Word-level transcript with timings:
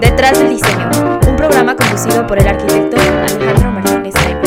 Detrás 0.00 0.38
del 0.38 0.50
diseño, 0.50 0.90
un 1.28 1.36
programa 1.36 1.74
conducido 1.74 2.26
por 2.26 2.38
el 2.38 2.46
arquitecto 2.46 2.96
Alejandro 2.96 3.72
Martínez 3.72 4.14
Jaime. 4.14 4.40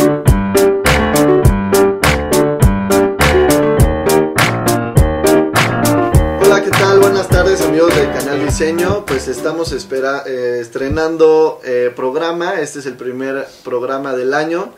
Hola, 6.42 6.64
¿qué 6.64 6.70
tal? 6.70 7.00
Buenas 7.00 7.28
tardes 7.28 7.62
amigos 7.62 7.94
del 7.96 8.12
canal 8.14 8.46
Diseño. 8.46 9.06
Pues 9.06 9.28
estamos 9.28 9.74
eh, 9.74 10.60
estrenando 10.62 11.60
eh, 11.66 11.92
programa. 11.96 12.62
Este 12.62 12.80
es 12.80 12.86
el 12.86 12.96
primer 12.96 13.46
programa 13.66 14.14
del 14.14 14.34
año. 14.34 14.74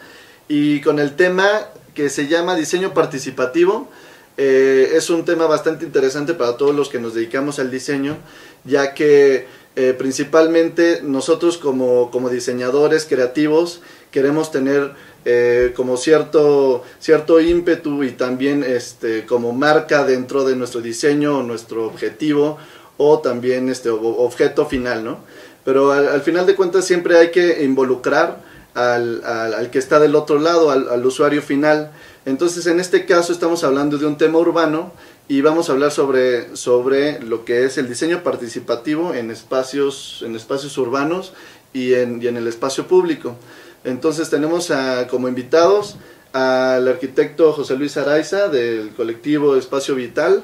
Y 0.48 0.82
con 0.82 0.98
el 1.00 1.16
tema 1.16 1.48
que 1.94 2.10
se 2.10 2.28
llama 2.28 2.56
Diseño 2.56 2.94
Participativo. 2.94 3.90
Eh, 4.36 4.94
es 4.96 5.12
un 5.12 5.26
tema 5.26 5.46
bastante 5.46 5.86
interesante 5.86 6.34
para 6.34 6.58
todos 6.58 6.74
los 6.74 6.90
que 6.90 6.98
nos 6.98 7.14
dedicamos 7.14 7.60
al 7.60 7.70
diseño, 7.70 8.18
ya 8.64 8.96
que 8.96 9.46
eh, 9.76 9.96
principalmente 9.98 11.02
nosotros 11.04 11.58
como, 11.58 12.12
como, 12.12 12.30
diseñadores 12.30 13.06
creativos 13.06 13.82
queremos 14.12 14.52
tener 14.52 14.92
eh, 15.26 15.74
como 15.76 15.98
cierto, 15.98 16.84
cierto 17.00 17.40
ímpetu 17.40 18.04
y 18.04 18.12
también 18.12 18.64
este, 18.64 19.26
como 19.26 19.52
marca 19.52 20.04
dentro 20.04 20.46
de 20.46 20.56
nuestro 20.56 20.82
diseño 20.82 21.40
o 21.40 21.44
nuestro 21.44 21.88
objetivo 21.88 22.60
o 22.98 23.20
también 23.20 23.68
este 23.70 23.90
objeto 23.90 24.68
final, 24.68 25.04
¿no? 25.04 25.20
Pero 25.66 25.92
al, 25.92 26.08
al 26.08 26.22
final 26.22 26.46
de 26.46 26.56
cuentas 26.56 26.86
siempre 26.86 27.18
hay 27.18 27.32
que 27.32 27.64
involucrar 27.64 28.44
al, 28.76 29.24
al, 29.24 29.72
que 29.72 29.80
está 29.80 30.00
del 30.00 30.16
otro 30.16 30.40
lado, 30.40 30.70
al 30.70 31.06
usuario 31.06 31.42
final. 31.42 31.92
Entonces, 32.26 32.68
en 32.68 32.80
este 32.80 33.06
caso 33.06 33.34
estamos 33.34 33.64
hablando 33.64 33.98
de 33.98 34.06
un 34.06 34.18
tema 34.18 34.40
urbano 34.40 34.94
y 35.28 35.42
vamos 35.42 35.70
a 35.70 35.74
hablar 35.74 35.92
sobre, 35.92 36.56
sobre 36.56 37.22
lo 37.22 37.46
que 37.46 37.66
es 37.66 37.78
el 37.78 37.88
diseño 37.88 38.24
participativo 38.24 39.14
en 39.14 39.32
espacios, 39.32 40.22
en 40.26 40.36
espacios 40.36 40.78
urbanos 40.78 41.34
y 41.72 41.94
en, 41.94 42.22
y 42.22 42.28
en 42.28 42.38
el 42.38 42.48
espacio 42.48 42.88
público. 42.88 43.36
Entonces 43.84 44.30
tenemos 44.30 44.72
a, 44.72 45.08
como 45.08 45.28
invitados 45.28 45.98
al 46.34 46.88
arquitecto 46.88 47.54
José 47.54 47.76
Luis 47.76 47.96
Araiza 47.96 48.50
del 48.50 48.90
colectivo 48.90 49.56
Espacio 49.56 49.96
Vital 49.96 50.44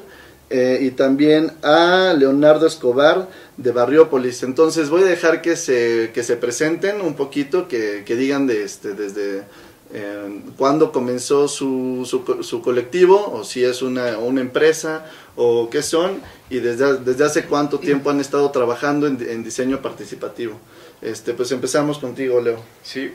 eh, 0.49 0.79
y 0.81 0.91
también 0.91 1.51
a 1.61 2.13
Leonardo 2.17 2.65
Escobar 2.65 3.27
de 3.57 3.71
Barriópolis. 3.71 4.43
Entonces 4.43 4.89
voy 4.89 5.03
a 5.03 5.05
dejar 5.05 5.41
que 5.41 5.55
se, 5.55 6.11
que 6.13 6.23
se 6.23 6.37
presenten 6.37 7.01
un 7.01 7.15
poquito, 7.15 7.67
que, 7.67 8.03
que 8.05 8.15
digan 8.15 8.47
de 8.47 8.63
este, 8.63 8.93
desde 8.93 9.43
eh, 9.91 10.41
cuándo 10.57 10.91
comenzó 10.91 11.47
su, 11.47 12.05
su, 12.05 12.43
su, 12.43 12.61
colectivo, 12.61 13.31
o 13.33 13.43
si 13.43 13.63
es 13.63 13.81
una, 13.81 14.17
una, 14.19 14.41
empresa, 14.41 15.09
o 15.35 15.69
qué 15.69 15.81
son, 15.81 16.21
y 16.49 16.59
desde, 16.59 16.97
desde 16.97 17.25
hace 17.25 17.45
cuánto 17.45 17.79
tiempo 17.79 18.09
han 18.09 18.19
estado 18.19 18.51
trabajando 18.51 19.07
en, 19.07 19.17
en 19.27 19.43
diseño 19.43 19.81
participativo. 19.81 20.59
Este, 21.01 21.33
pues 21.33 21.51
empezamos 21.51 21.97
contigo, 21.97 22.39
Leo. 22.39 22.61
Sí, 22.83 23.11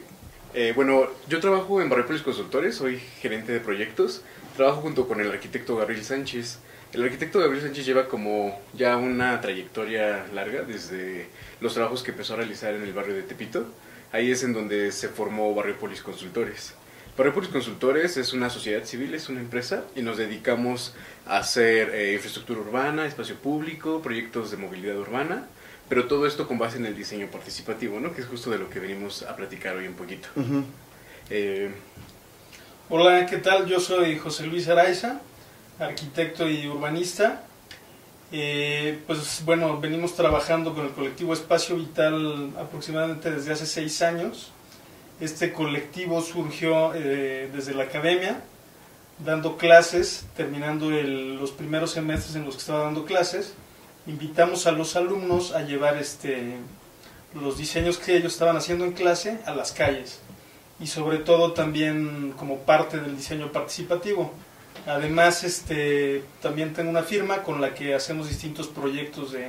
eh, 0.55 0.72
bueno, 0.75 1.08
yo 1.28 1.41
trabajo 1.41 1.83
en 1.83 1.89
Barriópolis 1.89 2.22
Consultores, 2.22 2.77
soy 2.77 2.98
gerente 3.20 3.53
de 3.53 3.59
proyectos, 3.59 4.22
trabajo 4.56 4.83
junto 4.83 5.09
con 5.09 5.20
el 5.20 5.31
arquitecto 5.31 5.77
Gabriel 5.77 6.05
Sánchez. 6.05 6.61
El 6.92 7.03
arquitecto 7.03 7.41
Gabriel 7.41 7.64
Sánchez 7.64 7.84
lleva 7.84 8.06
como 8.06 8.61
ya 8.72 8.97
una 8.97 9.41
trayectoria 9.41 10.27
larga 10.33 10.62
desde 10.62 11.27
los 11.61 11.75
trabajos 11.75 12.05
que 12.05 12.12
empezó 12.12 12.34
a 12.34 12.36
realizar 12.36 12.72
en 12.72 12.83
el 12.83 12.92
barrio 12.92 13.14
de 13.16 13.22
Tepito 13.22 13.66
ahí 14.14 14.30
es 14.30 14.44
en 14.44 14.52
donde 14.52 14.92
se 14.92 15.08
formó 15.08 15.52
Barriopolis 15.54 16.00
Consultores. 16.00 16.74
Barriopolis 17.18 17.50
Consultores 17.50 18.16
es 18.16 18.32
una 18.32 18.48
sociedad 18.48 18.84
civil, 18.84 19.12
es 19.12 19.28
una 19.28 19.40
empresa 19.40 19.82
y 19.96 20.02
nos 20.02 20.18
dedicamos 20.18 20.94
a 21.26 21.38
hacer 21.38 21.90
eh, 21.92 22.14
infraestructura 22.14 22.60
urbana, 22.60 23.06
espacio 23.06 23.34
público, 23.34 24.02
proyectos 24.02 24.52
de 24.52 24.56
movilidad 24.56 24.96
urbana, 24.98 25.48
pero 25.88 26.06
todo 26.06 26.28
esto 26.28 26.46
con 26.46 26.58
base 26.58 26.76
en 26.76 26.86
el 26.86 26.96
diseño 26.96 27.26
participativo, 27.26 27.98
¿no? 27.98 28.14
que 28.14 28.20
es 28.20 28.28
justo 28.28 28.50
de 28.50 28.58
lo 28.58 28.70
que 28.70 28.78
venimos 28.78 29.24
a 29.24 29.34
platicar 29.34 29.74
hoy 29.76 29.88
un 29.88 29.94
poquito. 29.94 30.28
Uh 30.36 30.42
-huh. 30.42 30.64
eh, 31.30 31.70
Hola, 32.91 33.26
¿qué 33.26 33.38
tal? 33.38 33.66
Yo 33.66 33.80
soy 33.80 34.16
José 34.16 34.47
Luis 34.47 34.69
Araiza, 34.69 35.20
arquitecto 35.80 36.48
y 36.48 36.69
urbanista. 36.69 37.42
Eh, 38.32 39.00
pues 39.06 39.42
bueno, 39.44 39.80
venimos 39.80 40.14
trabajando 40.14 40.74
con 40.74 40.86
el 40.86 40.92
colectivo 40.92 41.32
Espacio 41.32 41.76
Vital 41.76 42.52
aproximadamente 42.58 43.30
desde 43.30 43.52
hace 43.52 43.66
seis 43.66 44.02
años. 44.02 44.50
Este 45.20 45.52
colectivo 45.52 46.20
surgió 46.20 46.92
eh, 46.94 47.48
desde 47.54 47.74
la 47.74 47.84
academia, 47.84 48.40
dando 49.24 49.56
clases, 49.56 50.26
terminando 50.36 50.90
el, 50.90 51.36
los 51.36 51.52
primeros 51.52 51.92
semestres 51.92 52.34
en 52.34 52.44
los 52.44 52.54
que 52.54 52.60
estaba 52.60 52.84
dando 52.84 53.04
clases. 53.04 53.54
Invitamos 54.06 54.66
a 54.66 54.72
los 54.72 54.96
alumnos 54.96 55.52
a 55.52 55.62
llevar 55.62 55.96
este, 55.96 56.56
los 57.34 57.56
diseños 57.56 57.98
que 57.98 58.16
ellos 58.16 58.32
estaban 58.32 58.56
haciendo 58.56 58.84
en 58.84 58.92
clase 58.92 59.38
a 59.46 59.54
las 59.54 59.72
calles 59.72 60.20
y 60.80 60.86
sobre 60.86 61.18
todo 61.18 61.52
también 61.52 62.34
como 62.36 62.58
parte 62.58 62.98
del 62.98 63.16
diseño 63.16 63.52
participativo. 63.52 64.32
Además, 64.87 65.45
este, 65.45 66.22
también 66.43 66.75
tengo 66.75 66.91
una 66.91 67.03
firma 67.03 67.43
con 67.43 67.61
la 67.61 67.75
que 67.75 67.95
hacemos 67.95 68.28
distintos 68.28 68.67
proyectos 68.67 69.33
de 69.33 69.49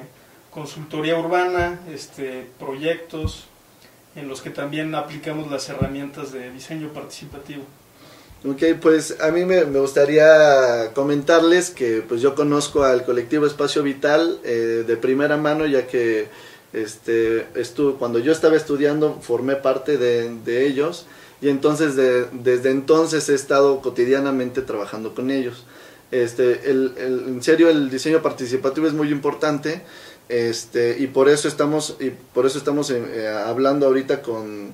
consultoría 0.49 1.17
urbana, 1.17 1.79
este, 1.93 2.47
proyectos 2.57 3.47
en 4.15 4.29
los 4.29 4.41
que 4.41 4.49
también 4.49 4.95
aplicamos 4.95 5.51
las 5.51 5.67
herramientas 5.67 6.31
de 6.31 6.51
diseño 6.51 6.93
participativo. 6.93 7.63
Ok, 8.47 8.79
pues 8.81 9.17
a 9.19 9.31
mí 9.31 9.43
me, 9.43 9.63
gustaría 9.63 10.93
comentarles 10.93 11.71
que 11.71 12.01
pues 12.07 12.21
yo 12.21 12.35
conozco 12.35 12.83
al 12.83 13.03
colectivo 13.03 13.45
Espacio 13.45 13.83
Vital 13.83 14.39
eh, 14.45 14.83
de 14.87 14.97
primera 14.97 15.35
mano, 15.35 15.65
ya 15.65 15.87
que 15.87 16.27
este, 16.71 17.47
cuando 17.99 18.19
yo 18.19 18.31
estaba 18.31 18.55
estudiando 18.55 19.19
formé 19.21 19.55
parte 19.55 19.97
de 19.97 20.65
ellos 20.67 21.07
y 21.45 21.49
entonces 21.49 21.95
de, 21.95 22.25
desde 22.31 22.71
entonces 22.71 23.29
he 23.29 23.35
estado 23.35 23.79
cotidianamente 23.79 24.63
trabajando 24.63 25.13
con 25.13 25.29
ellos. 25.29 25.63
Este, 26.09 26.71
en 26.71 27.43
serio 27.43 27.69
el 27.69 27.91
diseño 27.91 28.23
participativo 28.23 28.87
es 28.87 28.93
muy 28.93 29.11
importante 29.11 29.83
este, 30.27 30.97
y 30.97 31.05
por 31.05 31.29
eso 31.29 31.47
estamos, 31.47 31.97
y 31.99 32.09
por 32.09 32.47
eso 32.47 32.57
estamos 32.57 32.89
eh, 32.89 33.27
hablando 33.27 33.85
ahorita 33.85 34.23
con, 34.23 34.71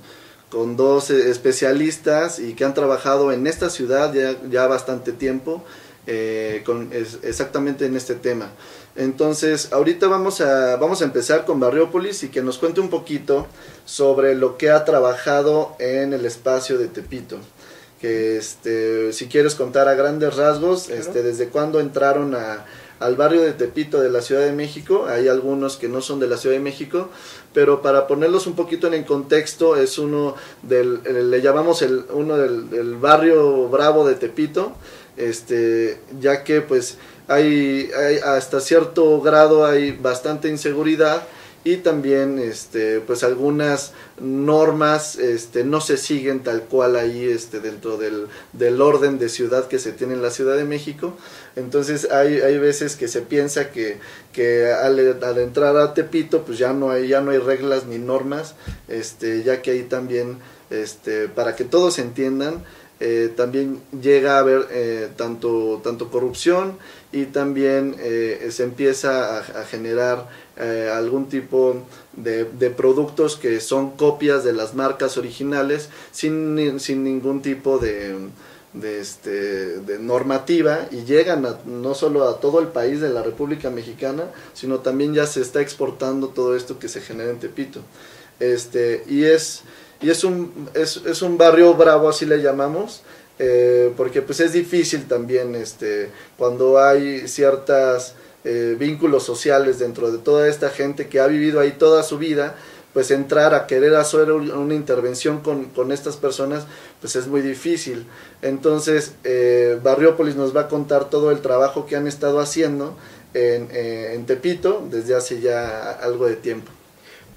con 0.50 0.78
dos 0.78 1.10
especialistas 1.10 2.40
y 2.40 2.54
que 2.54 2.64
han 2.64 2.74
trabajado 2.74 3.34
en 3.34 3.48
esta 3.48 3.70
ciudad 3.70 4.14
ya, 4.14 4.38
ya 4.50 4.66
bastante 4.68 5.12
tiempo 5.12 5.66
eh, 6.08 6.64
con, 6.66 6.92
exactamente 6.94 7.86
en 7.86 7.98
este 7.98 8.16
tema. 8.16 8.50
Entonces, 8.96 9.72
ahorita 9.72 10.08
vamos 10.08 10.42
a, 10.42 10.76
vamos 10.76 11.02
a 11.02 11.06
empezar 11.06 11.46
con 11.46 11.60
Barriópolis 11.60 12.24
y 12.24 12.30
que 12.30 12.42
nos 12.42 12.58
cuente 12.58 12.82
un 12.82 12.90
poquito 12.90 13.48
sobre 13.86 14.36
lo 14.36 14.58
que 14.58 14.70
ha 14.70 14.84
trabajado 14.84 15.76
en 15.80 16.14
el 16.14 16.26
espacio 16.26 16.78
de 16.78 16.88
Tepito. 16.88 17.38
Que 18.02 18.38
este, 18.38 19.14
si 19.14 19.28
quieres 19.28 19.56
contar 19.56 19.88
a 19.88 19.94
grandes 19.94 20.36
rasgos, 20.36 20.86
claro. 20.86 21.02
este, 21.02 21.24
desde 21.24 21.48
cuándo 21.48 21.80
entraron 21.80 22.36
a, 22.36 22.66
al 23.00 23.16
barrio 23.16 23.42
de 23.42 23.54
Tepito 23.54 24.02
de 24.02 24.10
la 24.10 24.22
Ciudad 24.22 24.42
de 24.42 24.52
México, 24.52 25.06
hay 25.08 25.28
algunos 25.28 25.78
que 25.78 25.88
no 25.88 26.02
son 26.02 26.20
de 26.20 26.28
la 26.28 26.38
Ciudad 26.38 26.56
de 26.56 26.62
México, 26.62 27.10
pero 27.54 27.82
para 27.82 28.08
ponerlos 28.08 28.46
un 28.46 28.56
poquito 28.56 28.88
en 28.88 28.94
el 28.94 29.06
contexto, 29.06 29.76
es 29.76 29.98
uno 29.98 30.36
del, 30.64 31.02
le 31.30 31.42
llamamos 31.42 31.82
el, 31.82 32.06
uno 32.12 32.38
del, 32.38 32.70
del 32.70 32.96
barrio 32.96 33.70
bravo 33.70 34.08
de 34.08 34.16
Tepito, 34.16 34.74
este, 35.18 36.00
ya 36.20 36.44
que 36.44 36.62
pues 36.62 36.98
hay, 37.28 37.90
hay, 37.92 38.18
hasta 38.18 38.60
cierto 38.60 39.22
grado 39.22 39.66
hay 39.66 39.92
bastante 39.92 40.50
inseguridad 40.50 41.24
y 41.64 41.78
también 41.78 42.40
este 42.40 43.02
pues 43.02 43.24
algunas 43.24 43.94
normas 44.20 45.16
este 45.18 45.64
no 45.64 45.80
se 45.80 45.98
siguen 45.98 46.42
tal 46.42 46.64
cual 46.64 46.96
ahí 46.96 47.26
este 47.26 47.60
dentro 47.60 47.98
del, 47.98 48.28
del 48.54 48.82
orden 48.82 49.20
de 49.20 49.30
ciudad 49.30 49.68
que 49.68 49.78
se 49.78 49.92
tiene 49.92 50.14
en 50.14 50.24
la 50.24 50.32
Ciudad 50.32 50.58
de 50.58 50.64
México. 50.64 51.16
Entonces 51.56 52.10
hay, 52.10 52.40
hay 52.40 52.58
veces 52.58 52.96
que 52.96 53.08
se 53.08 53.22
piensa 53.22 53.70
que, 53.70 54.00
que 54.34 54.72
al, 54.72 54.98
entrar 55.38 55.78
a 55.78 55.94
Tepito 55.94 56.44
pues 56.44 56.58
ya 56.58 56.74
no 56.74 56.90
hay 56.90 57.08
ya 57.08 57.22
no 57.22 57.32
hay 57.32 57.38
reglas 57.38 57.86
ni 57.86 58.00
normas 58.00 58.56
este 58.88 59.44
ya 59.44 59.62
que 59.62 59.72
ahí 59.72 59.84
también 59.84 60.40
este 60.72 61.28
para 61.28 61.56
que 61.56 61.64
todos 61.64 62.00
entiendan 62.00 62.64
eh, 63.04 63.34
también 63.36 63.82
llega 64.00 64.36
a 64.36 64.40
haber 64.40 64.68
eh, 64.70 65.10
tanto, 65.18 65.82
tanto 65.84 66.12
corrupción 66.12 66.78
y 67.12 67.26
también 67.26 67.96
eh, 68.00 68.50
se 68.52 68.64
empieza 68.64 69.40
a, 69.40 69.64
generar 69.66 70.30
eh, 70.58 70.90
algún 70.94 71.28
tipo 71.28 71.86
de, 72.14 72.46
de, 72.46 72.70
productos 72.70 73.36
que 73.36 73.60
son 73.60 73.92
copias 73.92 74.44
de 74.44 74.54
las 74.54 74.74
marcas 74.76 75.18
originales 75.18 75.90
sin, 76.12 76.80
sin 76.80 77.04
ningún 77.04 77.42
tipo 77.42 77.80
de, 77.80 78.16
de, 78.74 79.02
este, 79.02 79.80
de 79.80 80.00
normativa 80.00 80.88
y 80.92 81.04
llegan 81.04 81.46
a, 81.46 81.58
no 81.66 81.94
solo 81.96 82.28
a 82.30 82.40
todo 82.40 82.60
el 82.60 82.68
país 82.68 83.02
de 83.02 83.10
la 83.10 83.24
República 83.24 83.70
Mexicana, 83.70 84.24
sino 84.54 84.80
también 84.80 85.14
ya 85.14 85.28
se 85.28 85.42
está 85.42 85.62
exportando 85.62 86.30
todo 86.30 86.56
esto 86.56 86.80
que 86.80 86.88
se 86.88 87.02
genera 87.02 87.30
en 87.30 87.40
Tepito. 87.40 87.82
Este, 88.40 89.04
y 89.08 89.26
es 89.26 89.64
y 90.02 90.10
es 90.10 90.24
un, 90.24 90.70
es, 90.74 90.98
es 91.06 91.22
un 91.22 91.38
barrio 91.38 91.76
bravo, 91.76 92.10
así 92.10 92.26
le 92.26 92.42
llamamos, 92.42 93.04
eh, 93.40 93.92
porque 93.98 94.22
pues 94.22 94.40
es 94.40 94.54
difícil 94.54 95.08
también 95.08 95.56
este, 95.56 96.10
cuando 96.38 96.80
hay 96.80 97.28
ciertos 97.28 98.14
eh, 98.44 98.76
vínculos 98.78 99.24
sociales 99.24 99.80
dentro 99.80 100.12
de 100.12 100.18
toda 100.20 100.48
esta 100.48 100.70
gente 100.70 101.08
que 101.08 101.20
ha 101.20 101.28
vivido 101.28 101.60
ahí 101.60 101.72
toda 101.72 102.04
su 102.04 102.18
vida, 102.18 102.56
pues 102.94 103.10
entrar 103.10 103.56
a 103.56 103.68
querer 103.68 103.96
hacer 103.96 104.32
una 104.32 104.74
intervención 104.74 105.40
con, 105.40 105.66
con 105.66 105.92
estas 105.92 106.18
personas, 106.18 106.68
pues 107.00 107.16
es 107.16 107.28
muy 107.28 107.42
difícil. 107.42 108.06
Entonces, 108.42 109.14
eh, 109.24 109.80
Barriópolis 109.82 110.36
nos 110.36 110.56
va 110.56 110.62
a 110.62 110.68
contar 110.68 111.10
todo 111.10 111.32
el 111.32 111.40
trabajo 111.40 111.86
que 111.86 111.96
han 111.96 112.06
estado 112.06 112.40
haciendo 112.42 112.98
en, 113.34 113.70
en 113.72 114.26
Tepito 114.26 114.86
desde 114.92 115.16
hace 115.16 115.40
ya 115.40 115.92
algo 115.92 116.28
de 116.28 116.36
tiempo. 116.36 116.70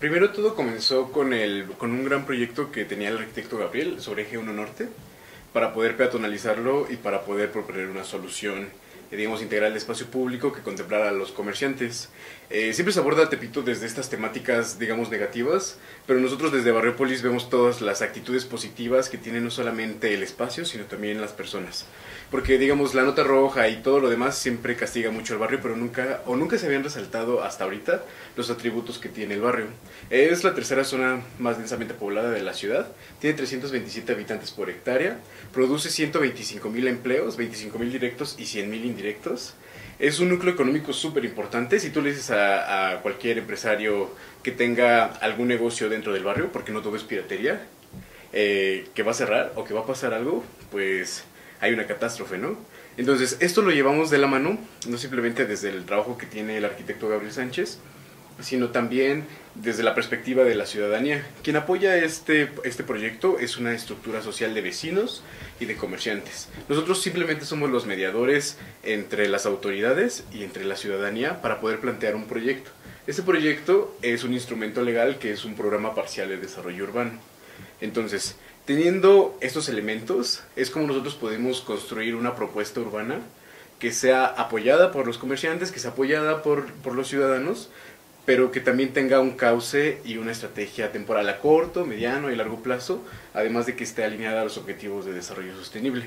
Primero 0.00 0.32
todo 0.32 0.54
comenzó 0.54 1.10
con, 1.12 1.32
el, 1.32 1.66
con 1.78 1.92
un 1.92 2.04
gran 2.04 2.26
proyecto 2.26 2.70
que 2.70 2.84
tenía 2.84 3.08
el 3.08 3.16
arquitecto 3.16 3.56
Gabriel 3.56 4.00
sobre 4.00 4.24
Eje 4.24 4.36
1 4.36 4.52
Norte 4.52 4.88
para 5.54 5.72
poder 5.72 5.96
peatonalizarlo 5.96 6.86
y 6.90 6.96
para 6.96 7.22
poder 7.22 7.50
proponer 7.50 7.86
una 7.88 8.04
solución 8.04 8.68
eh, 9.10 9.16
digamos, 9.16 9.42
integral 9.42 9.72
de 9.72 9.78
espacio 9.78 10.06
público 10.06 10.52
que 10.52 10.62
contemplara 10.62 11.10
a 11.10 11.12
los 11.12 11.30
comerciantes. 11.30 12.08
Eh, 12.50 12.72
siempre 12.72 12.92
se 12.92 12.98
aborda 12.98 13.28
Tepito 13.28 13.62
desde 13.62 13.86
estas 13.86 14.10
temáticas, 14.10 14.78
digamos, 14.78 15.10
negativas, 15.10 15.78
pero 16.06 16.18
nosotros 16.18 16.50
desde 16.52 16.72
Barriopolis 16.72 17.22
vemos 17.22 17.48
todas 17.48 17.80
las 17.80 18.02
actitudes 18.02 18.44
positivas 18.44 19.08
que 19.08 19.16
tiene 19.16 19.40
no 19.40 19.50
solamente 19.50 20.12
el 20.14 20.24
espacio, 20.24 20.64
sino 20.64 20.84
también 20.86 21.20
las 21.20 21.32
personas. 21.32 21.86
Porque, 22.34 22.58
digamos, 22.58 22.94
la 22.94 23.04
nota 23.04 23.22
roja 23.22 23.68
y 23.68 23.76
todo 23.76 24.00
lo 24.00 24.10
demás 24.10 24.36
siempre 24.36 24.74
castiga 24.74 25.12
mucho 25.12 25.34
al 25.34 25.38
barrio, 25.38 25.60
pero 25.62 25.76
nunca, 25.76 26.20
o 26.26 26.34
nunca 26.34 26.58
se 26.58 26.66
habían 26.66 26.82
resaltado 26.82 27.44
hasta 27.44 27.62
ahorita 27.62 28.02
los 28.36 28.50
atributos 28.50 28.98
que 28.98 29.08
tiene 29.08 29.34
el 29.34 29.40
barrio. 29.40 29.66
Es 30.10 30.42
la 30.42 30.52
tercera 30.52 30.82
zona 30.82 31.22
más 31.38 31.58
densamente 31.58 31.94
poblada 31.94 32.32
de 32.32 32.42
la 32.42 32.52
ciudad, 32.52 32.88
tiene 33.20 33.36
327 33.36 34.14
habitantes 34.14 34.50
por 34.50 34.68
hectárea, 34.68 35.20
produce 35.52 35.90
125 35.90 36.68
mil 36.70 36.88
empleos, 36.88 37.36
25 37.36 37.78
mil 37.78 37.92
directos 37.92 38.34
y 38.36 38.46
100 38.46 38.68
mil 38.68 38.84
indirectos. 38.84 39.54
Es 40.00 40.18
un 40.18 40.28
núcleo 40.28 40.54
económico 40.54 40.92
súper 40.92 41.24
importante. 41.24 41.78
Si 41.78 41.90
tú 41.90 42.02
le 42.02 42.10
dices 42.10 42.32
a, 42.32 42.98
cualquier 43.00 43.38
empresario 43.38 44.10
que 44.42 44.50
tenga 44.50 45.04
algún 45.04 45.46
negocio 45.46 45.88
dentro 45.88 46.12
del 46.12 46.24
barrio, 46.24 46.50
porque 46.50 46.72
no 46.72 46.82
todo 46.82 46.96
es 46.96 47.04
piratería, 47.04 47.64
eh, 48.32 48.88
que 48.92 49.04
va 49.04 49.12
a 49.12 49.14
cerrar 49.14 49.52
o 49.54 49.62
que 49.62 49.72
va 49.72 49.82
a 49.82 49.86
pasar 49.86 50.12
algo, 50.12 50.42
pues 50.72 51.26
hay 51.64 51.72
una 51.72 51.86
catástrofe, 51.86 52.38
¿no? 52.38 52.56
Entonces, 52.96 53.38
esto 53.40 53.62
lo 53.62 53.70
llevamos 53.70 54.10
de 54.10 54.18
la 54.18 54.26
mano, 54.26 54.58
no 54.86 54.98
simplemente 54.98 55.46
desde 55.46 55.70
el 55.70 55.84
trabajo 55.84 56.18
que 56.18 56.26
tiene 56.26 56.58
el 56.58 56.64
arquitecto 56.64 57.08
Gabriel 57.08 57.32
Sánchez, 57.32 57.78
sino 58.40 58.70
también 58.70 59.24
desde 59.54 59.82
la 59.82 59.94
perspectiva 59.94 60.44
de 60.44 60.54
la 60.54 60.66
ciudadanía. 60.66 61.26
Quien 61.42 61.56
apoya 61.56 61.96
este, 61.96 62.50
este 62.64 62.84
proyecto 62.84 63.38
es 63.38 63.56
una 63.56 63.72
estructura 63.72 64.22
social 64.22 64.52
de 64.54 64.60
vecinos 64.60 65.22
y 65.58 65.64
de 65.64 65.76
comerciantes. 65.76 66.48
Nosotros 66.68 67.00
simplemente 67.00 67.44
somos 67.44 67.70
los 67.70 67.86
mediadores 67.86 68.58
entre 68.82 69.28
las 69.28 69.46
autoridades 69.46 70.24
y 70.32 70.44
entre 70.44 70.64
la 70.64 70.76
ciudadanía 70.76 71.40
para 71.40 71.60
poder 71.60 71.80
plantear 71.80 72.14
un 72.14 72.26
proyecto. 72.26 72.70
Este 73.06 73.22
proyecto 73.22 73.96
es 74.02 74.24
un 74.24 74.34
instrumento 74.34 74.82
legal 74.82 75.18
que 75.18 75.32
es 75.32 75.44
un 75.44 75.54
programa 75.54 75.94
parcial 75.94 76.28
de 76.28 76.36
desarrollo 76.36 76.84
urbano. 76.84 77.12
Entonces, 77.80 78.36
teniendo 78.64 79.36
estos 79.40 79.68
elementos, 79.68 80.42
es 80.56 80.70
como 80.70 80.86
nosotros 80.86 81.14
podemos 81.14 81.60
construir 81.60 82.14
una 82.14 82.34
propuesta 82.34 82.80
urbana 82.80 83.20
que 83.78 83.92
sea 83.92 84.26
apoyada 84.26 84.92
por 84.92 85.06
los 85.06 85.18
comerciantes, 85.18 85.70
que 85.70 85.80
sea 85.80 85.90
apoyada 85.90 86.42
por, 86.42 86.72
por 86.74 86.94
los 86.94 87.08
ciudadanos, 87.08 87.70
pero 88.24 88.50
que 88.50 88.60
también 88.60 88.92
tenga 88.92 89.20
un 89.20 89.32
cauce 89.32 89.98
y 90.04 90.16
una 90.16 90.32
estrategia 90.32 90.92
temporal 90.92 91.28
a 91.28 91.38
corto, 91.40 91.84
mediano 91.84 92.30
y 92.30 92.36
largo 92.36 92.62
plazo, 92.62 93.02
además 93.34 93.66
de 93.66 93.76
que 93.76 93.84
esté 93.84 94.04
alineada 94.04 94.40
a 94.40 94.44
los 94.44 94.56
objetivos 94.56 95.04
de 95.04 95.12
desarrollo 95.12 95.54
sostenible. 95.56 96.06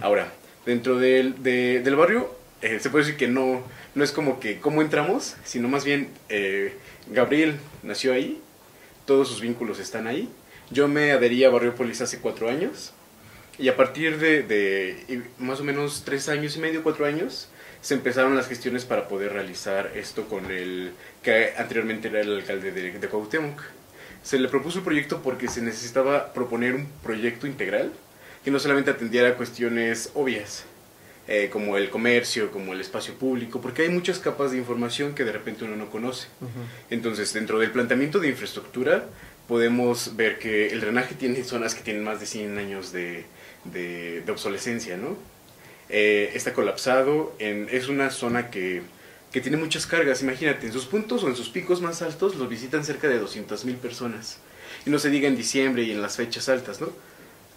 Ahora, 0.00 0.32
dentro 0.64 0.98
del, 0.98 1.42
del 1.42 1.96
barrio, 1.96 2.30
eh, 2.62 2.78
se 2.80 2.90
puede 2.90 3.04
decir 3.04 3.18
que 3.18 3.28
no, 3.28 3.62
no 3.94 4.04
es 4.04 4.12
como 4.12 4.38
que 4.38 4.60
cómo 4.60 4.80
entramos, 4.80 5.36
sino 5.44 5.68
más 5.68 5.84
bien 5.84 6.08
eh, 6.28 6.74
Gabriel 7.10 7.56
nació 7.82 8.12
ahí, 8.12 8.40
todos 9.04 9.28
sus 9.28 9.40
vínculos 9.40 9.80
están 9.80 10.06
ahí. 10.06 10.28
Yo 10.70 10.88
me 10.88 11.12
adherí 11.12 11.44
a 11.44 11.50
Barriópolis 11.50 12.00
hace 12.00 12.18
cuatro 12.18 12.48
años 12.48 12.92
y 13.58 13.68
a 13.68 13.76
partir 13.76 14.18
de, 14.18 14.42
de 14.42 15.22
más 15.38 15.60
o 15.60 15.64
menos 15.64 16.02
tres 16.04 16.28
años 16.28 16.56
y 16.56 16.60
medio, 16.60 16.82
cuatro 16.82 17.06
años, 17.06 17.48
se 17.80 17.94
empezaron 17.94 18.36
las 18.36 18.48
gestiones 18.48 18.84
para 18.84 19.06
poder 19.06 19.32
realizar 19.32 19.92
esto 19.94 20.28
con 20.28 20.50
el 20.50 20.92
que 21.22 21.52
anteriormente 21.56 22.08
era 22.08 22.20
el 22.20 22.36
alcalde 22.36 22.72
de, 22.72 22.98
de 22.98 23.08
Cuauhtémoc. 23.08 23.62
Se 24.22 24.38
le 24.38 24.48
propuso 24.48 24.78
el 24.78 24.84
proyecto 24.84 25.22
porque 25.22 25.48
se 25.48 25.62
necesitaba 25.62 26.32
proponer 26.32 26.74
un 26.74 26.88
proyecto 27.02 27.46
integral 27.46 27.92
que 28.44 28.50
no 28.50 28.58
solamente 28.58 28.90
atendiera 28.90 29.36
cuestiones 29.36 30.10
obvias, 30.14 30.64
eh, 31.28 31.48
como 31.52 31.76
el 31.76 31.90
comercio, 31.90 32.52
como 32.52 32.72
el 32.72 32.80
espacio 32.80 33.14
público, 33.14 33.60
porque 33.60 33.82
hay 33.82 33.88
muchas 33.88 34.20
capas 34.20 34.52
de 34.52 34.58
información 34.58 35.14
que 35.14 35.24
de 35.24 35.32
repente 35.32 35.64
uno 35.64 35.74
no 35.74 35.90
conoce. 35.90 36.28
Entonces, 36.90 37.32
dentro 37.32 37.58
del 37.58 37.72
planteamiento 37.72 38.20
de 38.20 38.28
infraestructura, 38.28 39.06
podemos 39.48 40.16
ver 40.16 40.38
que 40.38 40.68
el 40.68 40.80
drenaje 40.80 41.14
tiene 41.14 41.42
zonas 41.44 41.74
que 41.74 41.82
tienen 41.82 42.04
más 42.04 42.20
de 42.20 42.26
100 42.26 42.58
años 42.58 42.92
de, 42.92 43.24
de, 43.64 44.22
de 44.22 44.32
obsolescencia, 44.32 44.96
¿no? 44.96 45.16
Eh, 45.88 46.32
está 46.34 46.52
colapsado, 46.52 47.34
en, 47.38 47.68
es 47.70 47.88
una 47.88 48.10
zona 48.10 48.50
que, 48.50 48.82
que, 49.30 49.40
tiene 49.40 49.56
muchas 49.56 49.86
cargas, 49.86 50.20
imagínate, 50.22 50.66
en 50.66 50.72
sus 50.72 50.86
puntos 50.86 51.22
o 51.22 51.28
en 51.28 51.36
sus 51.36 51.48
picos 51.48 51.80
más 51.80 52.02
altos 52.02 52.34
los 52.34 52.48
visitan 52.48 52.84
cerca 52.84 53.08
de 53.08 53.22
200.000 53.22 53.76
personas. 53.76 54.38
Y 54.84 54.90
no 54.90 54.98
se 54.98 55.10
diga 55.10 55.28
en 55.28 55.36
diciembre 55.36 55.84
y 55.84 55.92
en 55.92 56.02
las 56.02 56.16
fechas 56.16 56.48
altas, 56.48 56.80
¿no? 56.80 56.90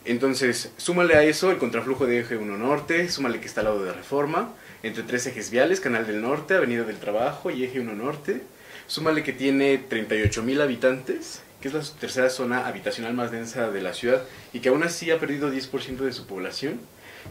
Entonces, 0.05 0.71
súmale 0.77 1.15
a 1.15 1.23
eso 1.23 1.51
el 1.51 1.57
contraflujo 1.57 2.05
de 2.05 2.19
eje 2.19 2.37
1 2.37 2.57
norte, 2.57 3.09
súmale 3.09 3.39
que 3.39 3.47
está 3.47 3.61
al 3.61 3.65
lado 3.67 3.83
de 3.83 3.93
Reforma, 3.93 4.53
entre 4.81 5.03
tres 5.03 5.27
ejes 5.27 5.49
viales, 5.51 5.81
Canal 5.81 6.07
del 6.07 6.21
Norte, 6.21 6.53
Avenida 6.53 6.83
del 6.83 6.97
Trabajo 6.97 7.51
y 7.51 7.63
eje 7.63 7.79
1 7.79 7.93
norte. 7.93 8.41
Súmale 8.87 9.23
que 9.23 9.33
tiene 9.33 9.87
38.000 9.87 10.61
habitantes, 10.61 11.41
que 11.61 11.67
es 11.67 11.73
la 11.73 11.81
tercera 11.99 12.29
zona 12.29 12.67
habitacional 12.67 13.13
más 13.13 13.31
densa 13.31 13.69
de 13.69 13.81
la 13.81 13.93
ciudad 13.93 14.23
y 14.53 14.59
que 14.59 14.69
aún 14.69 14.83
así 14.83 15.11
ha 15.11 15.19
perdido 15.19 15.51
10% 15.51 15.97
de 15.97 16.13
su 16.13 16.25
población 16.25 16.79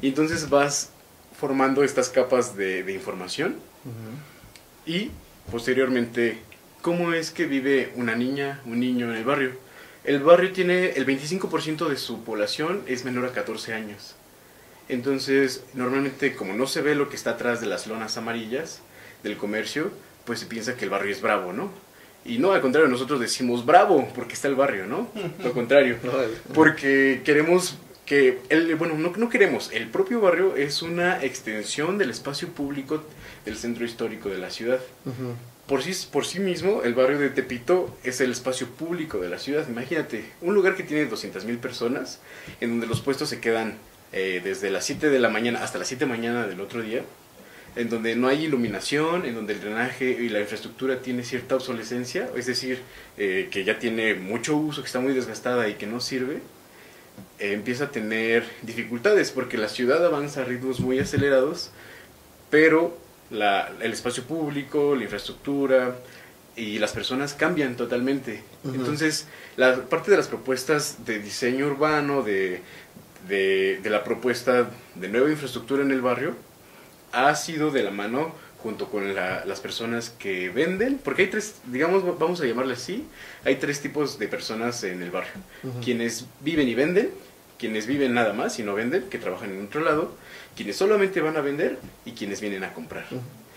y 0.03 0.09
entonces 0.09 0.51
vas 0.51 0.91
formando 1.39 1.83
estas 1.83 2.09
capas 2.09 2.57
de, 2.57 2.93
información 2.93 3.57
y 4.85 5.11
posteriormente 5.51 6.39
cómo 6.83 7.13
es 7.13 7.31
que 7.31 7.47
vive 7.47 7.93
una 7.97 8.15
niña, 8.15 8.61
un 8.65 8.81
niño 8.81 9.11
en 9.11 9.17
el 9.17 9.25
barrio. 9.25 9.53
El 10.05 10.21
barrio 10.21 10.53
tiene 10.53 10.91
el 10.91 11.07
25% 11.07 11.89
de 11.89 11.97
su 11.97 12.25
población 12.25 12.83
es 12.87 13.05
menor 13.05 13.27
a 13.27 13.33
14 13.33 13.75
años. 13.75 14.15
Entonces, 14.89 15.65
normalmente 15.75 16.35
como 16.35 16.55
no 16.55 16.67
se 16.67 16.81
ve 16.81 16.95
lo 16.95 17.11
que 17.11 17.17
está 17.17 17.33
atrás 17.33 17.61
de 17.61 17.67
las 17.67 17.87
lonas 17.87 18.17
amarillas 18.17 18.81
del 19.23 19.37
comercio, 19.37 19.91
pues 20.25 20.41
se 20.41 20.47
piensa 20.47 20.77
que 20.77 20.85
el 20.85 20.91
barrio 20.91 21.13
es 21.13 21.21
bravo, 21.21 21.53
¿no? 21.53 21.71
Y 22.25 22.39
no, 22.39 22.53
al 22.53 22.61
contrario, 22.61 22.89
nosotros 22.89 23.21
decimos 23.21 23.65
bravo 23.65 24.09
porque 24.15 24.35
está 24.35 24.49
el 24.49 24.55
barrio, 24.55 24.87
¿no? 24.87 25.09
Lo 25.45 25.53
contrario, 25.53 25.97
porque 26.55 27.23
queremos 27.25 27.79
que, 28.09 28.39
el, 28.49 28.75
bueno, 28.77 28.95
no, 28.95 29.13
no, 29.17 29.29
queremos, 29.29 29.71
el 29.73 29.89
propio 29.89 30.21
barrio 30.21 30.57
es 30.57 30.83
una 30.83 31.23
extensión 31.23 31.99
del 31.99 32.11
espacio 32.11 32.49
público 32.49 33.05
del 33.45 33.57
centro 33.57 33.85
histórico 33.85 34.31
de 34.31 34.39
la 34.39 34.51
ciudad. 34.51 34.81
por, 35.67 35.83
sí, 35.83 35.93
por 36.11 36.25
sí 36.25 36.41
mismo, 36.41 36.83
el 36.85 36.95
barrio 36.95 37.19
de 37.19 37.29
Tepito 37.29 37.95
es 38.05 38.23
el 38.23 38.33
espacio 38.33 38.67
público 38.67 39.19
de 39.19 39.29
la 39.29 39.39
ciudad. 39.39 39.69
Imagínate, 39.69 40.25
un 40.41 40.55
lugar 40.55 40.75
que 40.75 40.85
tiene 40.85 41.11
200.000 41.11 41.59
personas, 41.59 42.21
en 42.63 42.71
donde 42.71 42.87
los 42.87 43.03
puestos 43.03 43.29
se 43.29 43.41
quedan 43.41 43.75
eh, 44.13 44.41
desde 44.43 44.71
las 44.71 44.87
7 44.87 45.11
de 45.11 45.19
la 45.19 45.29
mañana 45.29 45.63
hasta 45.63 45.79
las 45.79 45.89
7 45.89 46.07
de 46.07 46.11
la 46.11 46.17
mañana 46.17 46.47
del 46.47 46.63
otro 46.63 46.81
día, 46.81 47.03
en 47.77 47.89
donde 47.89 48.17
no 48.17 48.29
hay 48.29 48.45
iluminación, 48.45 49.25
en 49.25 49.35
donde 49.35 49.53
el 49.55 49.61
drenaje 49.61 50.11
y 50.11 50.29
la 50.29 50.41
infraestructura 50.41 51.01
tiene 51.01 51.23
cierta 51.23 51.57
obsolescencia, 51.57 52.29
es 52.37 52.47
decir, 52.47 52.81
eh, 53.17 53.49
que 53.51 53.65
ya 53.65 53.79
tiene 53.79 54.15
mucho 54.15 54.57
uso, 54.57 54.83
que 54.83 54.87
está 54.87 55.01
muy 55.01 55.13
desgastada 55.13 55.69
y 55.69 55.75
que 55.75 55.87
no 55.87 56.01
sirve 56.01 56.41
eh, 57.39 57.53
empieza 57.53 57.85
a 57.85 57.91
tener 57.91 58.45
dificultades 58.63 59.31
porque 59.31 59.59
la 59.59 59.69
ciudad 59.69 60.05
avanza 60.05 60.43
a 60.43 60.45
ritmos 60.45 60.81
muy 60.81 60.99
acelerados, 60.99 61.71
pero 62.51 62.99
la, 63.31 63.71
el 63.81 63.93
espacio 63.93 64.25
público, 64.25 64.97
la 64.97 65.05
infraestructura 65.05 65.97
y 66.57 66.79
las 66.79 66.93
personas 66.93 67.35
cambian 67.35 67.77
totalmente. 67.77 68.43
Entonces, 68.65 69.29
la 69.57 69.85
parte 69.85 70.11
de 70.11 70.17
las 70.17 70.27
propuestas 70.27 71.05
de 71.07 71.21
diseño 71.21 71.67
urbano, 71.67 72.23
de, 72.23 72.63
de, 73.29 73.79
de 73.81 73.91
la 73.91 74.03
propuesta 74.03 74.71
de 74.97 75.09
nueva 75.09 75.31
infraestructura 75.31 75.83
en 75.83 75.93
el 75.93 76.01
barrio, 76.01 76.35
ha 77.13 77.35
sido 77.35 77.71
de 77.71 77.83
la 77.83 77.91
mano 77.91 78.35
junto 78.63 78.89
con 78.91 79.15
las 79.15 79.61
personas 79.61 80.11
que 80.11 80.49
venden, 80.51 80.99
porque 81.03 81.23
hay 81.23 81.29
tres, 81.29 81.57
digamos, 81.67 82.03
vamos 82.19 82.41
a 82.41 82.45
llamarle 82.45 82.75
así, 82.75 83.07
hay 83.45 83.57
tres 83.57 83.81
tipos 83.81 84.19
de 84.19 84.27
personas 84.27 84.83
en 84.83 85.01
el 85.01 85.11
barrio. 85.11 85.33
Quienes 85.83 86.27
viven 86.41 86.69
y 86.69 86.75
venden, 86.75 87.11
quienes 87.57 87.87
viven 87.87 88.15
nada 88.15 88.33
más 88.33 88.59
y 88.59 88.65
no 88.65 88.75
venden, 88.75 89.05
que 89.11 89.19
trabajan 89.19 89.53
en 89.53 89.65
otro 89.65 89.81
lado, 89.81 90.13
quienes 90.57 90.77
solamente 90.77 91.21
van 91.21 91.37
a 91.37 91.41
vender 91.41 91.79
y 92.05 92.13
quienes 92.13 92.41
vienen 92.41 92.65
a 92.65 92.75
comprar. 92.75 93.07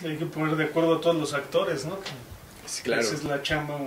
Hay 0.03 0.17
que 0.17 0.25
poner 0.25 0.55
de 0.55 0.65
acuerdo 0.65 0.97
a 0.97 1.01
todos 1.01 1.15
los 1.15 1.33
actores, 1.33 1.85
¿no? 1.85 1.97
Sí, 2.67 2.83
claro. 2.83 3.01
Esa 3.01 3.15
es 3.15 3.23
la 3.23 3.41
chamba, 3.41 3.79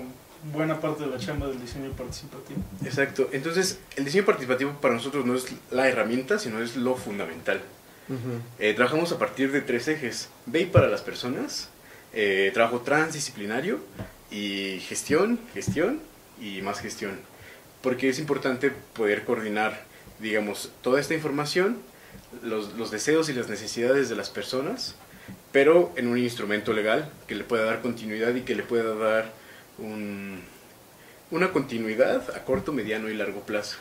buena 0.52 0.80
parte 0.80 1.04
de 1.04 1.10
la 1.10 1.18
chamba 1.18 1.46
del 1.46 1.60
diseño 1.60 1.90
participativo. 1.92 2.60
Exacto. 2.84 3.28
Entonces, 3.32 3.78
el 3.96 4.04
diseño 4.04 4.24
participativo 4.24 4.72
para 4.80 4.94
nosotros 4.94 5.24
no 5.24 5.36
es 5.36 5.46
la 5.70 5.88
herramienta, 5.88 6.40
sino 6.40 6.60
es 6.60 6.76
lo 6.76 6.96
fundamental. 6.96 7.60
Eh, 8.58 8.74
trabajamos 8.74 9.12
a 9.12 9.18
partir 9.18 9.52
de 9.52 9.60
tres 9.60 9.88
ejes. 9.88 10.28
BEI 10.46 10.66
para 10.66 10.88
las 10.88 11.02
personas, 11.02 11.68
eh, 12.12 12.50
trabajo 12.52 12.80
transdisciplinario 12.80 13.80
y 14.30 14.80
gestión, 14.80 15.38
gestión 15.54 16.00
y 16.40 16.60
más 16.62 16.80
gestión, 16.80 17.18
porque 17.82 18.08
es 18.08 18.18
importante 18.18 18.72
poder 18.94 19.24
coordinar, 19.24 19.84
digamos, 20.20 20.70
toda 20.82 21.00
esta 21.00 21.14
información, 21.14 21.78
los, 22.42 22.74
los 22.74 22.90
deseos 22.90 23.28
y 23.28 23.32
las 23.32 23.48
necesidades 23.48 24.08
de 24.08 24.16
las 24.16 24.30
personas, 24.30 24.94
pero 25.52 25.92
en 25.96 26.08
un 26.08 26.18
instrumento 26.18 26.72
legal 26.72 27.10
que 27.26 27.34
le 27.34 27.44
pueda 27.44 27.64
dar 27.64 27.80
continuidad 27.80 28.34
y 28.34 28.42
que 28.42 28.54
le 28.54 28.64
pueda 28.64 28.94
dar 28.94 29.32
un, 29.78 30.40
una 31.30 31.52
continuidad 31.52 32.30
a 32.36 32.44
corto, 32.44 32.72
mediano 32.72 33.08
y 33.08 33.14
largo 33.14 33.40
plazo. 33.40 33.78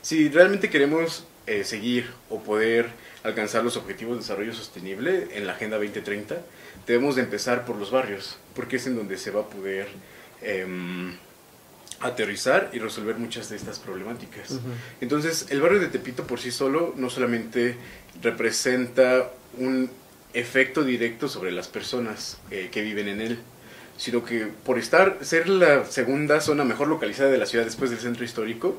Si 0.00 0.28
realmente 0.28 0.70
queremos 0.70 1.24
eh, 1.46 1.64
seguir 1.64 2.10
o 2.30 2.40
poder 2.40 2.90
alcanzar 3.24 3.62
los 3.64 3.76
objetivos 3.76 4.16
de 4.16 4.22
desarrollo 4.22 4.52
sostenible 4.52 5.28
en 5.32 5.46
la 5.46 5.52
Agenda 5.52 5.76
2030, 5.76 6.42
debemos 6.86 7.16
de 7.16 7.22
empezar 7.22 7.64
por 7.64 7.76
los 7.76 7.90
barrios, 7.90 8.38
porque 8.54 8.76
es 8.76 8.86
en 8.86 8.96
donde 8.96 9.16
se 9.16 9.30
va 9.30 9.42
a 9.42 9.48
poder 9.48 9.88
em, 10.40 11.16
aterrizar 12.00 12.70
y 12.72 12.78
resolver 12.78 13.16
muchas 13.16 13.48
de 13.48 13.56
estas 13.56 13.78
problemáticas. 13.78 14.58
Entonces, 15.00 15.46
el 15.50 15.60
barrio 15.60 15.80
de 15.80 15.86
Tepito 15.86 16.26
por 16.26 16.40
sí 16.40 16.50
solo 16.50 16.94
no 16.96 17.10
solamente 17.10 17.76
representa 18.22 19.30
un 19.58 19.90
efecto 20.34 20.82
directo 20.82 21.28
sobre 21.28 21.52
las 21.52 21.68
personas 21.68 22.38
eh, 22.50 22.70
que 22.72 22.82
viven 22.82 23.08
en 23.08 23.20
él, 23.20 23.38
sino 23.96 24.24
que 24.24 24.46
por 24.64 24.78
estar 24.78 25.18
ser 25.22 25.48
la 25.48 25.84
segunda 25.84 26.40
zona 26.40 26.64
mejor 26.64 26.88
localizada 26.88 27.30
de 27.30 27.38
la 27.38 27.46
ciudad 27.46 27.64
después 27.64 27.90
del 27.90 28.00
centro 28.00 28.24
histórico, 28.24 28.76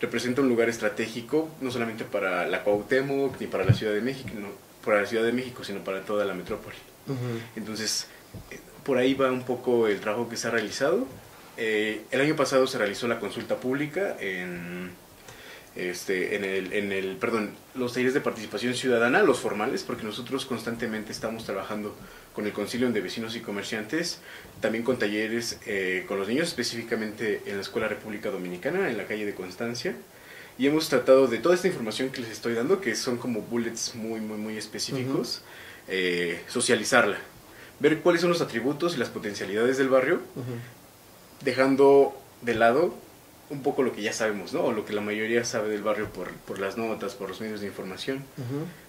representa 0.00 0.40
un 0.40 0.48
lugar 0.48 0.68
estratégico 0.68 1.48
no 1.60 1.70
solamente 1.70 2.04
para 2.04 2.46
la 2.46 2.62
Cuauhtémoc 2.64 3.40
ni 3.40 3.46
para 3.46 3.64
la 3.64 3.74
Ciudad 3.74 3.92
de 3.92 4.00
México, 4.00 4.30
no, 4.34 4.48
para 4.84 5.02
la 5.02 5.06
Ciudad 5.06 5.24
de 5.24 5.32
México, 5.32 5.64
sino 5.64 5.84
para 5.84 6.02
toda 6.02 6.24
la 6.24 6.34
metrópoli. 6.34 6.76
Entonces, 7.56 8.06
eh, 8.50 8.60
por 8.84 8.98
ahí 8.98 9.14
va 9.14 9.32
un 9.32 9.42
poco 9.42 9.88
el 9.88 10.00
trabajo 10.00 10.28
que 10.28 10.36
se 10.36 10.48
ha 10.48 10.50
realizado. 10.50 11.06
Eh, 11.56 12.02
el 12.10 12.20
año 12.20 12.36
pasado 12.36 12.66
se 12.66 12.78
realizó 12.78 13.08
la 13.08 13.18
consulta 13.18 13.56
pública 13.56 14.16
en 14.20 14.92
este, 15.76 16.34
en 16.36 16.44
el, 16.44 16.72
en 16.72 16.92
el, 16.92 17.16
perdón, 17.16 17.50
los 17.74 17.92
talleres 17.92 18.14
de 18.14 18.20
participación 18.20 18.74
ciudadana, 18.74 19.22
los 19.22 19.38
formales, 19.38 19.82
porque 19.82 20.04
nosotros 20.04 20.44
constantemente 20.44 21.12
estamos 21.12 21.44
trabajando 21.44 21.94
con 22.34 22.46
el 22.46 22.52
Concilio 22.52 22.90
de 22.90 23.00
Vecinos 23.00 23.36
y 23.36 23.40
Comerciantes, 23.40 24.18
también 24.60 24.84
con 24.84 24.98
talleres 24.98 25.60
eh, 25.66 26.04
con 26.08 26.18
los 26.18 26.28
niños, 26.28 26.48
específicamente 26.48 27.42
en 27.46 27.56
la 27.56 27.62
Escuela 27.62 27.88
República 27.88 28.30
Dominicana, 28.30 28.90
en 28.90 28.96
la 28.96 29.06
calle 29.06 29.26
de 29.26 29.34
Constancia, 29.34 29.94
y 30.58 30.66
hemos 30.66 30.88
tratado 30.88 31.26
de 31.26 31.38
toda 31.38 31.54
esta 31.54 31.68
información 31.68 32.10
que 32.10 32.20
les 32.20 32.30
estoy 32.30 32.54
dando, 32.54 32.80
que 32.80 32.94
son 32.94 33.16
como 33.16 33.40
bullets 33.40 33.94
muy, 33.94 34.20
muy, 34.20 34.36
muy 34.36 34.56
específicos, 34.56 35.42
eh, 35.88 36.42
socializarla, 36.48 37.18
ver 37.78 38.00
cuáles 38.00 38.20
son 38.20 38.30
los 38.30 38.40
atributos 38.40 38.94
y 38.94 38.98
las 38.98 39.08
potencialidades 39.08 39.78
del 39.78 39.88
barrio, 39.88 40.20
dejando 41.42 42.20
de 42.42 42.54
lado 42.54 42.94
un 43.50 43.62
poco 43.62 43.82
lo 43.82 43.92
que 43.92 44.02
ya 44.02 44.12
sabemos, 44.12 44.52
¿no? 44.52 44.62
O 44.62 44.72
lo 44.72 44.84
que 44.84 44.92
la 44.92 45.00
mayoría 45.00 45.44
sabe 45.44 45.68
del 45.68 45.82
barrio 45.82 46.08
por, 46.10 46.30
por 46.30 46.58
las 46.58 46.78
notas, 46.78 47.14
por 47.14 47.28
los 47.28 47.40
medios 47.40 47.60
de 47.60 47.66
información. 47.66 48.24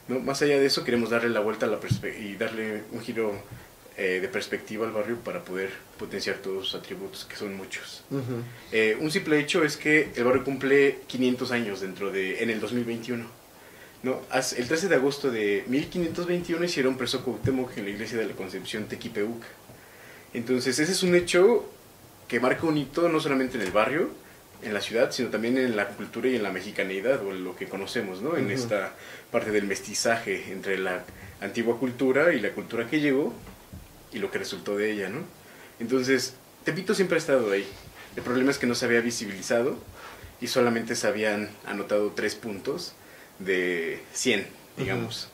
¿no? 0.07 0.19
Más 0.19 0.41
allá 0.41 0.59
de 0.59 0.65
eso, 0.65 0.83
queremos 0.83 1.09
darle 1.09 1.29
la 1.29 1.39
vuelta 1.39 1.65
a 1.65 1.69
la 1.69 1.79
y 2.19 2.35
darle 2.35 2.83
un 2.91 3.01
giro 3.01 3.33
eh, 3.97 4.19
de 4.21 4.27
perspectiva 4.27 4.85
al 4.85 4.93
barrio 4.93 5.17
para 5.17 5.43
poder 5.43 5.71
potenciar 5.97 6.37
todos 6.37 6.67
sus 6.69 6.79
atributos, 6.79 7.25
que 7.25 7.35
son 7.35 7.55
muchos. 7.55 8.03
Eh, 8.71 8.97
un 8.99 9.11
simple 9.11 9.39
hecho 9.39 9.63
es 9.63 9.77
que 9.77 10.11
el 10.15 10.23
barrio 10.23 10.43
cumple 10.43 10.99
500 11.07 11.51
años 11.51 11.81
dentro 11.81 12.11
de, 12.11 12.43
en 12.43 12.49
el 12.51 12.59
2021. 12.59 13.25
¿no? 14.03 14.21
El 14.31 14.67
13 14.67 14.87
de 14.87 14.95
agosto 14.95 15.31
de 15.31 15.63
1521 15.67 16.63
hicieron 16.65 16.97
preso 16.97 17.23
Cuauhtémoc 17.23 17.77
en 17.77 17.85
la 17.85 17.89
iglesia 17.91 18.17
de 18.17 18.27
la 18.27 18.33
Concepción 18.33 18.85
Tequipeuca. 18.85 19.47
Entonces, 20.33 20.79
ese 20.79 20.91
es 20.91 21.03
un 21.03 21.15
hecho 21.15 21.69
que 22.27 22.39
marca 22.39 22.65
un 22.65 22.77
hito 22.77 23.09
no 23.09 23.19
solamente 23.19 23.57
en 23.57 23.63
el 23.63 23.71
barrio, 23.71 24.09
en 24.63 24.73
la 24.73 24.81
ciudad, 24.81 25.11
sino 25.11 25.29
también 25.29 25.57
en 25.57 25.75
la 25.75 25.87
cultura 25.87 26.29
y 26.29 26.35
en 26.35 26.43
la 26.43 26.51
mexicanidad, 26.51 27.25
o 27.25 27.31
en 27.31 27.43
lo 27.43 27.55
que 27.55 27.67
conocemos, 27.67 28.21
¿no? 28.21 28.37
En 28.37 28.51
esta 28.51 28.93
parte 29.31 29.51
del 29.51 29.65
mestizaje 29.65 30.51
entre 30.51 30.77
la 30.77 31.03
antigua 31.41 31.77
cultura 31.79 32.33
y 32.33 32.39
la 32.39 32.51
cultura 32.51 32.87
que 32.87 32.99
llegó 32.99 33.33
y 34.13 34.19
lo 34.19 34.29
que 34.29 34.37
resultó 34.39 34.77
de 34.77 34.91
ella, 34.91 35.09
¿no? 35.09 35.23
Entonces, 35.79 36.35
Tepito 36.63 36.93
siempre 36.93 37.15
ha 37.15 37.19
estado 37.19 37.51
ahí. 37.51 37.65
El 38.15 38.23
problema 38.23 38.51
es 38.51 38.57
que 38.57 38.67
no 38.67 38.75
se 38.75 38.85
había 38.85 39.01
visibilizado 39.01 39.77
y 40.39 40.47
solamente 40.47 40.95
se 40.95 41.07
habían 41.07 41.49
anotado 41.65 42.11
tres 42.11 42.35
puntos 42.35 42.93
de 43.39 44.01
100, 44.13 44.45
digamos, 44.77 45.29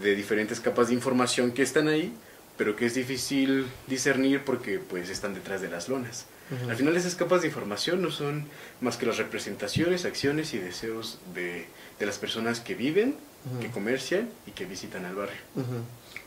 de 0.00 0.14
diferentes 0.14 0.60
capas 0.60 0.88
de 0.88 0.94
información 0.94 1.52
que 1.52 1.62
están 1.62 1.88
ahí, 1.88 2.14
pero 2.56 2.76
que 2.76 2.86
es 2.86 2.94
difícil 2.94 3.66
discernir 3.88 4.42
porque 4.44 4.78
pues 4.78 5.08
están 5.08 5.34
detrás 5.34 5.60
de 5.60 5.70
las 5.70 5.88
lonas. 5.88 6.26
Al 6.68 6.76
final 6.76 6.96
esas 6.96 7.14
capas 7.14 7.42
de 7.42 7.48
información 7.48 8.02
no 8.02 8.10
son 8.10 8.46
más 8.80 8.96
que 8.96 9.06
las 9.06 9.16
representaciones, 9.16 10.04
acciones 10.04 10.52
y 10.54 10.58
deseos 10.58 11.18
de, 11.34 11.66
las 12.00 12.18
personas 12.18 12.60
que 12.60 12.74
viven, 12.74 13.16
que 13.60 13.70
comercian 13.70 14.28
y 14.46 14.50
que 14.50 14.66
visitan 14.66 15.04
al 15.04 15.14
barrio. 15.14 15.40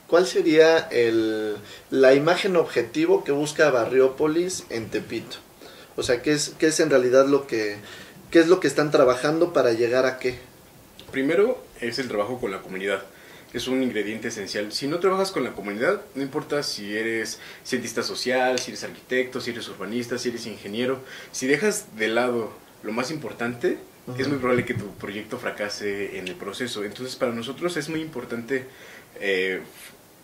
¿Cuál 0.08 0.26
sería 0.28 0.78
el, 0.78 1.58
la 1.90 2.14
imagen 2.14 2.56
objetivo 2.56 3.24
que 3.24 3.32
busca 3.32 3.70
Barriópolis 3.72 4.66
en 4.70 4.90
Tepito? 4.90 5.38
O 5.96 6.04
sea, 6.04 6.22
¿qué 6.22 6.34
es, 6.34 6.54
qué 6.60 6.68
es 6.68 6.80
en 6.80 6.90
realidad 6.90 7.28
lo 7.28 7.48
que, 7.48 7.78
qué 8.32 8.40
es 8.40 8.48
lo 8.48 8.60
que 8.60 8.68
están 8.68 8.92
trabajando 8.92 9.54
para 9.54 9.74
llegar 9.74 10.06
a 10.06 10.20
qué? 10.20 10.40
Primero 11.12 11.64
es 11.82 12.00
el 12.00 12.08
trabajo 12.08 12.40
con 12.40 12.52
la 12.52 12.62
comunidad 12.62 13.04
es 13.56 13.70
un 13.70 13.82
ingrediente 13.82 14.28
esencial. 14.28 14.74
Si 14.74 14.86
no 14.86 15.00
trabajas 15.00 15.32
con 15.32 15.46
la 15.46 15.54
comunidad, 15.54 16.02
no 16.14 16.22
importa 16.22 16.62
si 16.62 16.94
eres 16.94 17.40
cientista 17.64 18.04
social, 18.04 18.60
si 18.60 18.72
eres 18.72 18.84
arquitecto, 18.84 19.40
si 19.40 19.52
eres 19.52 19.70
urbanista, 19.70 20.18
si 20.18 20.28
eres 20.28 20.46
ingeniero, 20.46 21.00
si 21.32 21.48
dejas 21.48 21.96
de 21.96 22.10
lado 22.10 22.52
lo 22.84 22.92
más 22.92 23.12
importante, 23.12 23.78
es 24.20 24.28
muy 24.28 24.40
probable 24.40 24.66
que 24.66 24.74
tu 24.74 24.94
proyecto 24.96 25.38
fracase 25.38 26.20
en 26.20 26.28
el 26.28 26.36
proceso. 26.36 26.84
Entonces, 26.84 27.16
para 27.16 27.32
nosotros 27.32 27.78
es 27.78 27.88
muy 27.88 28.02
importante 28.02 28.66
eh, 29.22 29.62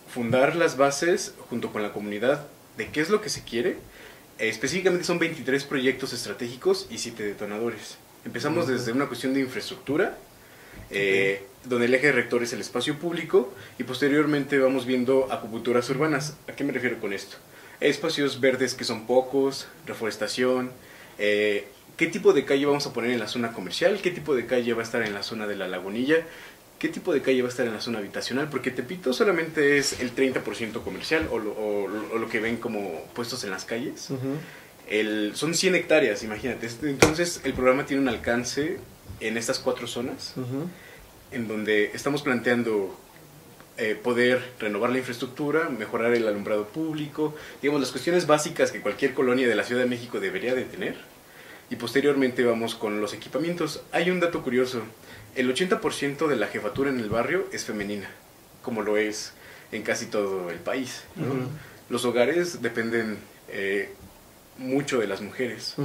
fundar 0.08 0.54
las 0.54 0.76
bases 0.76 1.34
junto 1.48 1.72
con 1.72 1.82
la 1.82 1.94
comunidad 1.94 2.46
de 2.76 2.90
qué 2.90 3.00
es 3.00 3.08
lo 3.08 3.22
que 3.22 3.30
se 3.30 3.44
quiere. 3.44 3.78
Eh, 4.38 4.50
específicamente 4.50 5.04
son 5.04 5.18
23 5.18 5.64
proyectos 5.64 6.12
estratégicos 6.12 6.86
y 6.90 6.98
7 6.98 7.22
detonadores. 7.22 7.96
Empezamos 8.26 8.68
desde 8.68 8.92
una 8.92 9.06
cuestión 9.06 9.32
de 9.32 9.40
infraestructura, 9.40 10.18
eh, 10.90 11.44
donde 11.64 11.86
el 11.86 11.94
eje 11.94 12.12
rector 12.12 12.42
es 12.42 12.52
el 12.52 12.60
espacio 12.60 12.98
público 12.98 13.52
y 13.78 13.84
posteriormente 13.84 14.58
vamos 14.58 14.86
viendo 14.86 15.32
acupunturas 15.32 15.88
urbanas. 15.90 16.36
¿A 16.48 16.52
qué 16.52 16.64
me 16.64 16.72
refiero 16.72 17.00
con 17.00 17.12
esto? 17.12 17.36
Espacios 17.80 18.40
verdes 18.40 18.74
que 18.74 18.84
son 18.84 19.06
pocos, 19.06 19.68
reforestación, 19.86 20.70
eh, 21.18 21.66
qué 21.96 22.06
tipo 22.06 22.32
de 22.32 22.44
calle 22.44 22.66
vamos 22.66 22.86
a 22.86 22.92
poner 22.92 23.10
en 23.10 23.20
la 23.20 23.28
zona 23.28 23.52
comercial, 23.52 24.00
qué 24.02 24.10
tipo 24.10 24.34
de 24.34 24.46
calle 24.46 24.72
va 24.74 24.80
a 24.80 24.84
estar 24.84 25.02
en 25.02 25.14
la 25.14 25.22
zona 25.22 25.46
de 25.46 25.56
la 25.56 25.68
lagunilla, 25.68 26.16
qué 26.78 26.88
tipo 26.88 27.12
de 27.12 27.22
calle 27.22 27.42
va 27.42 27.48
a 27.48 27.50
estar 27.50 27.66
en 27.66 27.74
la 27.74 27.80
zona 27.80 27.98
habitacional, 27.98 28.48
porque 28.50 28.70
Tepito 28.70 29.12
solamente 29.12 29.78
es 29.78 30.00
el 30.00 30.14
30% 30.14 30.82
comercial 30.82 31.28
o 31.30 31.38
lo, 31.38 32.28
que 32.28 32.40
ven 32.40 32.56
como 32.56 33.04
puestos 33.14 33.44
en 33.44 33.50
las 33.50 33.64
calles. 33.64 34.08
el, 34.88 35.32
son 35.34 35.54
100 35.54 35.76
hectáreas, 35.76 36.24
imagínate. 36.24 36.68
Entonces 36.82 37.40
el 37.44 37.52
programa 37.52 37.86
tiene 37.86 38.02
un 38.02 38.08
alcance 38.08 38.78
en 39.22 39.36
estas 39.36 39.58
cuatro 39.58 39.86
zonas 39.86 40.34
en 41.32 41.48
donde 41.48 41.90
estamos 41.94 42.22
planteando 42.22 42.96
eh, 43.78 43.98
poder 44.00 44.42
renovar 44.60 44.90
la 44.90 44.98
infraestructura, 44.98 45.68
mejorar 45.70 46.12
el 46.14 46.28
alumbrado 46.28 46.68
público, 46.68 47.34
digamos 47.60 47.80
las 47.80 47.90
cuestiones 47.90 48.26
básicas 48.26 48.70
que 48.70 48.80
cualquier 48.80 49.14
colonia 49.14 49.48
de 49.48 49.54
la 49.54 49.64
Ciudad 49.64 49.82
de 49.82 49.88
México 49.88 50.20
debería 50.20 50.54
de 50.54 50.64
tener. 50.64 50.96
Y 51.70 51.76
posteriormente 51.76 52.44
vamos 52.44 52.74
con 52.74 53.00
los 53.00 53.14
equipamientos. 53.14 53.82
Hay 53.92 54.10
un 54.10 54.20
dato 54.20 54.42
curioso, 54.42 54.82
el 55.34 55.52
80% 55.52 56.28
de 56.28 56.36
la 56.36 56.48
jefatura 56.48 56.90
en 56.90 57.00
el 57.00 57.08
barrio 57.08 57.46
es 57.50 57.64
femenina, 57.64 58.10
como 58.62 58.82
lo 58.82 58.98
es 58.98 59.32
en 59.72 59.82
casi 59.82 60.06
todo 60.06 60.50
el 60.50 60.58
país. 60.58 61.04
Los 61.88 62.04
hogares 62.04 62.60
dependen 62.60 63.16
eh, 63.48 63.90
mucho 64.58 65.00
de 65.00 65.06
las 65.06 65.22
mujeres, 65.22 65.76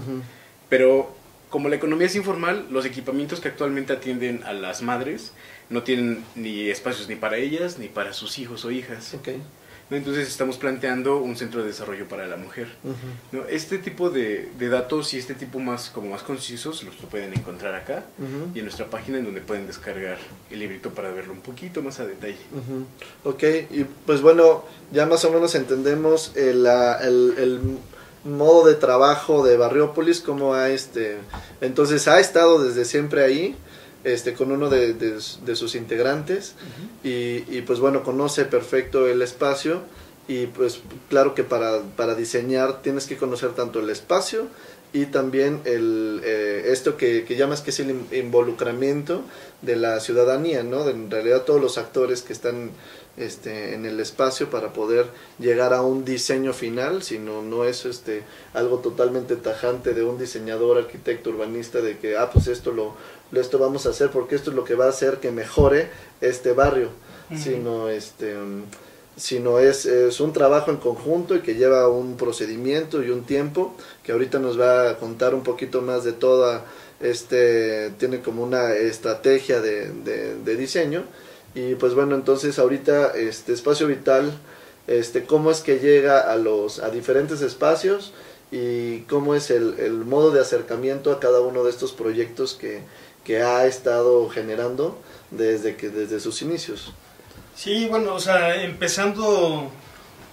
pero 0.67 1.15
como 1.50 1.70
la 1.70 1.75
economía 1.75 2.08
es 2.08 2.16
informal, 2.16 2.68
los 2.70 2.86
equipamientos 2.86 3.39
que 3.39 3.48
actualmente 3.48 3.94
atienden 3.94 4.44
a 4.44 4.54
las 4.54 4.82
madres 4.82 5.32
no 5.70 5.84
tienen 5.84 6.24
ni 6.36 6.70
espacios 6.70 7.08
ni 7.08 7.16
para 7.16 7.38
ellas 7.38 7.77
ni 7.80 7.88
para 7.88 8.13
sus 8.13 8.38
hijos 8.39 8.66
o 8.66 8.72
hijas. 8.72 9.16
Entonces 9.89 10.27
estamos 10.27 10.58
planteando 10.58 11.20
un 11.20 11.38
centro 11.38 11.62
de 11.62 11.68
desarrollo 11.68 12.10
para 12.10 12.27
la 12.27 12.36
mujer. 12.36 12.68
Este 13.50 13.77
tipo 13.77 14.10
de, 14.10 14.50
datos 14.60 15.13
y 15.13 15.18
este 15.18 15.34
tipo 15.34 15.60
más 15.60 15.89
como 15.89 16.10
más 16.10 16.24
concisos 16.24 16.84
los 16.84 16.96
pueden 16.96 17.34
encontrar 17.34 17.74
acá 17.75 18.04
y 18.54 18.60
en 18.60 18.66
nuestra 18.66 18.89
página 18.89 19.20
en 19.20 19.25
donde 19.25 19.39
pueden 19.39 19.66
descargar 19.66 20.18
el 20.51 20.60
librito 20.60 20.89
para 20.89 21.12
verlo 21.12 21.32
un 21.32 21.39
poquito 21.39 21.82
más 21.82 22.01
a 22.01 22.06
detalle. 22.06 22.36
Ok, 23.24 23.44
y 23.72 23.86
pues 24.06 24.22
bueno, 24.22 24.66
ya 24.92 25.06
más 25.06 25.24
o 25.24 25.32
menos 25.32 25.56
entendemos 25.56 26.36
el, 26.36 26.66
el 26.66 27.77
modo 28.27 28.67
de 28.67 28.75
trabajo 28.75 29.46
de 29.46 29.57
Barriópolis, 29.57 30.19
como 30.19 30.53
ha 30.53 30.69
este, 30.69 31.17
entonces 31.62 32.07
ha 32.07 32.19
estado 32.19 32.63
desde 32.63 32.86
siempre 32.86 33.24
ahí, 33.24 33.55
este, 34.03 34.34
con 34.34 34.51
uno 34.51 34.69
de, 34.69 35.19
sus 35.55 35.75
integrantes. 35.75 36.55
Y, 37.03 37.62
pues 37.62 37.79
bueno, 37.79 38.03
conoce 38.03 38.46
perfecto 38.46 39.07
el 39.07 39.22
espacio 39.22 39.81
y 40.27 40.48
pues 40.48 40.81
claro 41.10 41.34
que 41.34 41.43
para, 41.46 41.81
para 41.96 42.13
diseñar 42.13 42.81
tienes 42.81 43.05
que 43.05 43.15
conocer 43.15 43.51
tanto 43.51 43.79
el 43.79 43.89
espacio, 43.89 44.48
y 44.94 45.08
también 45.08 45.62
el, 45.65 46.22
eh, 46.24 46.63
esto 46.67 46.98
que, 46.98 47.25
que, 47.25 47.36
llamas 47.36 47.62
que 47.62 47.72
es 47.72 47.79
el 47.79 47.96
involucramiento 48.12 49.22
de 49.62 49.75
la 49.75 50.00
ciudadanía, 50.00 50.63
¿no? 50.63 50.86
De, 50.86 50.91
en 50.91 51.12
realidad 51.12 51.44
todos 51.44 51.62
los 51.62 51.77
actores 51.77 52.22
que 52.22 52.34
están 52.34 52.72
este, 53.17 53.74
en 53.74 53.86
el 53.86 54.00
espacio 54.00 54.50
para 54.50 54.74
poder 54.74 55.08
llegar 55.39 55.74
a 55.74 55.82
un 55.82 56.06
diseño 56.06 56.53
final, 56.53 57.03
sino 57.03 57.41
no 57.41 57.65
es 57.65 57.86
este, 57.86 58.24
algo 58.53 58.77
totalmente 58.77 59.36
tajante 59.36 59.94
de 59.94 60.03
un 60.03 60.17
diseñador, 60.17 60.77
arquitecto, 60.77 61.32
urbanista, 61.32 61.82
de 61.82 61.98
que, 61.98 62.15
ah, 62.15 62.29
pues 62.32 62.48
esto 62.48 62.72
lo, 62.72 62.96
esto 63.34 63.60
vamos 63.60 63.86
a 63.86 63.89
hacer 63.89 64.10
porque 64.12 64.36
esto 64.36 64.51
es 64.51 64.56
lo 64.56 64.63
que 64.63 64.75
va 64.75 64.86
a 64.86 64.89
hacer 64.89 65.17
que 65.17 65.32
mejore 65.32 65.89
este 66.22 66.53
barrio, 66.53 66.89
sino 67.36 67.89
este 67.89 68.36
sino 69.18 69.58
es, 69.58 69.88
es, 69.88 70.20
un 70.20 70.32
trabajo 70.32 70.70
en 70.70 70.78
conjunto 70.78 71.36
y 71.36 71.42
que 71.42 71.56
lleva 71.56 71.90
un 71.90 72.18
procedimiento 72.18 73.04
y 73.04 73.10
un 73.10 73.26
tiempo 73.26 73.76
que 74.04 74.12
ahorita 74.12 74.38
nos 74.38 74.60
va 74.60 74.92
a 74.92 74.98
contar 74.98 75.34
un 75.34 75.42
poquito 75.42 75.82
más 75.82 76.04
de 76.04 76.14
toda 76.14 76.66
este 77.00 77.92
tiene 77.98 78.22
como 78.22 78.44
una 78.44 78.74
estrategia 78.74 79.60
de, 79.60 79.92
de, 79.92 80.56
diseño. 80.56 81.04
Y 81.56 81.76
pues 81.76 81.96
bueno 81.96 82.16
entonces 82.16 82.60
ahorita 82.60 83.16
este 83.16 83.54
espacio 83.54 83.88
vital 83.88 84.32
este 84.86 85.24
cómo 85.26 85.50
es 85.50 85.62
que 85.62 85.80
llega 85.80 86.32
a 86.32 86.36
los 86.38 86.80
a 86.80 86.92
diferentes 86.92 87.42
espacios 87.42 88.14
y 88.52 89.00
cómo 89.02 89.34
es 89.34 89.50
el, 89.50 89.80
el 89.80 90.06
modo 90.06 90.32
de 90.32 90.42
acercamiento 90.42 91.12
a 91.12 91.20
cada 91.20 91.42
uno 91.42 91.64
de 91.64 91.72
estos 91.72 91.92
proyectos 91.92 92.54
que, 92.54 92.82
que 93.24 93.42
ha 93.42 93.66
estado 93.66 94.30
generando 94.30 94.98
desde 95.32 95.76
que 95.76 95.90
desde 95.90 96.20
sus 96.20 96.44
inicios 96.44 96.94
Sí, 97.58 97.88
bueno, 97.88 98.14
o 98.14 98.20
sea, 98.20 98.62
empezando 98.64 99.72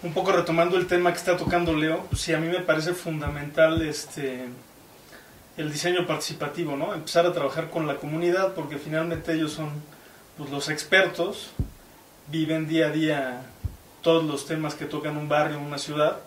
un 0.02 0.12
poco 0.12 0.30
retomando 0.30 0.76
el 0.76 0.86
tema 0.86 1.10
que 1.10 1.16
está 1.16 1.38
tocando 1.38 1.72
Leo, 1.72 2.04
pues 2.10 2.20
sí, 2.20 2.34
a 2.34 2.38
mí 2.38 2.48
me 2.48 2.60
parece 2.60 2.92
fundamental 2.92 3.80
este 3.80 4.44
el 5.56 5.72
diseño 5.72 6.06
participativo, 6.06 6.76
¿no? 6.76 6.92
Empezar 6.92 7.24
a 7.24 7.32
trabajar 7.32 7.70
con 7.70 7.86
la 7.86 7.96
comunidad 7.96 8.52
porque 8.52 8.76
finalmente 8.76 9.32
ellos 9.32 9.52
son 9.52 9.70
pues, 10.36 10.50
los 10.50 10.68
expertos, 10.68 11.52
viven 12.28 12.68
día 12.68 12.88
a 12.88 12.90
día 12.90 13.42
todos 14.02 14.24
los 14.24 14.44
temas 14.46 14.74
que 14.74 14.84
tocan 14.84 15.16
un 15.16 15.26
barrio, 15.26 15.58
una 15.60 15.78
ciudad 15.78 16.18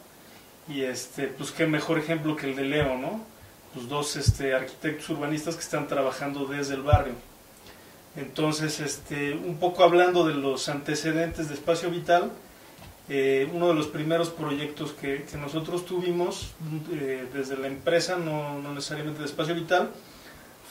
y 0.67 0.81
este 0.81 1.27
pues 1.27 1.51
qué 1.51 1.67
mejor 1.67 1.99
ejemplo 1.99 2.35
que 2.35 2.47
el 2.49 2.55
de 2.55 2.63
Leo, 2.63 2.97
¿no? 2.97 3.23
Los 3.75 3.87
dos 3.87 4.15
este 4.15 4.55
arquitectos 4.55 5.09
urbanistas 5.11 5.55
que 5.55 5.61
están 5.61 5.87
trabajando 5.87 6.47
desde 6.47 6.73
el 6.73 6.81
barrio. 6.81 7.13
Entonces, 8.15 8.79
este, 8.79 9.33
un 9.33 9.57
poco 9.57 9.83
hablando 9.83 10.25
de 10.25 10.33
los 10.33 10.69
antecedentes 10.69 11.49
de 11.49 11.53
Espacio 11.53 11.91
Vital, 11.91 12.31
eh, 13.09 13.49
uno 13.53 13.69
de 13.69 13.73
los 13.73 13.87
primeros 13.87 14.29
proyectos 14.29 14.91
que, 14.91 15.23
nosotros 15.39 15.85
tuvimos 15.85 16.51
eh, 16.91 17.25
desde 17.33 17.55
la 17.57 17.67
empresa, 17.67 18.17
no, 18.17 18.59
necesariamente 18.73 19.19
de 19.19 19.25
Espacio 19.25 19.55
Vital, 19.55 19.91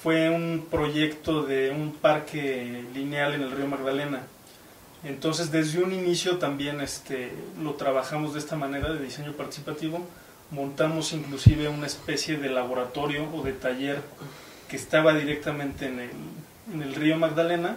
fue 0.02 0.28
un 0.28 0.66
proyecto 0.70 1.44
de 1.44 1.70
un 1.70 1.92
parque 1.92 2.84
lineal 2.94 3.34
en 3.34 3.42
el 3.42 3.50
río 3.52 3.66
Magdalena. 3.66 4.22
Entonces, 5.04 5.50
desde 5.50 5.82
un 5.82 5.92
inicio 5.92 6.38
también 6.38 6.80
este, 6.80 7.32
lo 7.62 7.74
trabajamos 7.74 8.34
de 8.34 8.40
esta 8.40 8.56
manera 8.56 8.92
de 8.92 9.02
diseño 9.02 9.32
participativo. 9.32 10.04
Montamos 10.50 11.12
inclusive 11.12 11.68
una 11.68 11.86
especie 11.86 12.36
de 12.36 12.50
laboratorio 12.50 13.28
o 13.32 13.42
de 13.42 13.52
taller 13.52 14.02
que 14.68 14.76
estaba 14.76 15.14
directamente 15.14 15.86
en 15.86 16.00
el, 16.00 16.10
en 16.72 16.82
el 16.82 16.94
río 16.94 17.16
Magdalena 17.16 17.76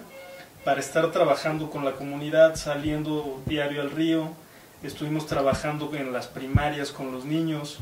para 0.64 0.80
estar 0.80 1.12
trabajando 1.12 1.70
con 1.70 1.86
la 1.86 1.94
comunidad, 1.94 2.56
saliendo 2.56 3.42
diario 3.46 3.82
al 3.82 3.92
río. 3.92 4.30
Estuvimos 4.84 5.28
trabajando 5.28 5.92
en 5.94 6.12
las 6.12 6.28
primarias 6.28 6.92
con 6.92 7.12
los 7.12 7.26
niños, 7.26 7.80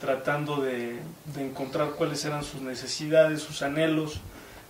tratando 0.00 0.60
de, 0.60 0.98
encontrar 1.36 1.90
cuáles 1.90 2.24
eran 2.24 2.44
sus 2.44 2.60
necesidades, 2.60 3.42
sus 3.42 3.62
anhelos. 3.62 4.20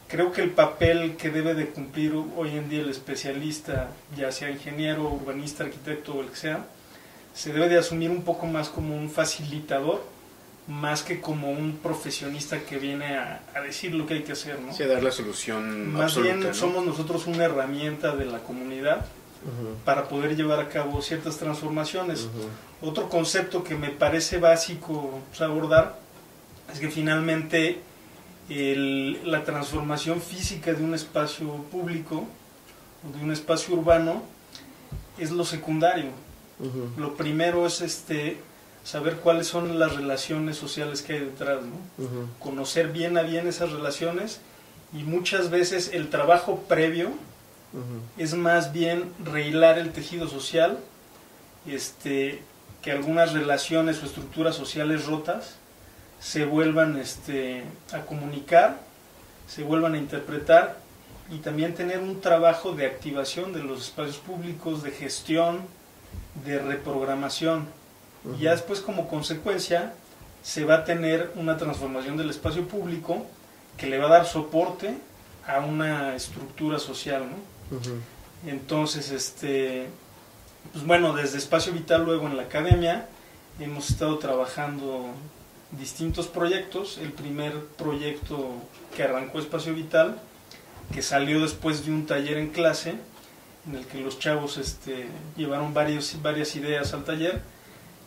Creo 0.09 0.33
que 0.33 0.42
el 0.42 0.51
papel 0.51 1.16
que 1.16 1.31
debe 1.31 1.55
de 1.55 1.68
cumplir 1.68 2.14
hoy 2.37 2.57
en 2.57 2.68
día 2.68 2.81
el 2.81 2.90
especialista, 2.90 3.88
ya 4.16 4.33
sea 4.33 4.51
ingeniero, 4.51 5.09
urbanista, 5.09 5.64
arquitecto 5.64 6.14
o 6.14 6.20
el 6.22 6.29
que 6.29 6.37
sea, 6.37 6.64
se 7.35 7.53
debe 7.53 7.68
de 7.68 7.79
asumir 7.79 8.11
un 8.11 8.22
poco 8.22 8.46
más 8.46 8.68
como 8.68 8.96
un 8.96 9.11
facilitador 9.11 10.03
más 10.68 11.02
que 11.02 11.20
como 11.20 11.50
un 11.50 11.78
profesionista 11.83 12.61
que 12.61 12.76
viene 12.78 13.16
a, 13.16 13.40
decir 13.64 13.94
lo 13.94 14.07
que 14.07 14.14
hay 14.14 14.22
que 14.22 14.33
hacer, 14.33 14.61
¿no? 14.61 14.72
Sí, 14.72 14.83
a 14.83 14.87
dar 14.87 15.02
la 15.02 15.11
solución 15.11 15.92
Más 15.92 16.20
bien 16.20 16.54
somos 16.54 16.85
nosotros 16.85 17.26
una 17.26 17.44
herramienta 17.44 18.14
de 18.14 18.26
la 18.26 18.40
comunidad 18.40 19.07
para 19.85 20.09
poder 20.09 20.37
llevar 20.37 20.61
a 20.61 20.68
cabo 20.68 21.00
ciertas 21.00 21.38
transformaciones. 21.38 22.28
Otro 22.83 23.09
concepto 23.09 23.64
que 23.64 23.76
me 23.76 23.88
parece 23.88 24.38
básico 24.38 25.20
pues, 25.31 25.40
abordar 25.40 25.98
es 26.72 26.81
que 26.81 26.90
finalmente 26.90 27.81
la 28.48 29.44
transformación 29.44 30.20
física 30.20 30.72
de 30.74 30.85
un 30.85 30.94
espacio 30.94 31.50
público 31.70 32.26
o 33.07 33.16
de 33.16 33.24
un 33.24 33.33
espacio 33.33 33.74
urbano 33.74 34.22
es 35.16 35.31
lo 35.31 35.44
secundario. 35.44 36.11
Lo 36.96 37.14
primero 37.14 37.66
es 37.66 37.81
este 37.81 38.38
saber 38.88 39.16
cuáles 39.16 39.46
son 39.46 39.79
las 39.79 39.96
relaciones 39.96 40.57
sociales 40.57 41.03
que 41.03 41.12
hay 41.12 41.20
detrás, 41.20 41.59
¿no? 41.62 41.77
Conocer 42.38 42.88
bien 42.88 43.18
a 43.18 43.22
bien 43.22 43.46
esas 43.46 43.70
relaciones 43.70 44.40
y 44.94 45.03
muchas 45.03 45.51
veces 45.51 45.90
el 45.92 46.09
trabajo 46.09 46.64
previo 46.66 47.11
es 48.16 48.33
más 48.33 48.72
bien 48.72 49.12
rehilar 49.22 49.79
el 49.79 49.92
tejido 49.92 50.27
social, 50.27 50.79
este, 51.66 52.40
que 52.81 52.90
algunas 52.90 53.35
relaciones 53.35 54.03
o 54.03 54.07
estructuras 54.07 54.57
sociales 54.57 55.05
rotas 55.05 55.57
se 56.18 56.46
vuelvan 56.46 56.96
este, 56.96 57.64
a 57.92 58.07
comunicar, 58.07 58.81
se 59.46 59.64
vuelvan 59.64 59.96
a 59.96 59.98
interpretar 59.98 60.79
y 61.31 61.40
también 61.40 61.74
tener 61.74 61.98
un 61.98 62.22
trabajo 62.22 62.72
de 62.72 62.87
activación 62.87 63.53
de 63.53 63.62
los 63.62 63.83
espacios 63.83 64.16
públicos, 64.16 64.83
de 64.83 64.92
gestión, 64.92 65.61
de 66.46 66.59
reprogramación 66.59 67.77
y 68.37 68.42
ya 68.42 68.52
después 68.52 68.81
como 68.81 69.09
consecuencia 69.09 69.94
se 70.42 70.64
va 70.64 70.76
a 70.76 70.85
tener 70.85 71.33
una 71.37 71.57
transformación 71.57 72.16
del 72.16 72.31
espacio 72.31 72.66
público 72.66 73.26
que 73.76 73.87
le 73.87 73.98
va 73.98 74.07
a 74.07 74.11
dar 74.11 74.26
soporte 74.26 74.96
a 75.46 75.61
una 75.61 76.14
estructura 76.14 76.78
social, 76.78 77.26
¿no? 77.31 77.78
Entonces, 78.46 79.11
este, 79.11 79.88
pues 80.72 80.85
bueno, 80.85 81.14
desde 81.14 81.38
Espacio 81.38 81.72
Vital 81.72 82.04
luego 82.04 82.26
en 82.26 82.37
la 82.37 82.44
academia 82.44 83.09
hemos 83.59 83.90
estado 83.90 84.18
trabajando 84.18 85.07
distintos 85.72 86.28
proyectos. 86.28 86.98
El 86.98 87.12
primer 87.12 87.59
proyecto 87.76 88.52
que 88.96 89.02
arrancó 89.02 89.38
Espacio 89.38 89.74
Vital, 89.74 90.18
que 90.92 91.02
salió 91.02 91.40
después 91.40 91.85
de 91.85 91.92
un 91.92 92.07
taller 92.07 92.38
en 92.38 92.50
clase, 92.50 92.94
en 93.66 93.76
el 93.76 93.87
que 93.87 94.00
los 94.00 94.18
chavos 94.18 94.57
este, 94.57 95.09
llevaron 95.37 95.74
varios, 95.74 96.16
varias 96.22 96.54
ideas 96.57 96.94
al 96.94 97.04
taller 97.04 97.42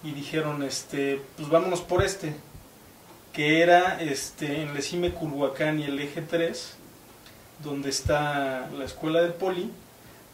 y 0.04 0.12
dijeron, 0.12 0.64
este, 0.64 1.22
pues 1.38 1.50
vámonos 1.50 1.82
por 1.82 2.04
este, 2.04 2.34
que 3.34 3.62
era 3.62 4.02
este, 4.02 4.62
en 4.62 4.74
Lecime, 4.74 5.12
Culhuacán 5.12 5.80
y 5.80 5.84
el 5.84 6.00
eje 6.00 6.22
3, 6.22 6.74
donde 7.64 7.90
está 7.90 8.70
la 8.78 8.86
escuela 8.86 9.22
de 9.22 9.30
Poli, 9.30 9.72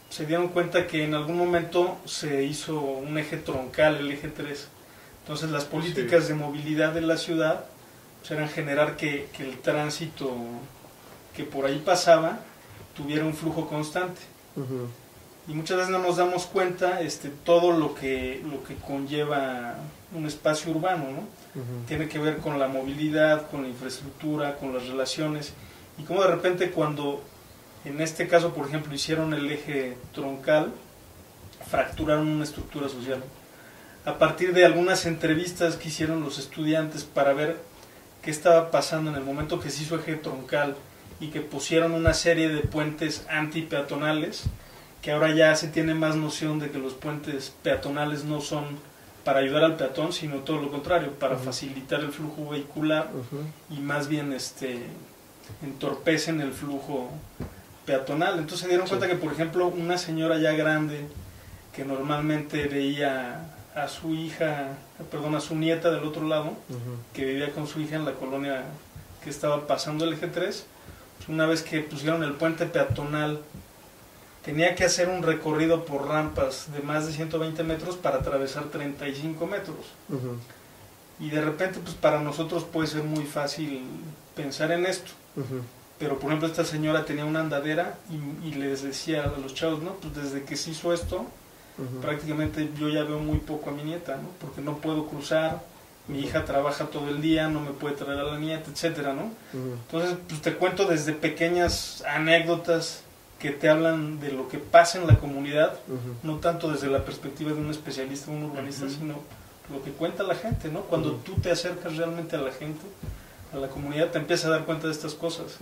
se 0.08 0.24
dieron 0.24 0.48
cuenta 0.48 0.86
que 0.86 1.04
en 1.04 1.14
algún 1.14 1.36
momento 1.36 1.98
se 2.06 2.44
hizo 2.44 2.80
un 2.80 3.18
eje 3.18 3.36
troncal, 3.36 3.96
el 3.96 4.10
eje 4.10 4.28
3. 4.28 4.68
Entonces 5.22 5.50
las 5.50 5.64
políticas 5.64 6.28
de 6.28 6.34
movilidad 6.34 6.94
de 6.94 7.02
la 7.02 7.18
ciudad 7.18 7.66
pues, 8.20 8.30
eran 8.30 8.48
generar 8.48 8.96
que, 8.96 9.28
que, 9.36 9.44
el 9.44 9.58
tránsito 9.58 10.34
que 11.36 11.44
por 11.44 11.66
ahí 11.66 11.82
pasaba 11.84 12.40
tuviera 12.96 13.24
un 13.24 13.34
flujo 13.34 13.68
constante 13.68 14.20
y 15.48 15.54
muchas 15.54 15.78
veces 15.78 15.90
no 15.90 15.98
nos 15.98 16.18
damos 16.18 16.44
cuenta 16.44 17.00
este, 17.00 17.30
todo 17.30 17.72
lo 17.72 17.94
que, 17.94 18.42
lo 18.48 18.62
que 18.64 18.74
conlleva 18.74 19.76
un 20.14 20.26
espacio 20.26 20.70
urbano, 20.72 21.04
¿no? 21.04 21.38
Tiene 21.88 22.06
que 22.06 22.18
ver 22.18 22.36
con 22.36 22.58
la 22.58 22.68
movilidad, 22.68 23.50
con 23.50 23.62
la 23.62 23.68
infraestructura, 23.68 24.56
con 24.56 24.74
las 24.74 24.86
relaciones, 24.86 25.54
y 25.98 26.02
como 26.02 26.22
de 26.22 26.28
repente 26.28 26.70
cuando, 26.70 27.24
en 27.84 28.00
este 28.00 28.28
caso, 28.28 28.52
por 28.52 28.68
ejemplo, 28.68 28.94
hicieron 28.94 29.32
el 29.32 29.50
eje 29.50 29.96
troncal, 30.12 30.70
fracturaron 31.68 32.28
una 32.28 32.44
estructura 32.44 32.88
social. 32.88 33.24
A 34.04 34.18
partir 34.18 34.52
de 34.52 34.66
algunas 34.66 35.06
entrevistas 35.06 35.76
que 35.76 35.88
hicieron 35.88 36.22
los 36.22 36.38
estudiantes 36.38 37.04
para 37.04 37.32
ver 37.32 37.56
qué 38.22 38.30
estaba 38.30 38.70
pasando 38.70 39.10
en 39.10 39.16
el 39.16 39.24
momento 39.24 39.60
que 39.60 39.70
se 39.70 39.82
hizo 39.82 39.96
eje 39.96 40.14
troncal 40.16 40.76
y 41.20 41.28
que 41.28 41.40
pusieron 41.40 41.92
una 41.92 42.14
serie 42.14 42.48
de 42.50 42.60
puentes 42.60 43.26
antipeatonales, 43.28 44.44
que 45.02 45.12
ahora 45.12 45.34
ya 45.34 45.54
se 45.54 45.68
tiene 45.68 45.94
más 45.94 46.16
noción 46.16 46.58
de 46.58 46.70
que 46.70 46.78
los 46.78 46.94
puentes 46.94 47.52
peatonales 47.62 48.24
no 48.24 48.40
son 48.40 48.64
para 49.24 49.40
ayudar 49.40 49.64
al 49.64 49.76
peatón, 49.76 50.12
sino 50.12 50.36
todo 50.38 50.60
lo 50.60 50.70
contrario, 50.70 51.12
para 51.12 51.36
facilitar 51.36 52.00
el 52.00 52.12
flujo 52.12 52.50
vehicular 52.50 53.10
y 53.70 53.78
más 53.78 54.08
bien 54.08 54.32
este 54.32 54.86
entorpecen 55.62 56.40
el 56.40 56.52
flujo 56.52 57.10
peatonal. 57.84 58.38
Entonces 58.38 58.60
se 58.60 58.68
dieron 58.68 58.86
cuenta 58.86 59.06
que, 59.06 59.14
por 59.16 59.32
ejemplo, 59.32 59.66
una 59.66 59.98
señora 59.98 60.38
ya 60.38 60.52
grande 60.52 61.06
que 61.74 61.84
normalmente 61.84 62.66
veía 62.68 63.50
a 63.74 63.88
su 63.88 64.14
hija, 64.14 64.78
perdón, 65.10 65.34
a 65.36 65.40
su 65.40 65.54
nieta 65.54 65.90
del 65.90 66.04
otro 66.04 66.26
lado, 66.26 66.54
que 67.12 67.24
vivía 67.24 67.52
con 67.52 67.66
su 67.66 67.80
hija 67.80 67.96
en 67.96 68.04
la 68.04 68.12
colonia 68.12 68.64
que 69.22 69.30
estaba 69.30 69.66
pasando 69.66 70.04
el 70.04 70.14
eje 70.14 70.26
3. 70.26 70.66
Pues 71.18 71.28
una 71.28 71.46
vez 71.46 71.62
que 71.62 71.80
pusieron 71.80 72.22
el 72.22 72.32
puente 72.32 72.66
peatonal, 72.66 73.40
tenía 74.48 74.74
que 74.74 74.84
hacer 74.84 75.10
un 75.10 75.22
recorrido 75.22 75.84
por 75.84 76.08
rampas 76.08 76.72
de 76.72 76.80
más 76.80 77.06
de 77.06 77.12
120 77.12 77.62
metros 77.64 77.96
para 77.96 78.16
atravesar 78.16 78.64
35 78.64 79.46
metros. 79.46 79.76
Y 81.20 81.28
de 81.28 81.42
repente, 81.42 81.80
pues 81.80 81.94
para 81.94 82.22
nosotros 82.22 82.64
puede 82.64 82.88
ser 82.88 83.02
muy 83.02 83.24
fácil 83.24 83.82
pensar 84.34 84.72
en 84.72 84.86
esto. 84.86 85.10
Pero 85.98 86.18
por 86.18 86.30
ejemplo, 86.30 86.48
esta 86.48 86.64
señora 86.64 87.04
tenía 87.04 87.26
una 87.26 87.40
andadera 87.40 87.98
y, 88.42 88.54
les 88.54 88.82
decía 88.82 89.24
a 89.24 89.38
los 89.38 89.52
chavos, 89.52 89.82
¿no? 89.82 89.92
Pues 89.96 90.14
desde 90.14 90.42
que 90.44 90.56
se 90.56 90.70
hizo 90.70 90.94
esto, 90.94 91.26
prácticamente 92.00 92.70
yo 92.80 92.88
ya 92.88 93.04
veo 93.04 93.18
muy 93.18 93.40
poco 93.40 93.68
a 93.68 93.74
mi 93.74 93.82
nieta, 93.82 94.16
¿no? 94.16 94.30
Porque 94.40 94.62
no 94.62 94.78
puedo 94.78 95.08
cruzar, 95.08 95.62
mi 96.06 96.20
hija 96.20 96.46
trabaja 96.46 96.86
todo 96.86 97.10
el 97.10 97.20
día, 97.20 97.50
no 97.50 97.60
me 97.60 97.72
puede 97.72 97.96
traer 97.96 98.20
a 98.20 98.24
la 98.24 98.38
nieta, 98.38 98.70
etcétera, 98.70 99.12
¿no? 99.12 99.30
Entonces, 99.52 100.16
pues 100.26 100.40
te 100.40 100.54
cuento 100.54 100.86
desde 100.86 101.12
pequeñas 101.12 102.02
anécdotas 102.08 103.02
que 103.38 103.50
te 103.50 103.68
hablan 103.68 104.18
de 104.18 104.32
lo 104.32 104.48
que 104.48 104.58
pasa 104.58 104.98
en 104.98 105.06
la 105.06 105.16
comunidad, 105.18 105.78
no 106.22 106.36
tanto 106.38 106.70
desde 106.70 106.88
la 106.88 107.04
perspectiva 107.04 107.52
de 107.52 107.60
un 107.60 107.70
especialista, 107.70 108.30
un 108.30 108.44
urbanista, 108.44 108.88
sino 108.88 109.14
lo 109.72 109.82
que 109.82 109.92
cuenta 109.92 110.22
la 110.24 110.34
gente, 110.34 110.68
¿no? 110.70 110.82
Cuando 110.82 111.12
tú 111.12 111.34
te 111.34 111.50
acercas 111.50 111.96
realmente 111.96 112.34
a 112.34 112.40
la 112.40 112.50
gente, 112.50 112.80
a 113.52 113.56
la 113.58 113.68
comunidad, 113.68 114.10
te 114.10 114.18
empiezas 114.18 114.46
a 114.46 114.50
dar 114.50 114.64
cuenta 114.64 114.88
de 114.88 114.92
estas 114.92 115.14
cosas. 115.14 115.58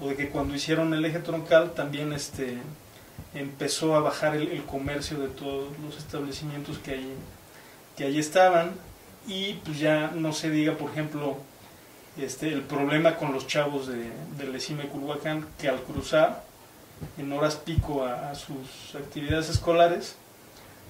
O 0.00 0.08
de 0.08 0.16
que 0.16 0.30
cuando 0.30 0.54
hicieron 0.54 0.92
el 0.94 1.04
eje 1.04 1.20
troncal 1.20 1.72
también 1.72 2.12
este 2.12 2.58
empezó 3.34 3.94
a 3.94 4.00
bajar 4.00 4.34
el, 4.36 4.62
comercio 4.64 5.18
de 5.18 5.28
todos 5.28 5.68
los 5.84 5.96
establecimientos 5.96 6.78
que 6.78 6.92
ahí, 6.92 7.14
que 7.96 8.04
ahí 8.04 8.18
estaban. 8.18 8.72
Y 9.28 9.54
pues 9.64 9.78
ya 9.78 10.10
no 10.12 10.32
se 10.32 10.50
diga, 10.50 10.74
por 10.74 10.90
ejemplo, 10.90 11.36
este, 12.18 12.52
el 12.52 12.62
problema 12.62 13.16
con 13.16 13.32
los 13.32 13.46
chavos 13.46 13.86
de, 13.86 14.10
de 14.36 14.44
Lecime 14.52 14.88
Culhuacán 14.88 15.46
que 15.60 15.68
al 15.68 15.80
cruzar 15.82 16.42
en 17.18 17.32
horas 17.32 17.56
pico 17.56 18.04
a, 18.04 18.34
sus 18.34 18.94
actividades 18.94 19.48
escolares, 19.48 20.16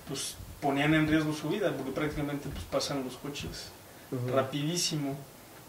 pues 0.09 0.37
ponían 0.61 0.95
en 0.95 1.09
riesgo 1.09 1.33
su 1.33 1.49
vida, 1.49 1.73
porque 1.77 1.93
prácticamente 1.93 2.49
pues 2.49 2.65
pasan 2.65 3.05
los 3.05 3.17
coches 3.17 3.69
rapidísimo. 4.33 5.17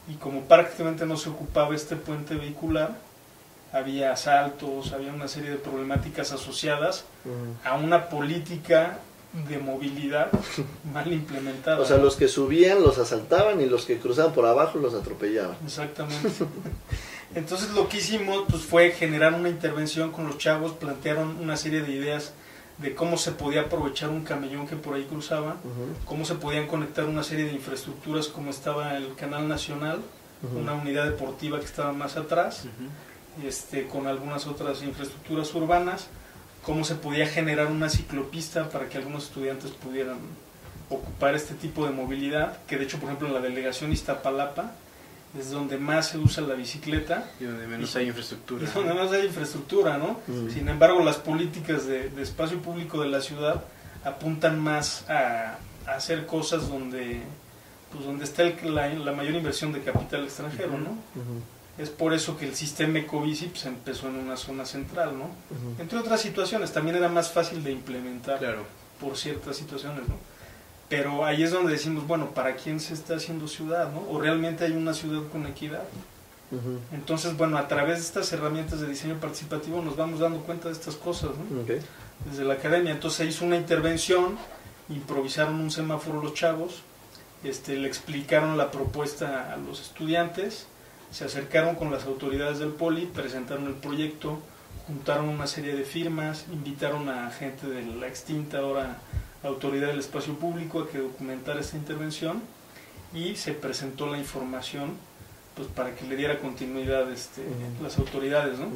Y 0.08 0.16
como 0.16 0.42
prácticamente 0.42 1.06
no 1.06 1.16
se 1.16 1.30
ocupaba 1.30 1.76
este 1.76 1.96
puente 1.96 2.36
vehicular, 2.36 2.98
había 3.72 4.12
asaltos, 4.12 4.92
había 4.92 5.12
una 5.14 5.28
serie 5.28 5.50
de 5.50 5.58
problemáticas 5.58 6.32
asociadas 6.32 7.06
a 7.64 7.76
una 7.76 8.10
política 8.10 9.00
de 9.50 9.58
movilidad 9.58 10.30
mal 10.94 11.12
implementada. 11.12 11.80
O 11.80 11.86
sea, 11.86 11.98
los 11.98 12.16
que 12.16 12.28
subían 12.28 12.84
los 12.84 13.00
asaltaban 13.00 13.60
y 13.62 13.66
los 13.66 13.86
que 13.86 13.98
cruzaban 13.98 14.34
por 14.34 14.46
abajo 14.46 14.78
los 14.78 14.94
atropellaban. 14.94 15.58
Exactamente. 15.66 16.30
Entonces 17.36 17.72
lo 17.72 17.90
que 17.90 17.98
hicimos 17.98 18.44
pues, 18.50 18.64
fue 18.64 18.92
generar 18.92 19.34
una 19.34 19.50
intervención 19.50 20.12
con 20.12 20.28
los 20.28 20.38
chavos, 20.38 20.74
plantearon 20.74 21.38
una 21.42 21.58
serie 21.58 21.82
de 21.82 21.92
ideas 21.92 22.34
de 22.78 22.96
cómo 22.96 23.18
se 23.18 23.32
podía 23.32 23.62
aprovechar 23.62 24.10
un 24.10 24.24
camellón 24.24 24.68
que 24.68 24.76
por 24.76 24.96
ahí 24.96 25.04
cruzaba, 25.04 25.58
cómo 26.06 26.26
se 26.26 26.36
podían 26.36 26.68
conectar 26.68 27.06
una 27.06 27.24
serie 27.24 27.46
de 27.46 27.54
infraestructuras 27.54 28.28
como 28.28 28.50
estaba 28.50 28.98
el 28.98 29.16
Canal 29.16 29.48
Nacional, 29.48 30.02
una 30.56 30.74
unidad 30.74 31.06
deportiva 31.06 31.60
que 31.60 31.66
estaba 31.66 31.94
más 31.94 32.18
atrás, 32.18 32.66
este, 33.46 33.88
con 33.88 34.08
algunas 34.08 34.48
otras 34.48 34.84
infraestructuras 34.84 35.54
urbanas, 35.56 36.08
cómo 36.64 36.84
se 36.84 36.96
podía 36.96 37.28
generar 37.28 37.68
una 37.68 37.90
ciclopista 37.90 38.70
para 38.70 38.90
que 38.90 38.98
algunos 38.98 39.26
estudiantes 39.26 39.72
pudieran 39.72 40.18
ocupar 40.90 41.36
este 41.36 41.54
tipo 41.54 41.86
de 41.86 41.92
movilidad, 41.92 42.58
que 42.66 42.78
de 42.78 42.86
hecho 42.86 42.98
por 42.98 43.10
ejemplo 43.10 43.28
en 43.28 43.34
la 43.34 43.42
delegación 43.42 43.92
Iztapalapa, 43.92 44.72
es 45.38 45.50
donde 45.50 45.78
más 45.78 46.10
se 46.10 46.18
usa 46.18 46.44
la 46.44 46.54
bicicleta. 46.54 47.32
Y 47.40 47.46
donde 47.46 47.66
menos 47.68 47.96
hay 47.96 48.08
infraestructura. 48.08 48.64
Y 48.64 48.74
donde 48.74 48.94
menos 48.94 49.12
hay 49.12 49.26
infraestructura, 49.26 49.98
¿no? 49.98 50.20
Sin 50.50 50.68
embargo, 50.68 51.04
las 51.04 51.18
políticas 51.18 51.88
de, 51.88 52.12
espacio 52.22 52.62
público 52.62 53.02
de 53.02 53.10
la 53.10 53.22
ciudad 53.22 53.64
apuntan 54.04 54.60
más 54.60 55.10
a, 55.10 55.58
hacer 55.88 56.26
cosas 56.26 56.70
donde, 56.70 57.22
pues 57.92 58.06
donde 58.06 58.24
está 58.24 58.44
la, 58.64 59.12
mayor 59.12 59.34
inversión 59.34 59.74
de 59.74 59.82
capital 59.82 60.24
extranjero, 60.24 60.78
¿no? 60.78 60.98
Es 61.78 61.90
por 61.90 62.14
eso 62.14 62.38
que 62.38 62.46
el 62.46 62.56
sistema 62.56 63.00
Ecobici 63.00 63.48
pues, 63.48 63.66
empezó 63.66 64.08
en 64.08 64.18
una 64.18 64.38
zona 64.38 64.66
central, 64.66 65.18
¿no? 65.18 65.30
Entre 65.80 65.98
otras 65.98 66.22
situaciones, 66.22 66.72
también 66.72 66.98
era 66.98 67.10
más 67.10 67.32
fácil 67.32 67.64
de 67.64 67.72
implementar 67.72 68.38
claro. 68.38 68.66
por 69.00 69.18
ciertas 69.18 69.58
situaciones, 69.58 70.08
¿no? 70.08 70.16
Pero 70.96 71.26
ahí 71.26 71.42
es 71.42 71.50
donde 71.50 71.72
decimos, 71.72 72.06
bueno, 72.06 72.36
¿para 72.36 72.56
quién 72.56 72.80
se 72.80 72.94
está 72.94 73.16
haciendo 73.16 73.48
ciudad? 73.48 73.92
¿no? 73.92 74.02
¿O 74.12 74.22
realmente 74.22 74.64
hay 74.64 74.74
una 74.74 74.94
ciudad 74.94 75.24
con 75.32 75.48
equidad? 75.48 75.82
Entonces, 76.92 77.36
bueno, 77.36 77.58
a 77.58 77.68
través 77.68 77.96
de 77.96 78.04
estas 78.04 78.32
herramientas 78.32 78.80
de 78.80 78.88
diseño 78.88 79.16
participativo 79.16 79.82
nos 79.82 79.98
vamos 79.98 80.20
dando 80.20 80.42
cuenta 80.42 80.68
de 80.68 80.76
estas 80.76 80.96
cosas, 80.96 81.32
¿no? 81.32 81.64
Desde 82.30 82.44
la 82.44 82.54
academia. 82.54 82.92
Entonces 82.92 83.18
se 83.18 83.26
hizo 83.26 83.44
una 83.44 83.56
intervención, 83.56 84.38
improvisaron 84.88 85.56
un 85.56 85.72
semáforo 85.72 86.22
los 86.22 86.36
chavos, 86.36 86.84
este, 87.44 87.76
le 87.76 87.88
explicaron 87.88 88.56
la 88.56 88.70
propuesta 88.70 89.52
a 89.52 89.58
los 89.58 89.82
estudiantes, 89.82 90.68
se 91.10 91.26
acercaron 91.26 91.74
con 91.74 91.90
las 91.90 92.06
autoridades 92.06 92.60
del 92.60 92.70
poli, 92.70 93.08
presentaron 93.08 93.66
el 93.66 93.74
proyecto, 93.74 94.38
juntaron 94.86 95.28
una 95.28 95.48
serie 95.48 95.76
de 95.76 95.86
firmas, 95.86 96.46
invitaron 96.52 97.10
a 97.10 97.32
gente 97.32 97.66
de 97.66 97.84
la 97.84 98.06
extinta 98.06 98.60
ahora 98.60 99.00
autoridad 99.44 99.88
del 99.88 100.00
espacio 100.00 100.36
público 100.36 100.80
a 100.80 100.90
que 100.90 101.00
documentara 101.00 101.60
esta 101.60 101.78
intervención 101.78 102.42
y 103.14 103.36
se 103.36 103.54
presentó 103.54 104.08
la 104.08 104.18
información 104.18 104.98
pues 105.56 105.68
para 105.68 105.96
que 105.96 106.06
le 106.06 106.16
diera 106.16 106.40
continuidad 106.40 107.12
este, 107.12 107.44
las 107.82 107.98
autoridades, 108.00 108.58
¿no? 108.58 108.68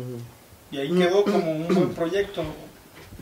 Y 0.72 0.78
ahí 0.78 0.94
quedó 0.94 1.24
como 1.24 1.52
un 1.52 1.68
buen 1.68 1.90
proyecto. 1.94 2.44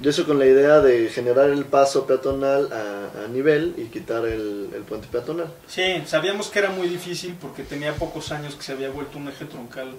Y 0.03 0.09
eso 0.09 0.25
con 0.25 0.39
la 0.39 0.45
idea 0.45 0.81
de 0.81 1.07
generar 1.07 1.49
el 1.49 1.63
paso 1.63 2.05
peatonal 2.05 2.69
a, 2.73 3.27
nivel 3.29 3.73
y 3.77 3.85
quitar 3.85 4.25
el, 4.25 4.67
puente 4.87 5.07
peatonal. 5.09 5.47
Sí, 5.67 6.03
sabíamos 6.05 6.49
que 6.49 6.59
era 6.59 6.69
muy 6.69 6.89
difícil 6.89 7.35
porque 7.39 7.63
tenía 7.63 7.93
pocos 7.93 8.31
años 8.31 8.55
que 8.55 8.63
se 8.63 8.73
había 8.73 8.89
vuelto 8.89 9.17
un 9.17 9.29
eje 9.29 9.45
troncal, 9.45 9.93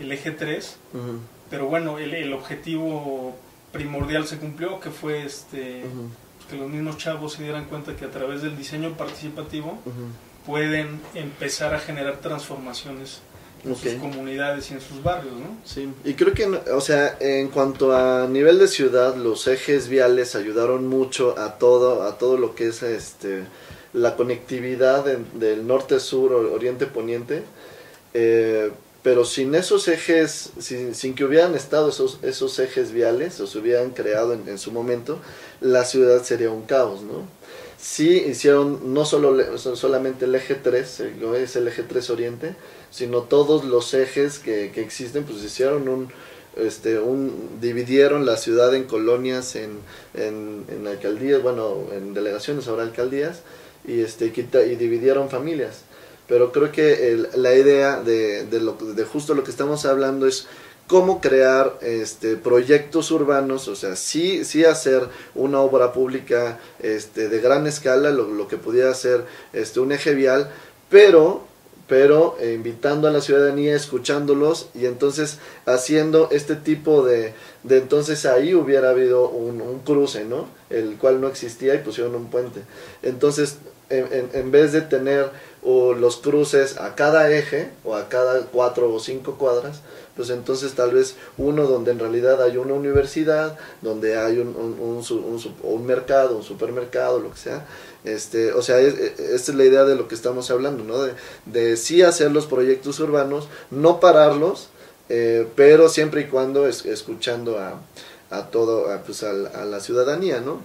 el 0.00 0.10
eje 0.10 0.32
3, 0.32 0.76
pero 1.50 1.66
bueno, 1.66 1.98
el, 1.98 2.14
el, 2.14 2.32
objetivo 2.32 3.36
primordial 3.72 4.26
se 4.26 4.38
cumplió, 4.38 4.80
que 4.80 4.90
fue 4.90 5.24
este 5.24 5.84
que 6.48 6.56
los 6.56 6.68
mismos 6.68 6.98
chavos 6.98 7.34
se 7.34 7.42
dieran 7.42 7.66
cuenta 7.66 7.96
que 7.96 8.04
a 8.04 8.10
través 8.10 8.42
del 8.42 8.56
diseño 8.56 8.96
participativo 8.96 9.78
pueden 10.46 11.00
empezar 11.14 11.74
a 11.74 11.78
generar 11.78 12.18
transformaciones 12.18 13.20
en 13.64 13.74
sus 13.74 13.94
comunidades 13.94 14.70
y 14.70 14.74
en 14.74 14.80
sus 14.80 15.02
barrios, 15.02 15.34
¿no? 15.34 15.56
Sí, 15.64 15.88
y 16.04 16.14
creo 16.14 16.32
que, 16.32 16.46
o 16.46 16.80
sea, 16.80 17.16
en 17.20 17.48
cuanto 17.48 17.94
a 17.94 18.26
nivel 18.28 18.58
de 18.58 18.68
ciudad, 18.68 19.16
los 19.16 19.48
ejes 19.48 19.88
viales 19.88 20.36
ayudaron 20.36 20.86
mucho 20.86 21.38
a 21.38 21.58
todo, 21.58 22.04
a 22.04 22.18
todo 22.18 22.38
lo 22.38 22.54
que 22.54 22.68
es 22.68 22.82
este 22.82 23.44
la 23.92 24.16
conectividad 24.16 25.04
del 25.04 25.66
norte-sur, 25.66 26.32
oriente-poniente, 26.32 27.42
eh, 28.14 28.70
pero 29.08 29.24
sin 29.24 29.54
esos 29.54 29.88
ejes, 29.88 30.50
sin, 30.58 31.14
que 31.14 31.24
hubieran 31.24 31.54
estado 31.54 31.88
esos, 31.88 32.18
esos 32.20 32.58
ejes 32.58 32.92
viales, 32.92 33.40
o 33.40 33.46
se 33.46 33.56
hubieran 33.56 33.92
creado 33.92 34.34
en, 34.34 34.58
su 34.58 34.70
momento, 34.70 35.18
la 35.62 35.86
ciudad 35.86 36.22
sería 36.24 36.50
un 36.50 36.64
caos, 36.64 37.00
¿no? 37.00 37.26
Sí 37.78 38.22
hicieron 38.28 38.92
no 38.92 39.06
solo 39.06 39.56
solamente 39.56 40.26
el 40.26 40.34
eje 40.34 40.56
3, 40.56 41.00
es 41.36 41.56
el 41.56 41.68
eje 41.68 41.84
3 41.84 42.10
Oriente, 42.10 42.54
sino 42.90 43.22
todos 43.22 43.64
los 43.64 43.94
ejes 43.94 44.38
que, 44.38 44.66
existen, 44.76 45.24
pues 45.24 45.42
hicieron 45.42 45.88
un, 45.88 46.12
este, 46.56 46.98
un, 46.98 47.58
dividieron 47.62 48.26
la 48.26 48.36
ciudad 48.36 48.74
en 48.74 48.84
colonias, 48.84 49.56
en 49.56 50.86
alcaldías, 50.86 51.42
bueno, 51.42 51.78
en 51.94 52.12
delegaciones, 52.12 52.68
ahora 52.68 52.82
alcaldías, 52.82 53.40
y, 53.86 54.02
este, 54.02 54.26
y 54.26 54.76
dividieron 54.76 55.30
familias. 55.30 55.87
Pero 56.28 56.52
creo 56.52 56.70
que 56.70 57.26
la 57.34 57.54
idea 57.54 58.00
de, 58.00 58.44
de, 58.44 58.60
lo, 58.60 58.74
de 58.74 59.04
justo 59.04 59.34
lo 59.34 59.44
que 59.44 59.50
estamos 59.50 59.86
hablando 59.86 60.26
es 60.26 60.46
cómo 60.86 61.20
crear 61.20 61.78
este, 61.82 62.36
proyectos 62.36 63.10
urbanos, 63.10 63.68
o 63.68 63.76
sea, 63.76 63.96
sí, 63.96 64.44
sí 64.44 64.64
hacer 64.64 65.06
una 65.34 65.60
obra 65.60 65.92
pública 65.92 66.58
este, 66.80 67.28
de 67.28 67.40
gran 67.40 67.66
escala, 67.66 68.10
lo, 68.10 68.28
lo 68.28 68.48
que 68.48 68.56
pudiera 68.56 68.92
ser 68.94 69.24
este, 69.52 69.80
un 69.80 69.92
eje 69.92 70.14
vial, 70.14 70.50
pero 70.88 71.46
pero 71.88 72.36
eh, 72.38 72.52
invitando 72.52 73.08
a 73.08 73.10
la 73.10 73.22
ciudadanía, 73.22 73.74
escuchándolos 73.74 74.68
y 74.74 74.84
entonces 74.84 75.38
haciendo 75.64 76.28
este 76.30 76.54
tipo 76.54 77.02
de, 77.02 77.32
de 77.62 77.78
entonces 77.78 78.26
ahí 78.26 78.54
hubiera 78.54 78.90
habido 78.90 79.28
un, 79.30 79.80
cruce, 79.80 80.24
¿no? 80.24 80.48
El 80.68 80.96
cual 80.96 81.20
no 81.20 81.28
existía 81.28 81.74
y 81.74 81.78
pusieron 81.78 82.14
un 82.14 82.28
puente. 82.28 82.60
Entonces, 83.02 83.56
en, 83.88 84.06
en, 84.12 84.30
en 84.34 84.50
vez 84.50 84.72
de 84.72 84.82
tener 84.82 85.30
o 85.62 85.94
los 85.94 86.16
cruces 86.18 86.78
a 86.78 86.94
cada 86.94 87.30
eje 87.30 87.70
o 87.84 87.94
a 87.94 88.08
cada 88.08 88.42
cuatro 88.46 88.92
o 88.92 89.00
cinco 89.00 89.36
cuadras, 89.38 89.80
pues 90.16 90.30
entonces 90.30 90.74
tal 90.74 90.92
vez 90.92 91.14
uno 91.36 91.66
donde 91.66 91.92
en 91.92 91.98
realidad 91.98 92.42
hay 92.42 92.56
una 92.56 92.74
universidad, 92.74 93.56
donde 93.82 94.18
hay 94.18 94.38
un, 94.38 94.48
un, 94.48 94.76
un, 94.80 95.54
un, 95.62 95.86
mercado, 95.86 96.36
un 96.36 96.42
supermercado, 96.42 97.20
lo 97.20 97.30
que 97.30 97.38
sea. 97.38 97.66
Este, 98.04 98.52
o 98.52 98.62
sea, 98.62 98.80
es, 98.80 98.94
esta 98.94 99.52
es 99.52 99.54
la 99.56 99.64
idea 99.64 99.84
de 99.84 99.94
lo 99.94 100.08
que 100.08 100.14
estamos 100.14 100.50
hablando, 100.50 100.82
¿no? 100.82 101.02
De, 101.02 101.12
de 101.46 101.76
sí 101.76 102.02
hacer 102.02 102.32
los 102.32 102.46
proyectos 102.46 102.98
urbanos, 103.00 103.48
no 103.70 104.00
pararlos, 104.00 104.70
eh, 105.08 105.46
pero 105.54 105.88
siempre 105.88 106.22
y 106.22 106.24
cuando 106.24 106.66
es, 106.66 106.84
escuchando 106.84 107.58
a, 107.58 107.80
a 108.30 108.46
todo, 108.46 108.92
a, 108.92 109.02
pues 109.02 109.22
a, 109.22 109.30
a 109.30 109.64
la 109.64 109.80
ciudadanía, 109.80 110.40
¿no? 110.40 110.60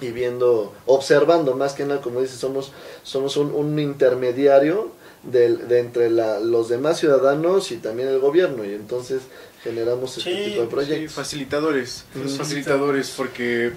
Y 0.00 0.10
viendo, 0.12 0.74
observando 0.86 1.54
más 1.54 1.74
que 1.74 1.84
nada, 1.84 2.00
como 2.00 2.20
dice, 2.20 2.36
somos, 2.36 2.72
somos 3.02 3.36
un, 3.36 3.52
un 3.52 3.78
intermediario 3.78 4.92
de, 5.22 5.56
de 5.56 5.78
entre 5.80 6.10
la, 6.10 6.40
los 6.40 6.68
demás 6.68 6.98
ciudadanos 6.98 7.72
y 7.72 7.76
también 7.76 8.08
el 8.08 8.18
gobierno, 8.18 8.64
y 8.64 8.74
entonces 8.74 9.22
generamos 9.62 10.16
este 10.16 10.34
sí, 10.34 10.50
tipo 10.50 10.62
de 10.62 10.68
proyectos. 10.68 11.12
Sí, 11.12 11.16
facilitadores, 11.16 12.04
facilitadores, 12.36 13.10
porque 13.16 13.72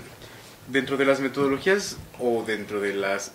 dentro 0.67 0.95
de 0.95 1.05
las 1.05 1.19
metodologías 1.19 1.97
o 2.19 2.43
dentro 2.47 2.79
de 2.79 2.93
las, 2.93 3.33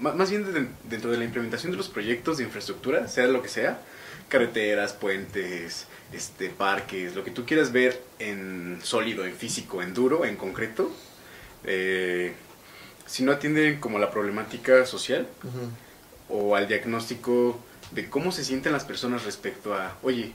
más 0.00 0.30
bien 0.30 0.52
de, 0.52 0.68
dentro 0.88 1.10
de 1.10 1.18
la 1.18 1.24
implementación 1.24 1.72
de 1.72 1.78
los 1.78 1.88
proyectos 1.88 2.38
de 2.38 2.44
infraestructura, 2.44 3.08
sea 3.08 3.26
lo 3.26 3.42
que 3.42 3.48
sea, 3.48 3.82
carreteras, 4.28 4.94
puentes, 4.94 5.86
este, 6.14 6.48
parques, 6.48 7.14
lo 7.14 7.24
que 7.24 7.30
tú 7.30 7.44
quieras 7.44 7.72
ver 7.72 8.02
en 8.18 8.78
sólido, 8.82 9.26
en 9.26 9.34
físico, 9.34 9.82
en 9.82 9.92
duro, 9.92 10.24
en 10.24 10.36
concreto, 10.36 10.90
eh, 11.64 12.32
si 13.06 13.22
no 13.22 13.32
atienden 13.32 13.80
como 13.80 13.98
la 13.98 14.10
problemática 14.10 14.86
social 14.86 15.28
uh 15.44 15.46
-huh. 15.46 16.36
o 16.36 16.56
al 16.56 16.68
diagnóstico 16.68 17.58
de 17.90 18.08
cómo 18.08 18.32
se 18.32 18.44
sienten 18.44 18.72
las 18.72 18.84
personas 18.84 19.24
respecto 19.24 19.74
a, 19.74 19.96
oye, 20.02 20.32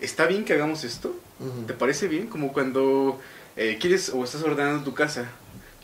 ¿está 0.00 0.26
bien 0.26 0.44
que 0.44 0.54
hagamos 0.54 0.84
esto? 0.84 1.14
Uh 1.40 1.44
-huh. 1.44 1.66
¿Te 1.66 1.74
parece 1.74 2.08
bien? 2.08 2.26
Como 2.28 2.52
cuando 2.52 3.20
eh, 3.56 3.78
quieres 3.80 4.10
o 4.10 4.24
estás 4.24 4.42
ordenando 4.42 4.84
tu 4.84 4.94
casa, 4.94 5.30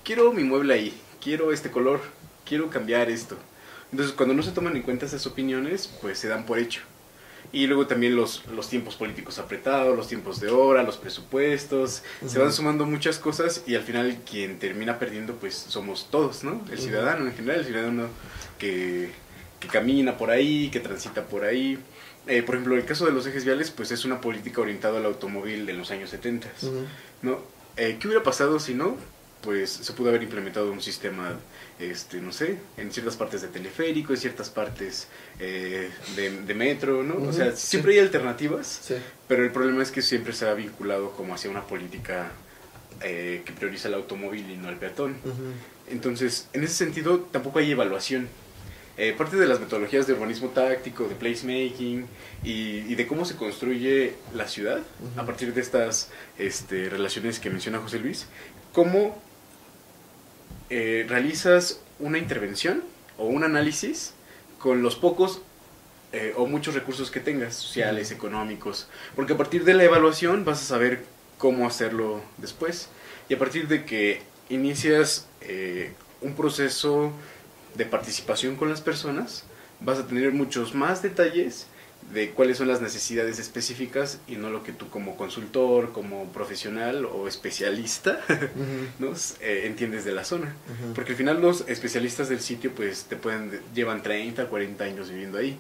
quiero 0.02 0.32
mi 0.32 0.44
mueble 0.44 0.74
ahí, 0.74 1.00
quiero 1.20 1.52
este 1.52 1.70
color, 1.70 2.00
quiero 2.44 2.70
cambiar 2.70 3.10
esto. 3.10 3.36
Entonces 3.90 4.14
cuando 4.14 4.34
no 4.34 4.42
se 4.42 4.52
toman 4.52 4.76
en 4.76 4.82
cuenta 4.82 5.06
esas 5.06 5.26
opiniones, 5.26 5.88
pues 6.00 6.18
se 6.18 6.28
dan 6.28 6.46
por 6.46 6.58
hecho. 6.58 6.80
Y 7.54 7.68
luego 7.68 7.86
también 7.86 8.16
los, 8.16 8.44
los 8.46 8.68
tiempos 8.68 8.96
políticos 8.96 9.38
apretados, 9.38 9.96
los 9.96 10.08
tiempos 10.08 10.40
de 10.40 10.48
hora, 10.50 10.82
los 10.82 10.96
presupuestos, 10.96 12.02
uh 12.20 12.24
-huh. 12.24 12.28
se 12.28 12.38
van 12.40 12.52
sumando 12.52 12.84
muchas 12.84 13.20
cosas 13.20 13.62
y 13.64 13.76
al 13.76 13.82
final 13.84 14.18
quien 14.28 14.58
termina 14.58 14.98
perdiendo 14.98 15.36
pues 15.36 15.54
somos 15.54 16.08
todos, 16.10 16.42
¿no? 16.42 16.60
El 16.68 16.80
ciudadano 16.80 17.28
en 17.28 17.32
general, 17.36 17.60
el 17.60 17.66
ciudadano 17.66 18.08
que, 18.58 19.10
que, 19.60 19.68
camina 19.68 20.18
por 20.18 20.30
ahí, 20.30 20.68
que 20.68 20.80
transita 20.80 21.26
por 21.26 21.44
ahí. 21.44 21.78
Eh, 22.26 22.42
por 22.42 22.56
ejemplo, 22.56 22.74
el 22.74 22.84
caso 22.86 23.06
de 23.06 23.12
los 23.12 23.24
ejes 23.24 23.44
viales 23.44 23.70
pues 23.70 23.92
es 23.92 24.04
una 24.04 24.20
política 24.20 24.60
orientada 24.60 24.98
al 24.98 25.04
automóvil 25.04 25.64
de 25.64 25.74
los 25.74 25.92
años 25.92 26.10
70, 26.10 26.48
uh 26.48 26.66
-huh. 26.66 26.86
¿no? 27.22 27.38
Eh, 27.76 27.98
¿Qué 28.00 28.08
hubiera 28.08 28.24
pasado 28.24 28.58
si 28.58 28.74
no? 28.74 28.96
Pues 29.42 29.70
se 29.70 29.92
pudo 29.92 30.08
haber 30.08 30.24
implementado 30.24 30.72
un 30.72 30.80
sistema 30.82 31.38
este, 31.78 32.20
no 32.20 32.32
sé, 32.32 32.58
en 32.76 32.92
ciertas 32.92 33.16
partes 33.16 33.42
de 33.42 33.48
teleférico, 33.48 34.12
en 34.12 34.18
ciertas 34.18 34.48
partes 34.48 35.08
eh, 35.40 35.90
de, 36.14 36.42
de, 36.42 36.54
metro, 36.54 37.02
¿no? 37.02 37.14
Uh 37.14 37.24
-huh, 37.24 37.28
o 37.28 37.32
sea, 37.32 37.56
siempre 37.56 37.92
sí. 37.92 37.98
hay 37.98 38.04
alternativas, 38.04 38.80
sí. 38.82 38.94
pero 39.26 39.44
el 39.44 39.50
problema 39.50 39.82
es 39.82 39.90
que 39.90 40.00
siempre 40.02 40.32
se 40.32 40.46
ha 40.46 40.54
vinculado 40.54 41.10
como 41.12 41.34
hacia 41.34 41.50
una 41.50 41.66
política 41.66 42.30
eh, 43.02 43.42
que 43.44 43.52
prioriza 43.52 43.88
el 43.88 43.94
automóvil 43.94 44.48
y 44.50 44.56
no 44.56 44.68
el 44.68 44.76
peatón. 44.76 45.16
Uh 45.24 45.28
-huh. 45.28 45.92
Entonces, 45.92 46.48
en 46.52 46.62
ese 46.62 46.74
sentido, 46.74 47.20
tampoco 47.32 47.58
hay 47.58 47.70
evaluación. 47.72 48.28
Eh, 48.96 49.12
parte 49.18 49.36
de 49.36 49.46
las 49.48 49.58
metodologías 49.58 50.06
de 50.06 50.12
urbanismo 50.12 50.50
táctico, 50.50 51.08
de 51.08 51.16
placemaking 51.16 52.06
y, 52.44 52.84
y 52.88 52.94
de 52.94 53.06
cómo 53.08 53.24
se 53.24 53.34
construye 53.34 54.14
la 54.32 54.46
ciudad 54.46 54.78
uh 54.78 55.18
-huh. 55.18 55.22
a 55.22 55.26
partir 55.26 55.52
de 55.52 55.60
estas 55.60 56.10
este, 56.38 56.88
relaciones 56.88 57.40
que 57.40 57.50
menciona 57.50 57.80
José 57.80 57.98
Luis, 57.98 58.26
cómo 58.72 59.20
eh, 60.70 61.04
realizas 61.08 61.80
una 61.98 62.18
intervención 62.18 62.82
o 63.18 63.26
un 63.26 63.44
análisis 63.44 64.14
con 64.58 64.82
los 64.82 64.96
pocos 64.96 65.40
eh, 66.12 66.32
o 66.36 66.46
muchos 66.46 66.74
recursos 66.74 67.10
que 67.10 67.20
tengas, 67.20 67.54
sociales, 67.54 68.10
económicos, 68.10 68.86
porque 69.16 69.32
a 69.32 69.36
partir 69.36 69.64
de 69.64 69.74
la 69.74 69.84
evaluación 69.84 70.44
vas 70.44 70.62
a 70.62 70.64
saber 70.64 71.04
cómo 71.38 71.66
hacerlo 71.66 72.22
después. 72.38 72.88
Y 73.28 73.34
a 73.34 73.38
partir 73.38 73.68
de 73.68 73.84
que 73.84 74.22
inicias 74.48 75.26
eh, 75.40 75.92
un 76.20 76.34
proceso 76.34 77.12
de 77.74 77.84
participación 77.84 78.56
con 78.56 78.70
las 78.70 78.80
personas, 78.80 79.44
vas 79.80 79.98
a 79.98 80.06
tener 80.06 80.32
muchos 80.32 80.74
más 80.74 81.02
detalles 81.02 81.66
de 82.12 82.30
cuáles 82.30 82.58
son 82.58 82.68
las 82.68 82.80
necesidades 82.80 83.38
específicas 83.38 84.20
y 84.28 84.36
no 84.36 84.50
lo 84.50 84.62
que 84.62 84.72
tú 84.72 84.88
como 84.88 85.16
consultor, 85.16 85.92
como 85.92 86.26
profesional 86.32 87.04
o 87.06 87.26
especialista 87.26 88.20
uh 88.28 88.32
-huh. 88.32 88.86
¿no? 88.98 89.12
eh, 89.40 89.62
entiendes 89.66 90.04
de 90.04 90.12
la 90.12 90.24
zona. 90.24 90.54
Uh 90.68 90.90
-huh. 90.90 90.94
Porque 90.94 91.12
al 91.12 91.16
final 91.16 91.40
los 91.40 91.64
especialistas 91.68 92.28
del 92.28 92.40
sitio 92.40 92.72
pues 92.74 93.04
te 93.04 93.16
pueden 93.16 93.60
llevan 93.74 94.02
30, 94.02 94.46
40 94.46 94.84
años 94.84 95.10
viviendo 95.10 95.38
ahí. 95.38 95.56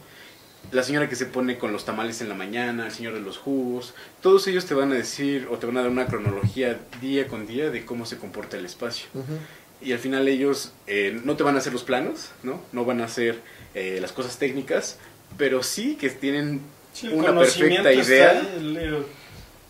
La 0.72 0.82
señora 0.82 1.08
que 1.08 1.16
se 1.16 1.26
pone 1.26 1.58
con 1.58 1.72
los 1.72 1.84
tamales 1.84 2.20
en 2.22 2.28
la 2.28 2.34
mañana, 2.34 2.86
el 2.86 2.92
señor 2.92 3.14
de 3.14 3.20
los 3.20 3.36
jugos, 3.36 3.94
todos 4.22 4.46
ellos 4.46 4.64
te 4.64 4.74
van 4.74 4.92
a 4.92 4.94
decir 4.94 5.46
o 5.50 5.58
te 5.58 5.66
van 5.66 5.76
a 5.76 5.82
dar 5.82 5.90
una 5.90 6.06
cronología 6.06 6.80
día 7.02 7.28
con 7.28 7.46
día 7.46 7.70
de 7.70 7.84
cómo 7.84 8.06
se 8.06 8.16
comporta 8.16 8.56
el 8.56 8.64
espacio. 8.64 9.06
Uh 9.14 9.18
-huh. 9.20 9.86
Y 9.86 9.92
al 9.92 9.98
final 9.98 10.26
ellos 10.28 10.72
eh, 10.86 11.20
no 11.24 11.36
te 11.36 11.42
van 11.42 11.56
a 11.56 11.58
hacer 11.58 11.72
los 11.72 11.82
planos, 11.82 12.30
¿no? 12.42 12.62
No 12.72 12.84
van 12.86 13.02
a 13.02 13.04
hacer 13.04 13.40
eh, 13.74 13.98
las 14.00 14.12
cosas 14.12 14.38
técnicas, 14.38 14.98
pero 15.36 15.62
sí 15.62 15.96
que 15.96 16.10
tienen 16.10 16.60
sí, 16.92 17.08
una 17.08 17.36
perfecta 17.38 17.92
idea. 17.92 18.32
Está, 18.32 18.54
el, 18.56 18.76
el, 18.76 19.06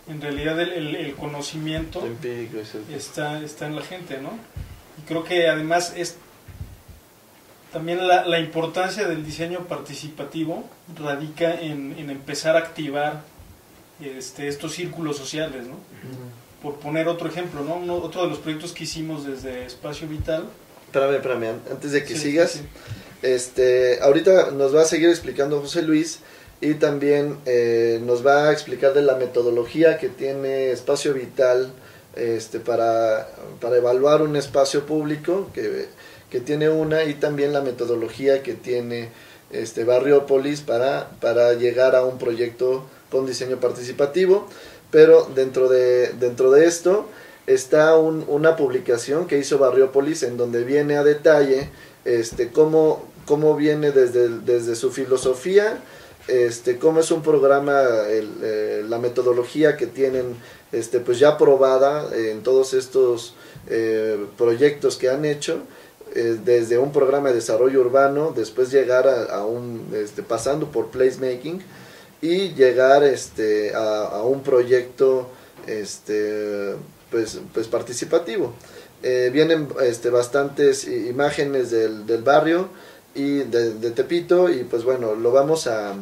en 0.08 0.20
realidad 0.20 0.60
el, 0.60 0.94
el 0.94 1.14
conocimiento 1.14 2.06
está, 2.90 3.40
está 3.42 3.66
en 3.66 3.76
la 3.76 3.82
gente, 3.82 4.18
¿no? 4.20 4.30
Y 4.98 5.06
creo 5.06 5.24
que 5.24 5.48
además 5.48 5.92
es 5.96 6.16
también 7.72 8.06
la, 8.06 8.24
la 8.24 8.38
importancia 8.38 9.08
del 9.08 9.24
diseño 9.24 9.66
participativo 9.66 10.68
radica 10.96 11.58
en, 11.60 11.96
en 11.98 12.10
empezar 12.10 12.54
a 12.54 12.60
activar 12.60 13.22
este, 14.00 14.46
estos 14.48 14.72
círculos 14.74 15.16
sociales, 15.16 15.66
¿no? 15.66 15.74
Uh 15.74 15.76
-huh. 15.76 16.62
Por 16.62 16.76
poner 16.76 17.08
otro 17.08 17.28
ejemplo, 17.28 17.62
¿no? 17.62 17.76
Uno, 17.76 17.96
otro 17.96 18.22
de 18.22 18.28
los 18.28 18.38
proyectos 18.38 18.72
que 18.72 18.84
hicimos 18.84 19.26
desde 19.26 19.66
Espacio 19.66 20.06
Vital. 20.06 20.46
Espérame, 20.86 21.14
espérame, 21.16 21.48
antes 21.70 21.92
de 21.92 22.04
que 22.04 22.14
sí, 22.14 22.20
sigas. 22.20 22.52
Sí. 22.52 22.60
Este, 23.24 24.00
ahorita 24.02 24.50
nos 24.50 24.76
va 24.76 24.82
a 24.82 24.84
seguir 24.84 25.08
explicando 25.08 25.58
José 25.58 25.80
Luis 25.80 26.18
y 26.60 26.74
también 26.74 27.38
eh, 27.46 27.98
nos 28.04 28.24
va 28.24 28.48
a 28.48 28.52
explicar 28.52 28.92
de 28.92 29.00
la 29.00 29.16
metodología 29.16 29.96
que 29.96 30.10
tiene 30.10 30.70
Espacio 30.72 31.14
Vital 31.14 31.72
este, 32.16 32.60
para, 32.60 33.26
para 33.62 33.78
evaluar 33.78 34.20
un 34.20 34.36
espacio 34.36 34.84
público, 34.84 35.48
que, 35.54 35.86
que, 36.28 36.40
tiene 36.40 36.68
una, 36.68 37.04
y 37.04 37.14
también 37.14 37.54
la 37.54 37.62
metodología 37.62 38.42
que 38.42 38.52
tiene 38.52 39.08
este, 39.50 39.84
Barriópolis 39.84 40.60
para, 40.60 41.08
para 41.22 41.54
llegar 41.54 41.96
a 41.96 42.04
un 42.04 42.18
proyecto 42.18 42.84
con 43.10 43.24
diseño 43.24 43.58
participativo. 43.58 44.46
Pero 44.90 45.30
dentro 45.34 45.70
de, 45.70 46.12
dentro 46.20 46.50
de 46.50 46.66
esto 46.66 47.08
está 47.46 47.96
un, 47.96 48.26
una 48.28 48.54
publicación 48.54 49.26
que 49.26 49.38
hizo 49.38 49.56
Barriópolis 49.56 50.22
en 50.24 50.36
donde 50.36 50.62
viene 50.62 50.98
a 50.98 51.04
detalle 51.04 51.70
este, 52.04 52.48
cómo, 52.48 53.13
cómo 53.26 53.56
viene 53.56 53.90
desde, 53.90 54.28
desde 54.28 54.74
su 54.74 54.90
filosofía, 54.90 55.82
este, 56.28 56.78
cómo 56.78 57.00
es 57.00 57.10
un 57.10 57.22
programa, 57.22 57.82
el, 58.08 58.30
eh, 58.42 58.84
la 58.88 58.98
metodología 58.98 59.76
que 59.76 59.86
tienen 59.86 60.36
este, 60.72 61.00
pues 61.00 61.18
ya 61.18 61.36
probada 61.36 62.08
en 62.16 62.42
todos 62.42 62.72
estos 62.72 63.34
eh, 63.68 64.24
proyectos 64.38 64.96
que 64.96 65.10
han 65.10 65.24
hecho, 65.24 65.58
eh, 66.14 66.38
desde 66.42 66.78
un 66.78 66.92
programa 66.92 67.28
de 67.28 67.36
desarrollo 67.36 67.80
urbano, 67.80 68.32
después 68.34 68.70
llegar 68.70 69.06
a, 69.06 69.44
un, 69.44 69.88
este, 69.94 70.22
pasando 70.22 70.70
por 70.70 70.88
placemaking 70.88 71.62
y 72.22 72.54
llegar 72.54 73.04
este, 73.04 73.74
a, 73.74 74.04
a 74.04 74.22
un 74.22 74.42
proyecto 74.42 75.28
este, 75.66 76.74
pues, 77.10 77.38
pues 77.52 77.68
participativo. 77.68 78.54
Vienen 79.02 79.68
este, 79.82 80.08
bastantes 80.08 80.88
imágenes 80.88 81.70
del, 81.70 82.06
del 82.06 82.22
barrio, 82.22 82.70
y 83.14 83.38
de, 83.38 83.74
de, 83.74 83.90
Tepito 83.90 84.48
y 84.50 84.64
pues 84.64 84.84
bueno 84.84 85.14
lo 85.14 85.30
vamos 85.32 85.66
a, 85.66 85.94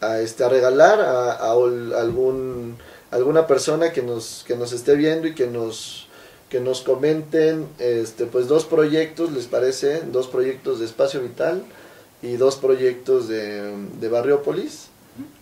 a 0.00 0.20
este 0.20 0.44
a 0.44 0.48
regalar 0.48 1.00
a, 1.00 1.32
a, 1.32 1.52
algún 1.52 2.76
alguna 3.10 3.46
persona 3.46 3.92
que 3.92 4.02
nos 4.02 4.44
que 4.46 4.56
nos 4.56 4.72
esté 4.72 4.94
viendo 4.94 5.26
y 5.26 5.34
que 5.34 5.46
nos 5.46 6.06
que 6.48 6.60
nos 6.60 6.82
comenten 6.82 7.66
este 7.78 8.26
pues 8.26 8.46
dos 8.48 8.64
proyectos 8.64 9.32
les 9.32 9.46
parece 9.46 10.02
dos 10.02 10.26
proyectos 10.28 10.80
de 10.80 10.86
espacio 10.86 11.20
vital 11.20 11.62
y 12.22 12.36
dos 12.36 12.56
proyectos 12.56 13.28
de, 13.28 13.72
de 14.00 14.08
Barriópolis 14.08 14.88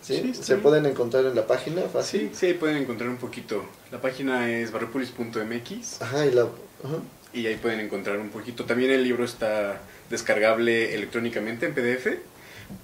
¿Sí? 0.01 0.33
¿Se 0.35 0.55
bien. 0.55 0.63
pueden 0.63 0.87
encontrar 0.87 1.25
en 1.27 1.35
la 1.37 1.47
página 1.47 1.83
fácil? 1.83 2.31
Sí, 2.33 2.55
pueden 2.55 2.79
encontrar 2.79 3.11
un 3.11 3.19
poquito. 3.19 3.65
La 3.93 4.01
página 4.01 4.51
es 4.51 4.73
barriopolis.mx 4.73 6.03
Ajá, 6.03 6.27
y 6.27 6.31
la... 6.33 6.43
ajá. 6.43 6.99
y 7.33 7.47
ahí 7.47 7.57
pueden 7.57 7.81
encontrar 7.81 8.19
un 8.19 8.31
poquito. 8.31 8.65
También 8.65 8.91
el 8.91 9.05
libro 9.05 9.25
está 9.25 9.81
descargable 10.11 10.95
electrónicamente 10.95 11.67
en 11.67 11.75
PDF, 11.75 12.07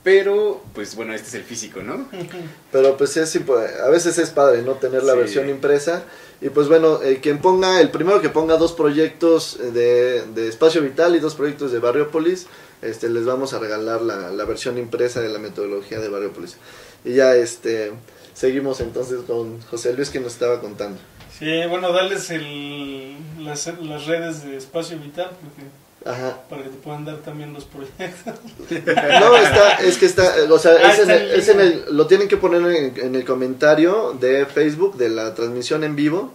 pero 0.02 0.62
pues 0.74 0.94
bueno, 0.96 1.12
este 1.14 1.28
es 1.28 1.34
el 1.34 1.44
físico, 1.44 1.82
¿no? 1.82 2.08
Pero 2.72 2.96
pues 2.96 3.16
es, 3.18 3.36
a 3.36 3.88
veces 3.90 4.16
es 4.18 4.30
padre, 4.30 4.62
¿no? 4.62 4.72
Tener 4.72 5.02
la 5.02 5.12
Sí. 5.12 5.18
versión 5.18 5.48
impresa. 5.50 6.04
Y 6.40 6.48
pues 6.48 6.68
bueno, 6.68 7.02
eh, 7.02 7.20
quien 7.22 7.38
ponga, 7.38 7.80
el 7.80 7.90
primero 7.90 8.20
que 8.22 8.30
ponga 8.30 8.56
dos 8.56 8.72
proyectos 8.72 9.58
de, 9.74 10.22
de 10.34 10.48
Espacio 10.48 10.80
Vital 10.82 11.14
y 11.16 11.20
dos 11.20 11.34
proyectos 11.34 11.70
de 11.70 11.78
Barriopolis, 11.80 12.46
este, 12.82 13.08
les 13.10 13.24
vamos 13.26 13.52
a 13.52 13.58
regalar 13.58 14.00
la, 14.02 14.30
la 14.30 14.44
versión 14.44 14.78
impresa 14.78 15.20
de 15.20 15.28
la 15.28 15.38
metodología 15.38 16.00
de 16.00 16.08
Barriopolis. 16.08 16.56
Y 17.04 17.12
ya 17.14 17.34
este, 17.36 17.92
seguimos 18.34 18.80
entonces 18.80 19.20
con 19.26 19.60
José 19.62 19.92
Luis 19.94 20.08
que 20.10 20.20
nos 20.20 20.32
estaba 20.32 20.60
contando. 20.60 20.98
Sí, 21.38 21.46
bueno, 21.68 21.92
darles 21.92 22.30
el, 22.30 23.16
las, 23.44 23.66
las 23.82 24.06
redes 24.06 24.44
de 24.44 24.56
Espacio 24.56 24.98
Vital 24.98 25.30
porque, 25.40 25.62
Ajá. 26.04 26.42
para 26.50 26.62
que 26.62 26.68
te 26.68 26.76
puedan 26.76 27.04
dar 27.04 27.16
también 27.18 27.52
los 27.52 27.64
proyectos. 27.64 28.34
No, 28.70 29.36
está, 29.36 29.76
es 29.82 29.96
que 29.98 30.06
está, 30.06 30.34
o 30.50 30.58
sea, 30.58 30.72
Ah, 30.82 30.92
es 30.92 30.98
en 31.00 31.10
el- 31.10 31.30
es 31.32 31.48
en 31.48 31.60
el- 31.60 31.84
lo 31.92 32.06
tienen 32.06 32.28
que 32.28 32.36
poner 32.36 32.60
en, 32.74 32.94
en 32.98 33.14
el 33.14 33.24
comentario 33.24 34.14
de 34.20 34.44
Facebook 34.46 34.96
de 34.96 35.08
la 35.08 35.34
transmisión 35.34 35.82
en 35.84 35.96
vivo. 35.96 36.32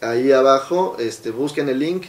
Ahí 0.00 0.30
abajo, 0.32 0.96
este, 1.00 1.30
busquen 1.32 1.68
el 1.68 1.78
link. 1.80 2.04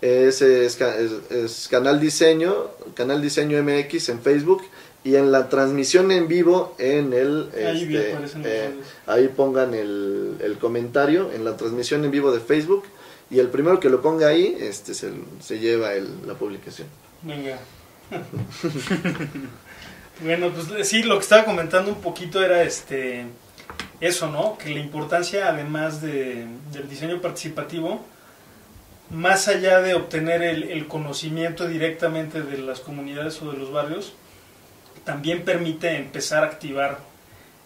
Es, 0.00 0.40
es 0.42 0.78
es- 0.80 1.68
canal 1.68 2.00
diseño, 2.00 2.54
canal 2.94 3.20
diseño 3.22 3.62
MX 3.62 4.08
en 4.10 4.20
Facebook 4.20 4.62
y 5.04 5.16
en 5.16 5.30
la 5.32 5.48
transmisión 5.48 6.10
en 6.10 6.26
vivo 6.28 6.74
en 6.78 7.12
el, 7.12 7.48
Ahí 7.54 7.82
este, 7.96 8.16
eh, 8.44 8.70
ahí 9.06 9.28
pongan 9.28 9.72
el, 9.74 10.36
el 10.40 10.58
comentario 10.58 11.30
en 11.32 11.44
la 11.44 11.56
transmisión 11.56 12.04
en 12.04 12.10
vivo 12.10 12.32
de 12.32 12.40
Facebook 12.40 12.84
y 13.30 13.38
el 13.40 13.48
primero 13.48 13.80
que 13.80 13.88
lo 13.88 14.00
ponga 14.02 14.28
ahí, 14.28 14.56
este, 14.60 14.94
se, 14.94 15.58
lleva 15.58 15.90
la 16.26 16.34
publicación. 16.34 16.88
Venga. 17.22 17.58
bueno, 20.20 20.50
pues 20.50 20.88
sí, 20.88 21.02
lo 21.02 21.16
que 21.16 21.22
estaba 21.22 21.44
comentando 21.44 21.90
un 21.90 22.00
poquito 22.00 22.42
era 22.42 22.62
este 22.62 23.26
eso, 24.00 24.28
¿no? 24.28 24.56
Que 24.58 24.70
la 24.70 24.78
importancia, 24.78 25.48
además 25.48 26.00
de, 26.00 26.46
del 26.70 26.88
diseño 26.88 27.20
participativo, 27.20 28.04
más 29.10 29.48
allá 29.48 29.80
de 29.80 29.94
obtener 29.94 30.42
el, 30.42 30.64
el 30.64 30.86
conocimiento 30.86 31.66
directamente 31.66 32.42
de 32.42 32.58
las 32.58 32.80
comunidades 32.80 33.40
o 33.42 33.50
de 33.50 33.58
los 33.58 33.72
barrios, 33.72 34.14
también 35.04 35.44
permite 35.44 35.96
empezar 35.96 36.44
a 36.44 36.46
activar 36.46 36.98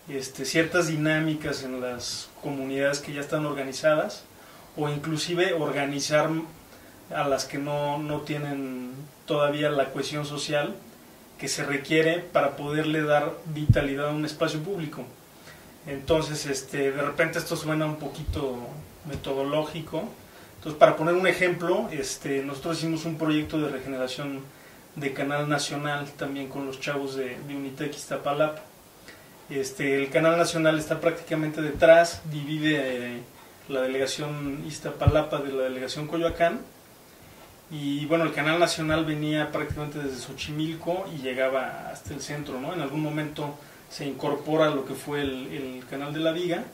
este, 0.09 0.44
ciertas 0.44 0.88
dinámicas 0.88 1.62
en 1.62 1.81
las 1.81 2.29
comunidades 2.42 3.01
que 3.01 3.12
ya 3.12 3.20
están 3.20 3.46
organizadas 3.46 4.25
o 4.76 4.88
inclusive 4.88 5.52
organizar 5.54 6.30
a 7.14 7.28
las 7.28 7.44
que 7.44 7.59
no, 7.59 7.98
no 7.98 8.20
tienen 8.20 8.92
todavía 9.26 9.70
la 9.70 9.90
cohesión 9.90 10.24
social 10.24 10.74
que 11.38 11.48
se 11.48 11.64
requiere 11.64 12.18
para 12.18 12.56
poderle 12.56 13.02
dar 13.02 13.33
vitalidad 13.46 14.09
a 14.09 14.12
un 14.12 14.24
espacio 14.24 14.61
público. 14.61 15.04
Entonces, 15.87 16.46
este, 16.46 16.92
de 16.92 17.02
repente 17.02 17.38
esto 17.38 17.56
suena 17.56 17.87
un 17.87 17.96
poquito 17.96 18.59
metodológico. 19.09 20.04
Entonces, 20.56 20.78
para 20.78 20.96
poner 20.96 21.14
un 21.14 21.26
ejemplo, 21.26 21.88
este, 21.90 22.42
nosotros 22.44 22.78
hicimos 22.78 23.06
un 23.06 23.16
proyecto 23.16 23.59
de 23.59 23.70
regeneración 23.70 24.42
de 24.96 25.12
canal 25.12 25.48
nacional 25.48 26.11
también 26.18 26.48
con 26.48 26.66
los 26.66 26.80
chavos 26.80 27.14
de, 27.14 27.38
de 27.48 27.56
Unitec 27.56 27.94
Iztapalapa. 27.94 28.61
Este, 29.48 30.02
el 30.02 30.11
canal 30.11 30.37
nacional 30.37 30.78
está 30.78 31.00
prácticamente 31.00 31.62
detrás, 31.62 32.20
divide 32.30 33.20
la 33.70 33.83
delegación 33.83 34.64
Iztapalapa 34.66 35.38
de 35.38 35.52
la 35.52 35.62
delegación 35.64 36.06
Coyoacán. 36.06 36.61
Y 37.70 38.04
bueno, 38.06 38.24
el 38.24 38.33
canal 38.33 38.59
nacional 38.59 39.04
venía 39.04 39.52
prácticamente 39.52 40.00
desde 40.00 40.20
Xochimilco 40.20 41.06
y 41.14 41.22
llegaba 41.22 41.88
hasta 41.90 42.12
el 42.12 42.20
centro, 42.20 42.61
¿no? 42.61 42.74
En 42.74 42.80
algún 42.80 43.02
momento 43.02 43.54
se 43.88 44.06
incorpora 44.06 44.70
lo 44.70 44.85
que 44.85 44.94
fue 44.94 45.22
el, 45.22 45.46
el 45.52 45.85
canal 45.88 46.12
de 46.12 46.20
la 46.20 46.33
Viga 46.33 46.64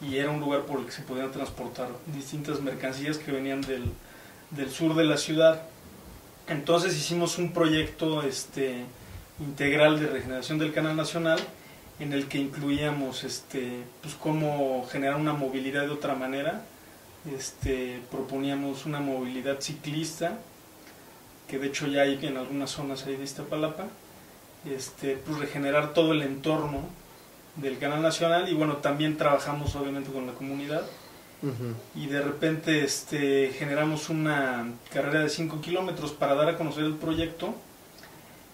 y 0.00 0.16
era 0.16 0.30
un 0.30 0.40
lugar 0.40 0.62
por 0.62 0.80
el 0.80 0.86
que 0.86 0.92
se 0.92 1.02
podían 1.02 1.30
transportar 1.30 1.88
distintas 2.06 2.60
mercancías 2.60 3.18
que 3.18 3.30
venían 3.30 3.60
del, 3.60 3.84
del 4.50 4.70
sur 4.70 4.94
de 4.96 5.04
la 5.04 5.16
ciudad. 5.16 5.62
Entonces 6.48 6.96
hicimos 6.96 7.38
un 7.38 7.52
proyecto 7.52 8.22
este, 8.22 8.84
integral 9.38 10.00
de 10.00 10.08
regeneración 10.08 10.58
del 10.58 10.72
canal 10.72 10.96
nacional 10.96 11.38
en 11.98 12.12
el 12.12 12.26
que 12.28 12.38
incluíamos 12.38 13.24
este, 13.24 13.84
pues, 14.00 14.14
cómo 14.14 14.86
generar 14.90 15.16
una 15.16 15.32
movilidad 15.32 15.82
de 15.82 15.90
otra 15.90 16.14
manera. 16.14 16.62
Este, 17.34 18.00
proponíamos 18.10 18.86
una 18.86 19.00
movilidad 19.00 19.60
ciclista, 19.60 20.38
que 21.48 21.58
de 21.58 21.68
hecho 21.68 21.86
ya 21.86 22.02
hay 22.02 22.18
en 22.22 22.36
algunas 22.36 22.70
zonas 22.70 23.06
ahí 23.06 23.16
de 23.16 23.24
Iztapalapa, 23.24 23.86
este, 24.64 25.16
pues 25.16 25.38
regenerar 25.38 25.92
todo 25.92 26.12
el 26.12 26.22
entorno 26.22 26.88
del 27.56 27.78
canal 27.78 28.02
nacional 28.02 28.48
y 28.48 28.54
bueno, 28.54 28.78
también 28.78 29.16
trabajamos 29.16 29.76
obviamente 29.76 30.10
con 30.10 30.26
la 30.26 30.32
comunidad 30.32 30.82
y 31.96 32.06
de 32.06 32.22
repente 32.22 32.84
este, 32.84 33.50
generamos 33.58 34.08
una 34.10 34.64
carrera 34.92 35.20
de 35.20 35.28
5 35.28 35.60
kilómetros 35.60 36.12
para 36.12 36.36
dar 36.36 36.48
a 36.50 36.56
conocer 36.56 36.84
el 36.84 36.94
proyecto 36.94 37.52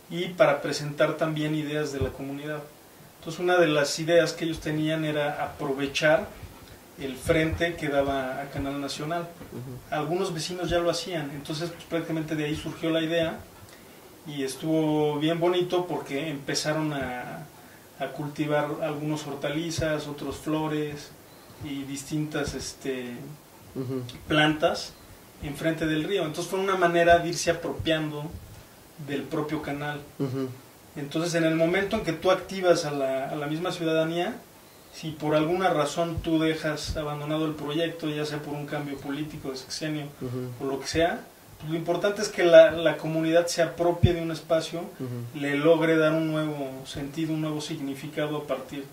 y 0.08 0.28
para 0.28 0.62
presentar 0.62 1.18
también 1.18 1.54
ideas 1.54 1.92
de 1.92 2.00
la 2.00 2.08
comunidad. 2.08 2.62
Entonces 3.18 3.40
una 3.40 3.56
de 3.56 3.66
las 3.66 3.98
ideas 3.98 4.32
que 4.32 4.44
ellos 4.44 4.60
tenían 4.60 5.04
era 5.04 5.44
aprovechar 5.44 6.28
el 7.00 7.16
frente 7.16 7.74
que 7.76 7.88
daba 7.88 8.40
a 8.40 8.50
Canal 8.50 8.80
Nacional. 8.80 9.28
Algunos 9.90 10.32
vecinos 10.34 10.68
ya 10.70 10.78
lo 10.78 10.90
hacían, 10.90 11.30
entonces 11.32 11.70
pues, 11.70 11.84
prácticamente 11.84 12.34
de 12.34 12.44
ahí 12.46 12.56
surgió 12.56 12.90
la 12.90 13.00
idea 13.00 13.38
y 14.26 14.42
estuvo 14.42 15.18
bien 15.18 15.38
bonito 15.40 15.86
porque 15.86 16.28
empezaron 16.28 16.92
a, 16.92 17.46
a 17.98 18.06
cultivar 18.08 18.68
algunos 18.82 19.26
hortalizas, 19.26 20.06
otros 20.06 20.36
flores 20.36 21.10
y 21.64 21.82
distintas 21.84 22.54
este, 22.54 23.12
Ujú. 23.74 24.02
plantas 24.26 24.92
enfrente 25.42 25.86
del 25.86 26.04
río. 26.04 26.24
Entonces 26.24 26.50
fue 26.50 26.58
una 26.60 26.76
manera 26.76 27.18
de 27.18 27.28
irse 27.28 27.50
apropiando 27.50 28.24
del 29.06 29.22
propio 29.22 29.62
canal. 29.62 30.00
Entonces 30.98 31.34
en 31.34 31.44
el 31.44 31.54
momento 31.54 31.96
en 31.96 32.04
que 32.04 32.12
tú 32.12 32.30
activas 32.30 32.84
a 32.84 32.90
la, 32.90 33.28
a 33.28 33.36
la 33.36 33.46
misma 33.46 33.70
ciudadanía, 33.70 34.34
si 34.92 35.10
por 35.12 35.36
alguna 35.36 35.70
razón 35.70 36.20
tú 36.22 36.40
dejas 36.40 36.96
abandonado 36.96 37.46
el 37.46 37.54
proyecto, 37.54 38.08
ya 38.08 38.24
sea 38.24 38.38
por 38.38 38.54
un 38.54 38.66
cambio 38.66 38.96
político 38.96 39.50
de 39.50 39.56
sexenio 39.56 40.06
o 40.60 40.64
lo 40.64 40.80
que 40.80 40.88
sea, 40.88 41.20
pues 41.58 41.70
lo 41.70 41.76
importante 41.76 42.22
es 42.22 42.28
que 42.28 42.44
la, 42.44 42.72
la 42.72 42.96
comunidad 42.96 43.46
se 43.46 43.62
apropie 43.62 44.12
de 44.12 44.22
un 44.22 44.32
espacio, 44.32 44.82
le 45.34 45.56
logre 45.56 45.96
dar 45.96 46.12
un 46.14 46.28
nuevo 46.28 46.84
sentido, 46.84 47.32
un 47.32 47.42
nuevo 47.42 47.60
significado 47.60 48.38
a 48.38 48.46
partir 48.46 48.84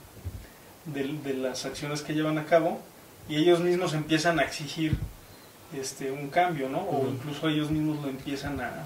de, 0.86 1.04
de 1.24 1.34
las 1.34 1.65
acciones 1.65 2.02
que 2.04 2.13
llevan 2.13 2.38
a 2.38 2.46
cabo 2.46 2.80
y 3.28 3.38
ellos 3.38 3.60
mismos 3.62 3.94
empiezan 3.94 4.39
a 4.39 4.44
exigir 4.44 4.96
este 5.74 6.12
un 6.12 6.30
cambio, 6.30 6.70
¿no? 6.70 6.80
O 6.80 7.08
incluso 7.10 7.50
ellos 7.50 7.72
mismos 7.72 8.02
lo 8.04 8.10
empiezan 8.10 8.62
a, 8.62 8.86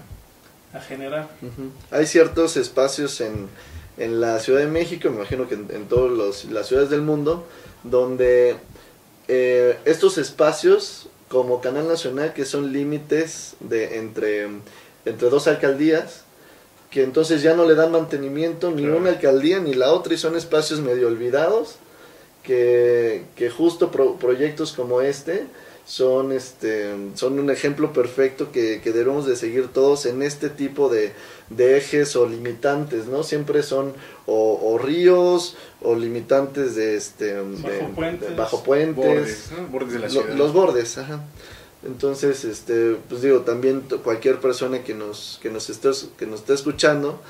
a 0.72 0.80
generar. 0.80 1.28
Hay 1.90 2.06
ciertos 2.06 2.56
espacios 2.56 3.20
en, 3.20 3.48
en 3.98 4.20
la 4.20 4.38
Ciudad 4.40 4.60
de 4.60 4.66
México, 4.66 5.08
me 5.10 5.16
imagino 5.16 5.48
que 5.48 5.54
en, 5.54 5.66
en 5.70 5.86
todas 5.88 6.44
las 6.44 6.66
ciudades 6.68 6.90
del 6.90 7.02
mundo, 7.02 7.46
donde 7.82 8.56
eh, 9.28 9.78
estos 9.84 10.18
espacios 10.18 11.08
como 11.28 11.60
Canal 11.60 11.86
Nacional, 11.88 12.32
que 12.34 12.44
son 12.44 12.72
límites 12.72 13.54
de 13.60 13.98
entre, 13.98 14.44
entre 15.04 15.28
dos 15.30 15.46
alcaldías, 15.46 16.22
que 16.90 17.04
entonces 17.04 17.42
ya 17.42 17.54
no 17.54 17.64
le 17.66 17.76
dan 17.76 17.92
mantenimiento 17.92 18.70
ni 18.72 18.82
Claro. 18.82 18.98
una 18.98 19.10
alcaldía 19.10 19.60
ni 19.60 19.74
la 19.74 19.92
otra 19.92 20.12
y 20.14 20.18
son 20.18 20.36
espacios 20.36 20.80
medio 20.80 21.06
olvidados, 21.06 21.76
que, 22.42 23.24
que 23.36 23.50
justo 23.50 23.90
pro- 23.90 24.16
proyectos 24.16 24.72
como 24.72 25.00
este 25.00 25.46
son 25.86 26.30
este 26.32 26.94
son 27.14 27.38
un 27.40 27.50
ejemplo 27.50 27.92
perfecto 27.92 28.52
que, 28.52 28.80
que 28.82 28.92
debemos 28.92 29.26
de 29.26 29.34
seguir 29.34 29.68
todos 29.68 30.06
en 30.06 30.22
este 30.22 30.48
tipo 30.48 30.88
de, 30.88 31.12
de 31.48 31.78
ejes 31.78 32.14
o 32.16 32.28
limitantes 32.28 33.06
no 33.06 33.24
siempre 33.24 33.62
son 33.64 33.92
o, 34.26 34.60
o 34.62 34.78
ríos 34.78 35.56
o 35.82 35.94
limitantes 35.96 36.76
de 36.76 36.96
este 36.96 37.34
de- 37.34 37.42
Bajo 37.80 37.94
puentes. 37.94 38.28
de 38.30 38.34
bajo 38.36 38.62
puentes 38.62 38.96
Bordes, 39.04 39.50
¿no? 39.58 39.66
Bordes 39.68 39.92
de 39.94 39.98
la 39.98 40.06
lo- 40.06 40.12
ciudad. 40.12 40.34
los 40.36 40.52
bordes 40.52 40.98
ajá 40.98 41.24
entonces 41.84 42.44
este 42.44 42.96
pues 43.08 43.22
digo 43.22 43.40
también 43.40 43.82
cualquier 44.04 44.38
persona 44.38 44.84
que 44.84 44.94
nos 44.94 45.38
que 45.42 45.50
nos 45.50 45.70
esté 45.70 45.90
que 46.18 46.26
nos 46.26 46.40
esté 46.40 46.54
escuchando 46.54 47.20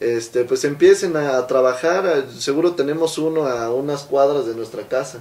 este 0.00 0.44
pues 0.44 0.64
empiecen 0.64 1.16
a, 1.16 1.38
a 1.38 1.46
trabajar 1.46 2.06
a- 2.06 2.30
seguro 2.32 2.72
tenemos 2.72 3.18
uno 3.18 3.46
a 3.46 3.72
unas 3.72 4.02
cuadras 4.02 4.46
de 4.46 4.54
nuestra 4.54 4.88
casa 4.88 5.20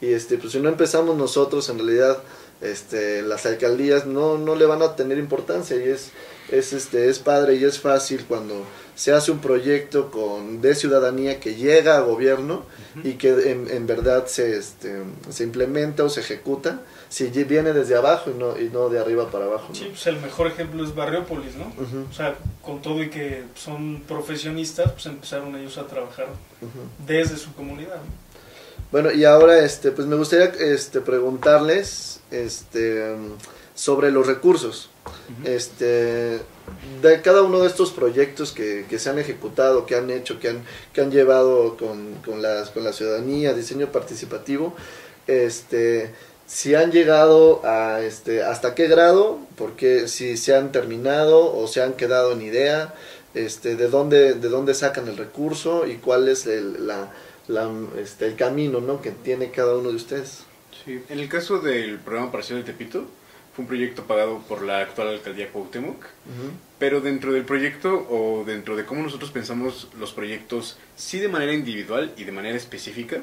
y 0.00 0.12
este 0.12 0.38
pues 0.38 0.52
si 0.52 0.60
no 0.60 0.68
empezamos 0.68 1.16
nosotros 1.16 1.68
en 1.68 1.78
realidad 1.78 2.18
este 2.60 3.22
las 3.22 3.46
alcaldías 3.46 4.06
no 4.06 4.38
no 4.38 4.54
le 4.54 4.66
van 4.66 4.82
a 4.82 4.96
tener 4.96 5.18
importancia 5.18 5.76
y 5.76 5.88
es 5.88 6.12
es, 6.50 6.72
este, 6.72 7.08
es 7.08 7.18
padre 7.18 7.56
y 7.56 7.64
es 7.64 7.80
fácil 7.80 8.24
cuando 8.26 8.64
se 8.94 9.12
hace 9.12 9.30
un 9.30 9.40
proyecto 9.40 10.10
con, 10.10 10.60
de 10.62 10.74
ciudadanía 10.74 11.40
que 11.40 11.54
llega 11.54 11.96
a 11.96 12.00
gobierno 12.00 12.64
y 13.04 13.14
que 13.14 13.50
en, 13.50 13.68
en 13.68 13.86
verdad 13.86 14.26
se, 14.26 14.56
este, 14.56 15.02
se 15.28 15.44
implementa 15.44 16.04
o 16.04 16.08
se 16.08 16.20
ejecuta 16.20 16.80
si 17.08 17.26
viene 17.26 17.72
desde 17.72 17.94
abajo 17.94 18.30
y 18.30 18.38
no, 18.38 18.58
y 18.58 18.70
no 18.70 18.88
de 18.88 18.98
arriba 18.98 19.30
para 19.30 19.44
abajo. 19.44 19.66
¿no? 19.68 19.74
Sí, 19.74 19.86
pues 19.90 20.06
el 20.06 20.18
mejor 20.20 20.46
ejemplo 20.46 20.82
es 20.82 20.94
Barriópolis, 20.94 21.54
¿no? 21.56 21.66
Ujú, 21.66 22.06
O 22.10 22.12
sea, 22.12 22.36
con 22.62 22.80
todo 22.80 23.02
y 23.02 23.10
que 23.10 23.44
son 23.54 24.02
profesionistas, 24.08 24.92
pues 24.92 25.06
empezaron 25.06 25.54
ellos 25.56 25.76
a 25.78 25.86
trabajar 25.86 26.28
desde 27.06 27.36
su 27.36 27.52
comunidad. 27.54 27.96
¿no? 27.96 28.25
Bueno, 28.92 29.10
y 29.10 29.24
ahora 29.24 29.58
este, 29.64 29.90
pues 29.90 30.06
me 30.06 30.16
gustaría 30.16 30.46
este, 30.46 31.00
preguntarles 31.00 32.20
este, 32.30 33.16
sobre 33.74 34.10
los 34.10 34.26
recursos. 34.26 34.90
Este, 35.44 36.40
de 37.02 37.20
cada 37.22 37.42
uno 37.42 37.60
de 37.60 37.68
estos 37.68 37.90
proyectos 37.90 38.52
que, 38.52 38.86
que 38.88 38.98
se 38.98 39.10
han 39.10 39.18
ejecutado, 39.18 39.86
que 39.86 39.96
han 39.96 40.10
hecho, 40.10 40.38
que 40.38 40.50
han, 40.50 40.64
que 40.92 41.00
han 41.00 41.10
llevado 41.10 41.76
con, 41.76 42.14
con, 42.24 42.42
las, 42.42 42.70
con 42.70 42.84
la 42.84 42.92
ciudadanía, 42.92 43.54
diseño 43.54 43.90
participativo, 43.90 44.74
este, 45.26 46.12
si 46.46 46.74
han 46.76 46.92
llegado 46.92 47.62
a 47.64 48.00
este, 48.00 48.44
hasta 48.44 48.74
qué 48.74 48.86
grado, 48.86 49.40
porque 49.56 50.06
si 50.06 50.36
se 50.36 50.54
han 50.54 50.70
terminado 50.70 51.56
o 51.56 51.66
se 51.66 51.82
han 51.82 51.94
quedado 51.94 52.32
en 52.32 52.42
idea, 52.42 52.94
este, 53.34 53.76
de 53.76 53.88
dónde, 53.88 54.34
de 54.34 54.48
dónde 54.48 54.74
sacan 54.74 55.08
el 55.08 55.16
recurso 55.16 55.86
y 55.86 55.96
cuál 55.96 56.28
es 56.28 56.46
el, 56.46 56.86
la, 56.86 57.12
la, 57.48 57.70
este, 57.98 58.26
el 58.26 58.36
camino 58.36 58.80
¿no? 58.80 59.00
que 59.00 59.10
tiene 59.10 59.50
cada 59.50 59.76
uno 59.76 59.90
de 59.90 59.96
ustedes. 59.96 60.44
Sí, 60.84 61.00
en 61.08 61.18
el 61.18 61.28
caso 61.28 61.58
del 61.58 61.98
programa 61.98 62.30
parcial 62.30 62.58
de 62.58 62.72
Tepito, 62.72 63.06
fue 63.54 63.62
un 63.62 63.68
proyecto 63.68 64.04
pagado 64.04 64.40
por 64.48 64.62
la 64.62 64.80
actual 64.80 65.08
alcaldía 65.08 65.50
Cuauhtémoc, 65.50 65.96
Ujú, 65.96 66.50
pero 66.78 67.00
dentro 67.00 67.32
del 67.32 67.44
proyecto 67.44 68.06
o 68.10 68.44
dentro 68.44 68.76
de 68.76 68.84
cómo 68.84 69.02
nosotros 69.02 69.30
pensamos 69.30 69.88
los 69.98 70.12
proyectos, 70.12 70.76
sí 70.94 71.18
de 71.18 71.28
manera 71.28 71.54
individual 71.54 72.12
y 72.18 72.24
de 72.24 72.32
manera 72.32 72.56
específica, 72.56 73.22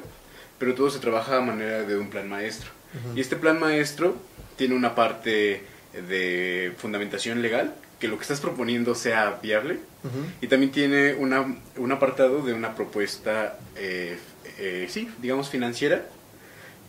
pero 0.58 0.74
todo 0.74 0.90
se 0.90 0.98
trabaja 0.98 1.36
a 1.36 1.40
manera 1.40 1.82
de 1.82 1.96
un 1.96 2.10
plan 2.10 2.28
maestro. 2.28 2.70
Y 3.14 3.20
este 3.20 3.36
plan 3.36 3.58
maestro 3.58 4.16
tiene 4.56 4.74
una 4.74 4.94
parte 4.94 5.62
de 6.08 6.72
fundamentación 6.78 7.42
legal, 7.42 7.74
que 8.04 8.08
lo 8.08 8.16
que 8.18 8.22
estás 8.22 8.40
proponiendo 8.40 8.94
sea 8.94 9.38
viable, 9.42 9.78
Ujú, 10.04 10.18
y 10.42 10.46
también 10.48 10.70
tiene 10.72 11.14
una, 11.14 11.56
un 11.78 11.90
apartado 11.90 12.42
de 12.42 12.52
una 12.52 12.74
propuesta, 12.74 13.58
eh, 13.76 14.18
eh, 14.58 14.86
sí, 14.90 15.08
digamos 15.22 15.48
financiera, 15.48 16.04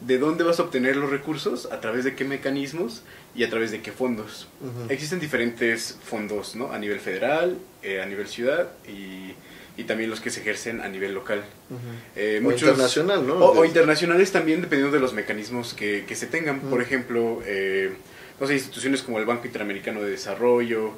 de 0.02 0.18
dónde 0.18 0.44
vas 0.44 0.60
a 0.60 0.64
obtener 0.64 0.98
los 0.98 1.10
recursos, 1.10 1.70
a 1.72 1.80
través 1.80 2.04
de 2.04 2.16
qué 2.16 2.26
mecanismos 2.26 3.02
y 3.34 3.46
a 3.46 3.50
través 3.50 3.72
de 3.72 3.80
qué 3.82 3.94
fondos. 3.94 4.50
ujú. 4.60 4.92
Existen 4.92 5.22
diferentes 5.22 5.98
fondos, 6.04 6.58
¿no? 6.58 6.74
A 6.74 6.80
nivel 6.80 7.00
federal, 7.00 7.58
eh, 7.82 8.02
a 8.02 8.06
nivel 8.06 8.28
ciudad 8.28 8.68
y, 8.86 9.36
y 9.78 9.86
también 9.86 10.10
los 10.10 10.20
que 10.20 10.32
se 10.32 10.42
ejercen 10.42 10.82
a 10.82 10.90
nivel 10.90 11.14
local. 11.14 11.46
Ujú. 11.70 11.80
Eh, 12.18 12.40
O 12.42 12.44
muchos- 12.44 12.64
internacional, 12.64 13.26
¿no? 13.26 13.36
o, 13.36 13.58
o 13.62 13.64
internacionales 13.64 14.34
también, 14.34 14.60
dependiendo 14.60 14.94
de 14.94 15.00
los 15.02 15.14
mecanismos 15.14 15.74
que, 15.74 16.04
que 16.06 16.16
se 16.18 16.28
tengan. 16.28 16.60
Por 16.60 16.80
Mm. 16.80 16.82
ejemplo, 16.82 17.42
eh, 17.46 17.94
no 18.40 18.48
sé, 18.48 18.54
instituciones 18.54 19.02
como 19.02 19.20
el 19.20 19.26
Banco 19.26 19.46
Interamericano 19.46 20.02
de 20.02 20.12
Desarrollo, 20.12 20.92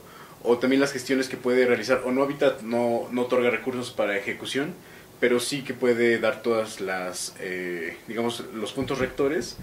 o 0.44 0.58
también 0.58 0.80
las 0.80 0.92
gestiones 0.92 1.28
que 1.28 1.38
puede 1.38 1.66
realizar, 1.66 2.02
o 2.06 2.12
no 2.12 2.24
Habitat 2.24 2.62
no, 2.62 3.08
no 3.12 3.24
otorga 3.24 3.50
recursos 3.50 3.92
para 3.92 4.18
ejecución, 4.18 4.74
pero 5.20 5.40
sí 5.40 5.64
que 5.64 5.74
puede 5.74 6.20
dar 6.20 6.42
todas 6.42 6.80
las, 6.80 7.36
eh, 7.40 7.98
digamos, 8.08 8.44
los 8.54 8.72
puntos 8.72 9.00
rectores 9.00 9.58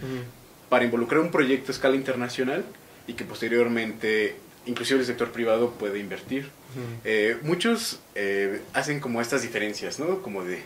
para 0.69 0.85
involucrar 0.85 1.21
un 1.21 1.31
proyecto 1.31 1.71
a 1.71 1.75
escala 1.75 1.95
internacional 1.95 2.65
y 3.07 3.13
que 3.13 3.25
posteriormente, 3.25 4.37
inclusive 4.67 5.01
el 5.01 5.07
sector 5.07 5.31
privado 5.31 5.71
puede 5.73 6.01
invertir. 6.01 6.51
Eh, 7.05 7.37
muchos 7.43 8.01
eh, 8.17 8.63
hacen 8.73 8.99
como 8.99 9.21
estas 9.21 9.43
diferencias, 9.43 10.01
¿no? 10.01 10.23
Como 10.23 10.43
de 10.43 10.61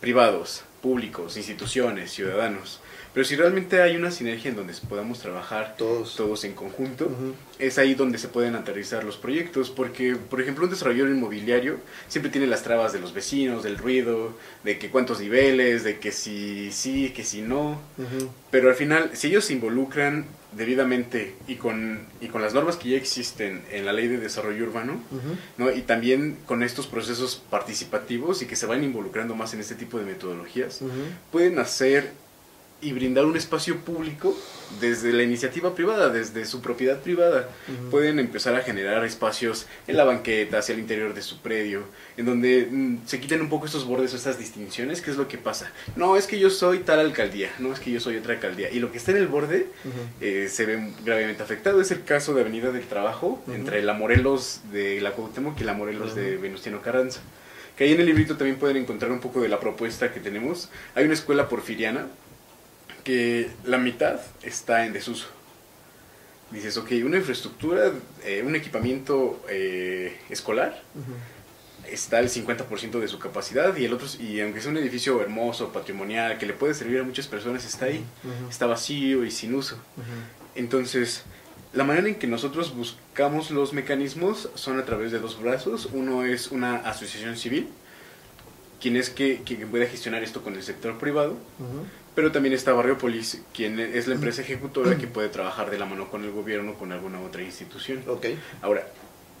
privados, 0.00 0.64
públicos, 0.80 1.36
instituciones, 1.36 2.10
ciudadanos. 2.10 2.80
Pero 3.12 3.24
si 3.24 3.34
realmente 3.34 3.82
hay 3.82 3.96
una 3.96 4.10
sinergia 4.12 4.50
en 4.50 4.56
donde 4.56 4.72
podamos 4.88 5.18
trabajar 5.18 5.74
Todos. 5.76 6.14
todos 6.14 6.44
en 6.44 6.52
conjunto, 6.54 7.06
Ujú. 7.06 7.34
es 7.58 7.76
ahí 7.78 7.94
donde 7.94 8.18
se 8.18 8.28
pueden 8.28 8.54
aterrizar 8.54 9.02
los 9.02 9.16
proyectos, 9.16 9.68
porque, 9.70 10.14
por 10.14 10.40
ejemplo, 10.40 10.64
un 10.64 10.70
desarrollador 10.70 11.10
inmobiliario 11.10 11.78
siempre 12.06 12.30
tiene 12.30 12.46
las 12.46 12.62
trabas 12.62 12.92
de 12.92 13.00
los 13.00 13.12
vecinos, 13.12 13.64
del 13.64 13.78
ruido, 13.78 14.36
de 14.62 14.78
que 14.78 14.90
cuántos 14.90 15.20
niveles, 15.20 15.82
de 15.82 15.98
que 15.98 16.12
si 16.12 16.70
sí, 16.70 17.10
que 17.10 17.24
si 17.24 17.42
no, 17.42 17.80
Ujú. 17.98 18.30
pero 18.52 18.68
al 18.68 18.76
final, 18.76 19.10
si 19.14 19.26
ellos 19.26 19.44
se 19.44 19.54
involucran 19.54 20.26
debidamente 20.52 21.34
y 21.48 21.56
con, 21.56 22.00
y 22.20 22.26
con 22.28 22.42
las 22.42 22.54
normas 22.54 22.76
que 22.76 22.90
ya 22.90 22.96
existen 22.96 23.62
en 23.72 23.86
la 23.86 23.92
ley 23.92 24.06
de 24.08 24.18
desarrollo 24.18 24.64
urbano, 24.64 24.94
Ujú. 25.10 25.36
¿no? 25.58 25.70
Y 25.72 25.82
también 25.82 26.36
con 26.46 26.62
estos 26.62 26.86
procesos 26.86 27.42
participativos 27.50 28.40
y 28.42 28.46
que 28.46 28.54
se 28.56 28.66
van 28.66 28.84
involucrando 28.84 29.34
más 29.34 29.52
en 29.54 29.60
este 29.60 29.74
tipo 29.74 29.98
de 29.98 30.04
metodologías, 30.04 30.80
pueden 31.32 31.58
hacer 31.58 32.12
y 32.82 32.92
brindar 32.92 33.24
un 33.26 33.36
espacio 33.36 33.76
público 33.78 34.36
desde 34.80 35.12
la 35.12 35.22
iniciativa 35.22 35.74
privada, 35.74 36.08
desde 36.10 36.44
su 36.44 36.60
propiedad 36.62 37.00
privada. 37.00 37.48
Ujú. 37.68 37.90
Pueden 37.90 38.18
empezar 38.18 38.54
a 38.54 38.62
generar 38.62 39.04
espacios 39.04 39.66
en 39.86 39.96
la 39.96 40.04
banqueta, 40.04 40.58
hacia 40.58 40.74
el 40.74 40.78
interior 40.78 41.12
de 41.12 41.22
su 41.22 41.40
predio, 41.40 41.82
en 42.16 42.26
donde 42.26 42.68
mm, 42.70 42.98
se 43.06 43.18
quiten 43.20 43.40
un 43.40 43.48
poco 43.48 43.66
estos 43.66 43.84
bordes 43.84 44.12
o 44.14 44.16
estas 44.16 44.38
distinciones. 44.38 45.00
¿Qué 45.02 45.10
es 45.10 45.16
lo 45.16 45.26
que 45.28 45.38
pasa? 45.38 45.70
No, 45.96 46.16
es 46.16 46.26
que 46.26 46.38
yo 46.38 46.50
soy 46.50 46.78
tal 46.80 47.00
alcaldía, 47.00 47.50
no 47.58 47.72
es 47.72 47.80
que 47.80 47.90
yo 47.90 48.00
soy 48.00 48.16
otra 48.16 48.34
alcaldía. 48.34 48.70
Y 48.70 48.78
lo 48.78 48.92
que 48.92 48.98
está 48.98 49.10
en 49.10 49.18
el 49.18 49.26
borde 49.28 49.66
Ujú. 49.84 49.98
eh, 50.20 50.48
se 50.50 50.66
ve 50.66 50.92
gravemente 51.04 51.42
afectado. 51.42 51.80
Es 51.80 51.90
el 51.90 52.04
caso 52.04 52.32
de 52.34 52.42
Avenida 52.42 52.70
del 52.70 52.86
Trabajo, 52.86 53.42
Ujú. 53.46 53.52
entre 53.54 53.82
la 53.82 53.94
Morelos 53.94 54.60
de 54.72 55.00
la 55.00 55.12
Cuauhtémoc 55.12 55.60
y 55.60 55.64
la 55.64 55.74
Morelos 55.74 56.14
de. 56.14 56.36
Venustiano 56.36 56.80
Carranza. 56.80 57.20
Que 57.76 57.84
ahí 57.84 57.92
en 57.92 58.00
el 58.00 58.06
librito 58.06 58.36
también 58.36 58.56
pueden 58.58 58.76
encontrar 58.76 59.10
un 59.10 59.20
poco 59.20 59.40
de 59.40 59.48
la 59.48 59.58
propuesta 59.58 60.12
que 60.12 60.20
tenemos. 60.20 60.68
Hay 60.94 61.04
una 61.04 61.14
escuela 61.14 61.48
porfiriana 61.48 62.06
que 63.04 63.50
la 63.64 63.78
mitad 63.78 64.20
está 64.42 64.86
en 64.86 64.92
desuso. 64.92 65.26
Dices, 66.50 66.76
ok, 66.76 66.90
una 67.04 67.18
infraestructura, 67.18 67.92
eh, 68.24 68.42
un 68.44 68.56
equipamiento 68.56 69.40
eh, 69.48 70.18
escolar 70.30 70.82
Ujú. 70.96 71.12
está 71.92 72.18
al 72.18 72.28
50% 72.28 72.98
de 72.98 73.06
su 73.08 73.18
capacidad 73.20 73.76
y 73.76 73.84
el 73.84 73.92
otro, 73.92 74.08
y 74.18 74.40
aunque 74.40 74.60
sea 74.60 74.70
un 74.72 74.76
edificio 74.78 75.20
hermoso, 75.20 75.72
patrimonial, 75.72 76.38
que 76.38 76.46
le 76.46 76.52
puede 76.52 76.74
servir 76.74 76.98
a 77.00 77.04
muchas 77.04 77.28
personas, 77.28 77.64
está 77.64 77.86
ahí, 77.86 78.04
Ujú. 78.24 78.48
está 78.50 78.66
vacío 78.66 79.24
y 79.24 79.30
sin 79.30 79.54
uso. 79.54 79.76
Ujú. 79.96 80.04
Entonces, 80.56 81.22
la 81.72 81.84
manera 81.84 82.08
en 82.08 82.16
que 82.16 82.26
nosotros 82.26 82.74
buscamos 82.74 83.52
los 83.52 83.72
mecanismos 83.72 84.48
son 84.56 84.80
a 84.80 84.84
través 84.84 85.12
de 85.12 85.20
dos 85.20 85.40
brazos. 85.40 85.88
Uno 85.92 86.24
es 86.24 86.48
una 86.50 86.78
asociación 86.78 87.36
civil, 87.36 87.68
quien 88.80 88.96
es 88.96 89.08
que, 89.08 89.42
quien 89.44 89.68
puede 89.70 89.86
gestionar 89.86 90.24
esto 90.24 90.42
con 90.42 90.54
el 90.56 90.64
sector 90.64 90.98
privado, 90.98 91.34
Ujú. 91.60 91.84
Pero 92.14 92.32
también 92.32 92.54
está 92.54 92.72
Barriopolis, 92.72 93.42
quien 93.54 93.78
es 93.78 94.06
la 94.06 94.14
empresa 94.14 94.42
ejecutora 94.42 94.98
que 94.98 95.06
puede 95.06 95.28
trabajar 95.28 95.70
de 95.70 95.78
la 95.78 95.86
mano 95.86 96.10
con 96.10 96.24
el 96.24 96.30
gobierno 96.30 96.72
o 96.72 96.74
con 96.74 96.92
alguna 96.92 97.20
otra 97.20 97.42
institución. 97.42 98.02
Ok. 98.08 98.26
Ahora, 98.62 98.86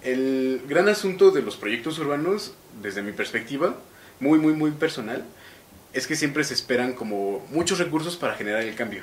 el 0.02 0.62
gran 0.68 0.88
asunto 0.88 1.30
de 1.30 1.42
los 1.42 1.56
proyectos 1.56 1.98
urbanos, 1.98 2.54
desde 2.82 3.02
mi 3.02 3.12
perspectiva, 3.12 3.76
muy, 4.20 4.38
muy, 4.38 4.52
muy 4.52 4.70
personal, 4.70 5.24
es 5.92 6.06
que 6.06 6.16
siempre 6.16 6.44
se 6.44 6.54
esperan 6.54 6.92
como 6.92 7.46
muchos 7.50 7.78
recursos 7.78 8.16
para 8.16 8.34
generar 8.34 8.62
el 8.62 8.74
cambio. 8.74 9.02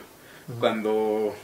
Cuando 0.59 1.35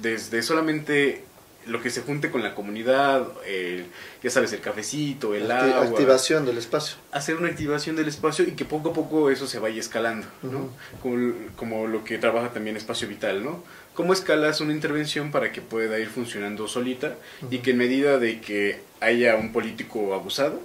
desde 0.00 0.42
solamente 0.42 1.24
lo 1.68 1.80
que 1.82 1.90
se 1.90 2.00
junte 2.02 2.30
con 2.30 2.42
la 2.42 2.54
comunidad, 2.54 3.26
el- 3.46 3.86
ya 4.22 4.30
sabes, 4.30 4.52
el 4.52 4.60
cafecito, 4.60 5.34
el 5.34 5.48
Acti- 5.50 5.72
agua, 5.72 5.84
Activación 5.90 6.44
del 6.46 6.58
espacio. 6.58 6.96
hacer 7.12 7.36
una 7.36 7.48
activación 7.48 7.94
del 7.96 8.08
espacio 8.08 8.44
y 8.46 8.52
que 8.52 8.64
poco 8.64 8.90
a 8.90 8.92
poco 8.94 9.30
eso 9.30 9.46
se 9.46 9.58
vaya 9.58 9.78
escalando, 9.80 10.26
¿no? 10.42 10.70
Como, 11.02 11.32
como 11.56 11.86
lo 11.86 12.04
que 12.04 12.18
trabaja 12.18 12.50
también 12.52 12.76
Espacio 12.76 13.06
Vital, 13.08 13.44
¿no? 13.44 13.62
¿Cómo 13.94 14.12
escalas 14.12 14.60
una 14.60 14.72
intervención 14.72 15.32
para 15.32 15.50
que 15.52 15.60
pueda 15.60 15.98
ir 15.98 16.08
funcionando 16.08 16.68
solita 16.68 17.16
y 17.50 17.58
que 17.58 17.72
en 17.72 17.78
medida 17.78 18.18
de 18.18 18.40
que 18.40 18.80
haya 19.00 19.34
un 19.36 19.52
político 19.52 20.14
abusado, 20.14 20.60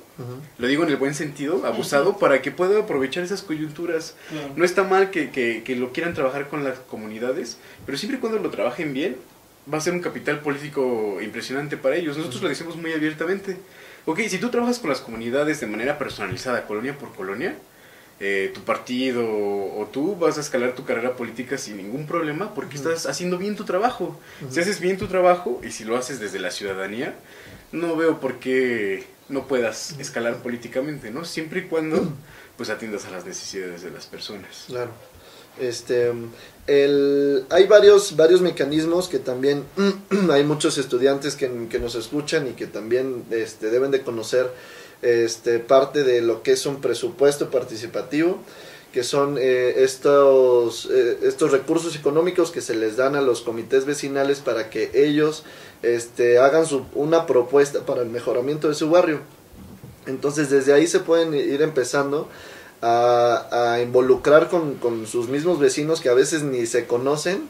lo 0.60 0.68
digo 0.68 0.84
en 0.84 0.90
el 0.90 0.98
buen 0.98 1.16
sentido, 1.16 1.66
abusado, 1.66 2.18
para 2.20 2.44
que 2.44 2.52
pueda 2.52 2.80
aprovechar 2.80 3.24
esas 3.24 3.42
coyunturas. 3.42 4.16
No 4.56 4.64
está 4.64 4.84
mal 4.84 5.10
que, 5.10 5.32
que, 5.32 5.64
que 5.64 5.76
lo 5.76 5.92
quieran 5.92 6.14
trabajar 6.14 6.48
con 6.48 6.64
las 6.64 6.78
comunidades, 6.80 7.58
pero 7.88 7.98
siempre 7.98 8.18
y 8.18 8.22
cuando 8.22 8.38
lo 8.40 8.50
trabajen 8.52 8.94
bien, 8.94 9.18
va 9.72 9.78
a 9.78 9.82
ser 9.82 9.94
un 9.94 10.02
capital 10.02 10.40
político 10.42 11.20
impresionante 11.22 11.78
para 11.78 11.96
ellos. 11.96 12.18
Nosotros 12.18 12.42
lo 12.42 12.50
decimos 12.50 12.76
muy 12.76 12.94
abiertamente. 12.94 13.58
Ok, 14.06 14.20
si 14.28 14.38
tú 14.38 14.50
trabajas 14.50 14.80
con 14.80 14.90
las 14.90 15.00
comunidades 15.00 15.60
de 15.62 15.68
manera 15.68 15.98
personalizada, 15.98 16.68
colonia 16.68 16.98
por 16.98 17.14
colonia, 17.16 17.56
eh, 18.20 18.52
tu 18.54 18.62
partido 18.62 19.26
o 19.26 19.90
tú 19.92 20.16
vas 20.16 20.38
a 20.38 20.42
escalar 20.42 20.74
tu 20.76 20.86
carrera 20.86 21.16
política 21.16 21.58
sin 21.58 21.78
ningún 21.78 22.06
problema 22.06 22.54
porque 22.54 22.78
Ujú. 22.78 22.90
estás 22.90 23.06
haciendo 23.06 23.38
bien 23.38 23.56
tu 23.56 23.64
trabajo. 23.64 24.20
Ujú. 24.42 24.54
Si 24.54 24.60
haces 24.60 24.80
bien 24.80 24.98
tu 24.98 25.08
trabajo 25.08 25.62
y 25.64 25.72
si 25.72 25.84
lo 25.84 25.98
haces 25.98 26.20
desde 26.20 26.40
la 26.40 26.52
ciudadanía, 26.52 27.16
no 27.72 27.96
veo 27.96 28.20
por 28.20 28.40
qué 28.40 29.06
no 29.30 29.48
puedas 29.48 29.96
escalar 30.00 30.38
políticamente, 30.38 31.10
¿no? 31.10 31.26
Siempre 31.26 31.62
y 31.62 31.64
cuando 31.64 32.14
pues 32.58 32.70
atiendas 32.70 33.06
a 33.06 33.12
las 33.12 33.26
necesidades 33.26 33.82
de 33.82 33.90
las 33.92 34.06
personas. 34.06 34.66
Claro. 34.68 34.92
Este, 35.60 36.12
el, 36.68 37.46
hay 37.50 37.68
varios, 37.68 38.16
varios 38.16 38.42
mecanismos 38.42 39.08
que 39.08 39.20
también 39.20 39.64
hay 40.32 40.44
muchos 40.44 40.78
estudiantes 40.78 41.36
que, 41.36 41.68
que, 41.70 41.80
nos 41.80 41.96
escuchan 41.96 42.48
y 42.48 42.52
que 42.52 42.68
también 42.68 43.24
este, 43.32 43.70
deben 43.70 43.92
de 43.92 44.02
conocer 44.02 44.50
este, 45.02 45.60
parte 45.60 46.04
de 46.04 46.22
lo 46.22 46.44
que 46.44 46.54
es 46.54 46.66
un 46.66 46.82
presupuesto 46.82 47.52
participativo 47.52 48.40
que 48.94 49.04
son 49.04 49.38
eh, 49.40 49.84
estos, 49.84 50.88
eh, 50.92 51.18
estos 51.24 51.52
recursos 51.52 51.96
económicos 51.96 52.52
que 52.52 52.62
se 52.62 52.76
les 52.76 52.96
dan 52.96 53.16
a 53.16 53.22
los 53.22 53.42
comités 53.42 53.86
vecinales 53.86 54.40
para 54.40 54.70
que 54.70 54.92
ellos 54.94 55.44
este, 55.82 56.38
hagan 56.38 56.68
su, 56.68 56.86
una 56.94 57.26
propuesta 57.26 57.88
para 57.88 58.04
el 58.04 58.10
mejoramiento 58.10 58.70
de 58.70 58.76
su 58.76 58.92
barrio. 58.92 59.20
Entonces 60.06 60.52
desde 60.52 60.74
ahí 60.74 60.86
se 60.86 61.00
pueden 61.00 61.34
ir 61.34 61.64
empezando 61.64 62.30
a, 62.84 63.74
a 63.74 63.82
involucrar 63.82 64.50
con, 64.50 64.76
con, 64.76 65.08
sus 65.08 65.30
mismos 65.30 65.58
vecinos 65.60 66.02
que 66.02 66.10
a 66.10 66.14
veces 66.14 66.44
ni 66.44 66.66
se 66.66 66.86
conocen 66.86 67.48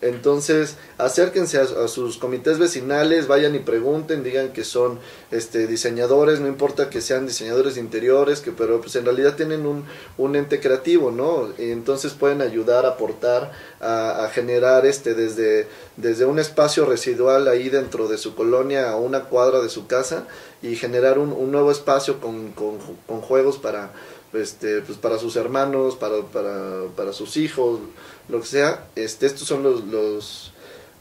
entonces, 0.00 0.76
acérquense 0.96 1.58
a, 1.58 1.88
sus 1.88 2.18
comités 2.18 2.60
vecinales, 2.60 3.26
vayan 3.26 3.56
y 3.56 3.58
pregunten, 3.58 4.22
digan 4.22 4.52
que 4.52 4.62
son 4.62 5.00
este, 5.32 5.66
diseñadores, 5.66 6.38
no 6.38 6.46
importa 6.46 6.88
que 6.88 7.00
sean 7.00 7.26
diseñadores 7.26 7.74
de 7.74 7.80
interiores, 7.80 8.40
que, 8.40 8.52
pero 8.52 8.80
pues 8.80 8.94
en 8.94 9.04
realidad 9.04 9.34
tienen 9.34 9.66
un, 9.66 9.86
un 10.16 10.36
ente 10.36 10.60
creativo, 10.60 11.10
¿no? 11.10 11.48
Y 11.58 11.72
entonces 11.72 12.12
pueden 12.12 12.42
ayudar, 12.42 12.86
a 12.86 12.90
aportar, 12.90 13.50
a, 13.80 14.30
generar 14.32 14.86
este, 14.86 15.14
desde, 15.14 15.66
desde 15.96 16.26
un 16.26 16.38
espacio 16.38 16.86
residual 16.86 17.48
ahí 17.48 17.68
dentro 17.68 18.06
de 18.06 18.18
su 18.18 18.36
colonia 18.36 18.90
a 18.90 18.96
una 18.96 19.24
cuadra 19.24 19.60
de 19.60 19.68
su 19.68 19.88
casa 19.88 20.28
y 20.62 20.76
generar 20.76 21.18
un, 21.18 21.32
un 21.32 21.50
nuevo 21.50 21.72
espacio 21.72 22.20
con, 22.20 22.52
con, 22.52 22.78
con 23.06 23.20
juegos 23.20 23.58
para, 23.58 23.90
este, 24.32 24.80
pues 24.82 24.98
para 24.98 25.18
sus 25.18 25.36
hermanos, 25.36 25.96
para, 25.96 26.22
para, 26.22 26.84
para 26.96 27.12
sus 27.12 27.36
hijos, 27.36 27.80
lo 28.28 28.40
que 28.40 28.46
sea, 28.46 28.88
este, 28.94 29.26
estos 29.26 29.48
son 29.48 29.62
los, 29.62 29.84
los, 29.84 30.52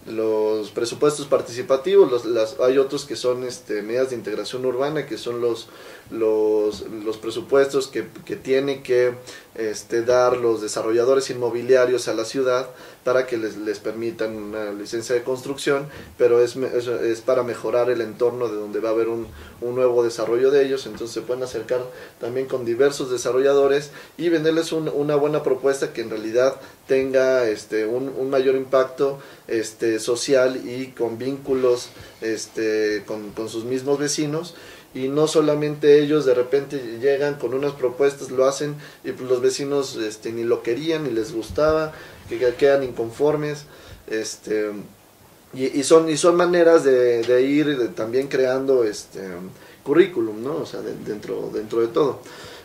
los 0.07 0.71
presupuestos 0.71 1.25
participativos, 1.27 2.09
los, 2.09 2.25
las, 2.25 2.59
hay 2.59 2.77
otros 2.77 3.05
que 3.05 3.15
son 3.15 3.43
este, 3.43 3.81
medidas 3.81 4.11
de 4.11 4.15
integración 4.15 4.65
urbana, 4.65 5.05
que 5.05 5.17
son 5.17 5.41
los, 5.41 5.67
los, 6.09 6.81
los 6.89 7.17
presupuestos 7.17 7.87
que, 7.87 8.07
que 8.25 8.37
tiene 8.37 8.81
que 8.81 9.15
este, 9.55 10.03
dar 10.03 10.37
los 10.37 10.61
desarrolladores 10.61 11.29
inmobiliarios 11.29 12.07
a 12.07 12.13
la 12.13 12.23
ciudad 12.23 12.69
para 13.07 13.25
que 13.25 13.37
les, 13.37 13.55
les 13.55 13.79
permitan 13.79 14.35
una 14.35 14.73
licencia 14.73 15.15
de 15.15 15.23
construcción, 15.23 15.87
pero 16.17 16.43
es, 16.43 16.57
es, 16.57 17.21
para 17.21 17.41
mejorar 17.41 17.89
el 17.89 18.01
entorno 18.01 18.49
de 18.49 18.57
donde 18.57 18.81
va 18.81 18.89
a 18.89 18.91
haber 18.91 19.07
un, 19.07 19.27
un, 19.61 19.75
nuevo 19.75 20.03
desarrollo 20.03 20.51
de 20.51 20.65
ellos, 20.65 20.85
entonces 20.87 21.11
se 21.11 21.21
pueden 21.21 21.41
acercar 21.41 21.79
también 22.19 22.47
con 22.47 22.65
diversos 22.65 23.09
desarrolladores 23.09 23.91
y 24.17 24.27
venderles 24.27 24.73
un, 24.73 24.89
una 24.89 25.15
buena 25.15 25.41
propuesta 25.41 25.93
que 25.93 26.01
en 26.01 26.09
realidad 26.09 26.57
tenga 26.85 27.47
este, 27.47 27.85
un, 27.85 28.09
un 28.09 28.29
mayor 28.29 28.57
impacto 28.57 29.19
este, 29.47 29.99
social 30.01 30.57
y 30.65 30.87
con 30.87 31.17
vínculos 31.17 31.87
este, 32.19 33.03
con, 33.07 33.31
con 33.31 33.47
sus 33.47 33.63
mismos 33.63 33.99
vecinos. 33.99 34.53
Y 34.93 35.09
no 35.09 35.27
solamente 35.27 36.01
ellos 36.01 36.25
de 36.25 36.33
repente 36.33 36.97
llegan 36.99 37.35
con 37.35 37.53
unas 37.53 37.73
propuestas, 37.73 38.31
lo 38.31 38.45
hacen 38.45 38.75
y 39.03 39.11
pues 39.11 39.29
los 39.29 39.41
vecinos 39.41 39.95
este, 39.95 40.31
ni 40.31 40.43
lo 40.43 40.63
querían 40.63 41.03
ni 41.03 41.11
les 41.11 41.33
gustaba, 41.33 41.93
que 42.29 42.53
quedan 42.55 42.83
inconformes, 42.83 43.65
este, 44.07 44.71
y, 45.53 45.79
y 45.79 45.83
son, 45.83 46.09
y 46.09 46.17
son 46.17 46.35
maneras 46.35 46.83
de, 46.83 47.21
de 47.23 47.41
ir 47.41 47.77
de, 47.77 47.87
también 47.89 48.27
creando 48.27 48.83
este 48.83 49.21
currículum, 49.83 50.43
¿no? 50.43 50.57
O 50.57 50.65
sea, 50.65 50.81
de, 50.81 50.93
dentro, 51.05 51.49
dentro 51.53 51.81
de 51.81 51.87
todo. 51.87 52.19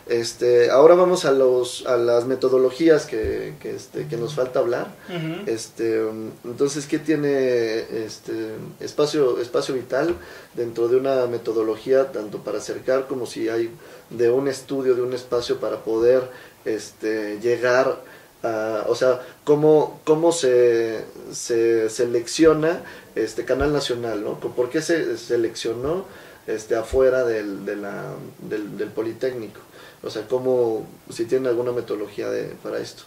Este, 0.05 0.69
ahora 0.69 0.95
vamos 0.95 1.23
a 1.23 1.31
los 1.31 1.85
a 1.85 1.95
las 1.95 2.25
metodologías 2.25 3.05
que, 3.05 3.53
que, 3.61 3.73
este, 3.73 4.05
que 4.07 4.17
nos 4.17 4.35
falta 4.35 4.59
hablar. 4.59 4.93
Uh 5.07 5.13
-huh. 5.13 5.47
Este, 5.47 6.03
entonces, 6.43 6.87
¿qué 6.87 6.99
tiene 6.99 7.79
este 8.05 8.33
espacio 8.81 9.39
espacio 9.39 9.73
vital 9.75 10.13
dentro 10.55 10.89
de 10.89 10.97
una 10.97 11.25
metodología 11.27 12.11
tanto 12.11 12.39
para 12.39 12.57
acercar 12.57 13.07
como 13.07 13.25
si 13.25 13.47
hay 13.47 13.69
de 14.09 14.29
un 14.29 14.49
estudio 14.49 14.93
de 14.93 15.03
un 15.03 15.13
espacio 15.13 15.57
para 15.61 15.85
poder 15.85 16.21
este 16.65 17.39
llegar 17.39 18.03
o 18.43 18.95
sea, 18.95 19.21
cómo 19.43 20.01
cómo 20.03 20.31
se, 20.31 21.05
se 21.31 21.89
selecciona 21.89 22.81
este 23.15 23.45
canal 23.45 23.71
nacional, 23.71 24.23
¿no? 24.23 24.39
¿Por 24.39 24.69
qué 24.69 24.81
se 24.81 25.17
seleccionó 25.17 26.05
este 26.47 26.75
afuera 26.75 27.23
del, 27.23 27.65
de 27.65 27.75
la, 27.75 28.03
del, 28.39 28.77
del 28.77 28.89
Politécnico? 28.89 29.61
O 30.03 30.09
sea, 30.09 30.27
¿cómo, 30.27 30.85
si 31.09 31.25
tienen 31.25 31.47
alguna 31.47 31.71
metodología 31.71 32.29
de, 32.29 32.55
para 32.61 32.79
esto? 32.79 33.03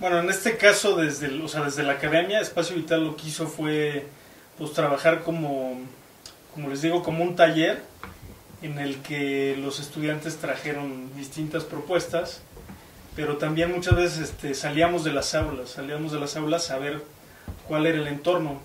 Bueno, 0.00 0.18
en 0.18 0.28
este 0.28 0.56
caso, 0.56 0.96
desde, 0.96 1.42
o 1.42 1.48
sea, 1.48 1.62
desde 1.62 1.82
la 1.82 1.92
academia, 1.92 2.40
Espacio 2.40 2.76
Vital 2.76 3.04
lo 3.04 3.16
que 3.16 3.28
hizo 3.28 3.46
fue 3.46 4.06
pues, 4.58 4.72
trabajar 4.72 5.22
como, 5.22 5.78
como 6.54 6.68
les 6.68 6.82
digo, 6.82 7.02
como 7.02 7.22
un 7.22 7.36
taller 7.36 7.82
en 8.62 8.78
el 8.78 9.00
que 9.02 9.56
los 9.58 9.80
estudiantes 9.80 10.36
trajeron 10.36 11.14
distintas 11.16 11.64
propuestas, 11.64 12.42
pero 13.16 13.36
también 13.36 13.72
muchas 13.72 13.96
veces 13.96 14.30
este, 14.30 14.54
salíamos 14.54 15.04
de 15.04 15.12
las 15.12 15.34
aulas, 15.34 15.70
salíamos 15.70 16.12
de 16.12 16.20
las 16.20 16.36
aulas 16.36 16.70
a 16.70 16.78
ver 16.78 17.02
cuál 17.66 17.86
era 17.86 17.98
el 17.98 18.06
entorno. 18.06 18.60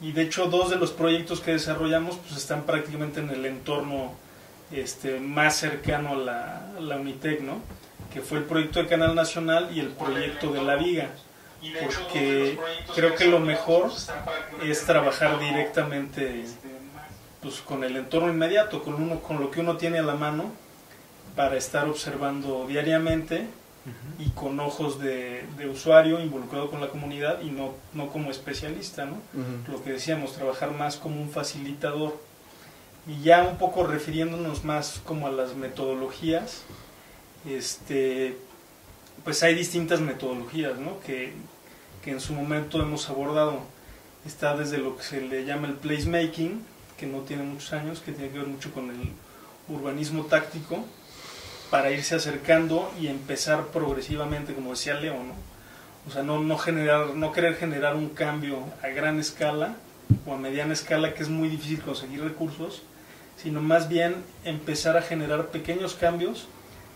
Y 0.00 0.12
de 0.12 0.22
hecho, 0.22 0.46
dos 0.46 0.70
de 0.70 0.76
los 0.76 0.90
proyectos 0.90 1.40
que 1.40 1.52
desarrollamos 1.52 2.16
pues, 2.16 2.36
están 2.36 2.64
prácticamente 2.64 3.20
en 3.20 3.30
el 3.30 3.44
entorno 3.44 4.14
este, 4.72 5.20
más 5.20 5.56
cercano 5.56 6.10
a 6.10 6.16
la, 6.16 6.72
a 6.76 6.80
la, 6.80 6.96
Unitec, 6.96 7.40
¿no? 7.40 7.60
que 8.12 8.20
fue 8.20 8.38
el 8.38 8.44
proyecto 8.44 8.82
de 8.82 8.88
Canal 8.88 9.14
Nacional 9.14 9.70
y 9.74 9.80
el 9.80 9.88
proyecto 9.88 10.52
de 10.52 10.62
La 10.62 10.76
Viga, 10.76 11.10
porque 11.82 12.58
creo 12.94 13.14
que 13.14 13.26
lo 13.26 13.40
mejor 13.40 13.90
es 14.62 14.84
trabajar 14.84 15.38
directamente 15.38 16.44
pues, 17.40 17.60
con 17.60 17.84
el 17.84 17.96
entorno 17.96 18.30
inmediato, 18.30 18.82
con, 18.82 18.94
uno, 18.94 19.20
con 19.20 19.40
lo 19.40 19.50
que 19.50 19.60
uno 19.60 19.76
tiene 19.76 19.98
a 19.98 20.02
la 20.02 20.14
mano, 20.14 20.52
para 21.36 21.56
estar 21.56 21.88
observando 21.88 22.66
diariamente 22.68 23.46
y 24.18 24.30
con 24.30 24.60
ojos 24.60 25.00
de, 25.00 25.44
de, 25.56 25.68
usuario 25.68 26.20
involucrado 26.20 26.70
con 26.70 26.80
la 26.80 26.88
comunidad 26.88 27.40
y 27.42 27.50
no, 27.50 27.74
no 27.94 28.12
como 28.12 28.30
especialista, 28.30 29.06
¿no? 29.06 29.14
Uh 29.34 29.40
-huh. 29.40 29.72
Lo 29.72 29.82
que 29.82 29.92
decíamos, 29.92 30.34
trabajar 30.34 30.70
más 30.70 30.96
como 30.96 31.20
un 31.20 31.30
facilitador 31.30 32.16
y 33.06 33.20
ya 33.22 33.42
un 33.42 33.58
poco 33.58 33.84
refiriéndonos 33.84 34.64
más 34.64 35.00
como 35.04 35.26
a 35.26 35.30
las 35.30 35.56
metodologías, 35.56 36.62
este, 37.44 38.38
pues 39.24 39.42
hay 39.42 39.54
distintas 39.54 40.00
metodologías 40.00 40.78
¿no? 40.78 41.00
que, 41.00 41.32
que 42.04 42.12
en 42.12 42.20
su 42.20 42.32
momento 42.32 42.80
hemos 42.80 43.08
abordado. 43.08 43.60
Está 44.24 44.56
desde 44.56 44.78
lo 44.78 44.96
que 44.96 45.02
se 45.02 45.20
le 45.20 45.44
llama 45.44 45.66
el 45.66 45.74
placemaking, 45.74 46.64
que 46.96 47.06
no 47.06 47.20
tiene 47.20 47.42
muchos 47.42 47.72
años, 47.72 48.00
que 48.00 48.12
tiene 48.12 48.30
que 48.30 48.38
ver 48.38 48.46
mucho 48.46 48.72
con 48.72 48.90
el 48.90 49.08
urbanismo 49.68 50.26
táctico, 50.26 50.84
para 51.72 51.90
irse 51.90 52.14
acercando 52.14 52.92
y 53.00 53.06
empezar 53.06 53.68
progresivamente, 53.68 54.52
como 54.52 54.72
decía 54.72 54.92
Leo, 54.92 55.14
¿no? 55.14 55.32
O 56.06 56.10
sea, 56.10 56.22
no, 56.22 56.38
no, 56.38 56.58
generar, 56.58 57.14
no 57.14 57.32
querer 57.32 57.56
generar 57.56 57.96
un 57.96 58.10
cambio 58.10 58.58
a 58.82 58.88
gran 58.88 59.18
escala 59.18 59.76
o 60.26 60.34
a 60.34 60.36
mediana 60.36 60.74
escala, 60.74 61.14
que 61.14 61.22
es 61.22 61.30
muy 61.30 61.48
difícil 61.48 61.80
conseguir 61.80 62.22
recursos, 62.22 62.82
sino 63.42 63.62
más 63.62 63.88
bien 63.88 64.16
empezar 64.44 64.98
a 64.98 65.02
generar 65.02 65.46
pequeños 65.46 65.94
cambios 65.94 66.46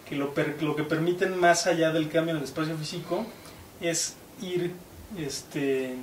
que 0.07 0.15
lo, 0.15 0.35
per, 0.35 0.63
lo 0.63 0.77
que 0.77 0.83
permiten 0.83 1.41
más 1.41 1.67
allá 1.67 1.91
del 1.91 2.11
cambio 2.11 2.33
en 2.33 2.41
el 2.41 2.45
espacio 2.45 2.77
físico 2.77 3.25
es 3.81 4.17
ir 4.43 4.73
este, 5.17 5.95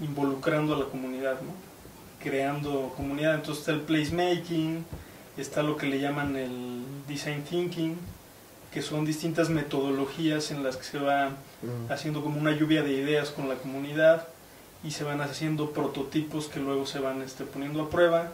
involucrando 0.00 0.74
a 0.74 0.78
la 0.80 0.86
comunidad, 0.86 1.34
¿no? 1.34 1.52
creando 2.20 2.92
comunidad. 2.96 3.36
Entonces 3.36 3.60
está 3.60 3.70
el 3.70 3.82
placemaking, 3.82 4.84
está 5.38 5.62
lo 5.62 5.76
que 5.76 5.86
le 5.86 6.00
llaman 6.00 6.36
el 6.36 6.82
design 7.06 7.42
thinking, 7.42 7.96
que 8.72 8.82
son 8.82 9.04
distintas 9.04 9.48
metodologías 9.48 10.50
en 10.50 10.62
las 10.62 10.76
que 10.76 10.84
se 10.84 10.98
va 10.98 11.30
mm. 11.62 11.90
haciendo 11.90 12.22
como 12.22 12.38
una 12.38 12.52
lluvia 12.52 12.82
de 12.82 12.92
ideas 12.92 13.30
con 13.30 13.48
la 13.48 13.54
comunidad 13.54 14.28
y 14.84 14.90
se 14.90 15.04
van 15.04 15.20
haciendo 15.20 15.70
prototipos 15.70 16.46
que 16.46 16.60
luego 16.60 16.86
se 16.86 16.98
van 16.98 17.22
este, 17.22 17.44
poniendo 17.44 17.82
a 17.82 17.90
prueba 17.90 18.32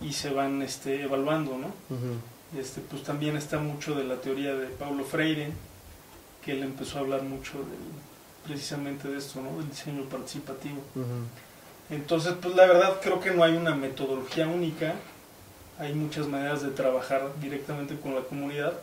y 0.00 0.12
se 0.12 0.30
van 0.30 0.62
este, 0.62 1.02
evaluando, 1.02 1.56
¿no? 1.58 1.68
Uh 1.90 1.98
-huh. 1.98 2.60
este, 2.60 2.80
pues 2.80 3.02
también 3.02 3.36
está 3.36 3.58
mucho 3.58 3.94
de 3.94 4.04
la 4.04 4.16
teoría 4.16 4.54
de 4.54 4.66
Paulo 4.66 5.04
Freire, 5.04 5.52
que 6.44 6.52
él 6.52 6.62
empezó 6.62 6.98
a 6.98 7.00
hablar 7.02 7.22
mucho 7.22 7.58
del, 7.58 8.46
precisamente 8.46 9.08
de 9.08 9.18
esto, 9.18 9.40
¿no? 9.40 9.58
Del 9.58 9.70
diseño 9.70 10.04
participativo. 10.04 10.78
Uh 10.94 11.00
-huh. 11.00 11.94
Entonces, 11.94 12.34
pues 12.40 12.54
la 12.54 12.66
verdad 12.66 13.00
creo 13.02 13.20
que 13.20 13.30
no 13.30 13.44
hay 13.44 13.56
una 13.56 13.74
metodología 13.74 14.48
única, 14.48 14.94
hay 15.78 15.94
muchas 15.94 16.26
maneras 16.26 16.62
de 16.62 16.70
trabajar 16.70 17.32
directamente 17.40 17.96
con 17.96 18.14
la 18.14 18.22
comunidad. 18.22 18.74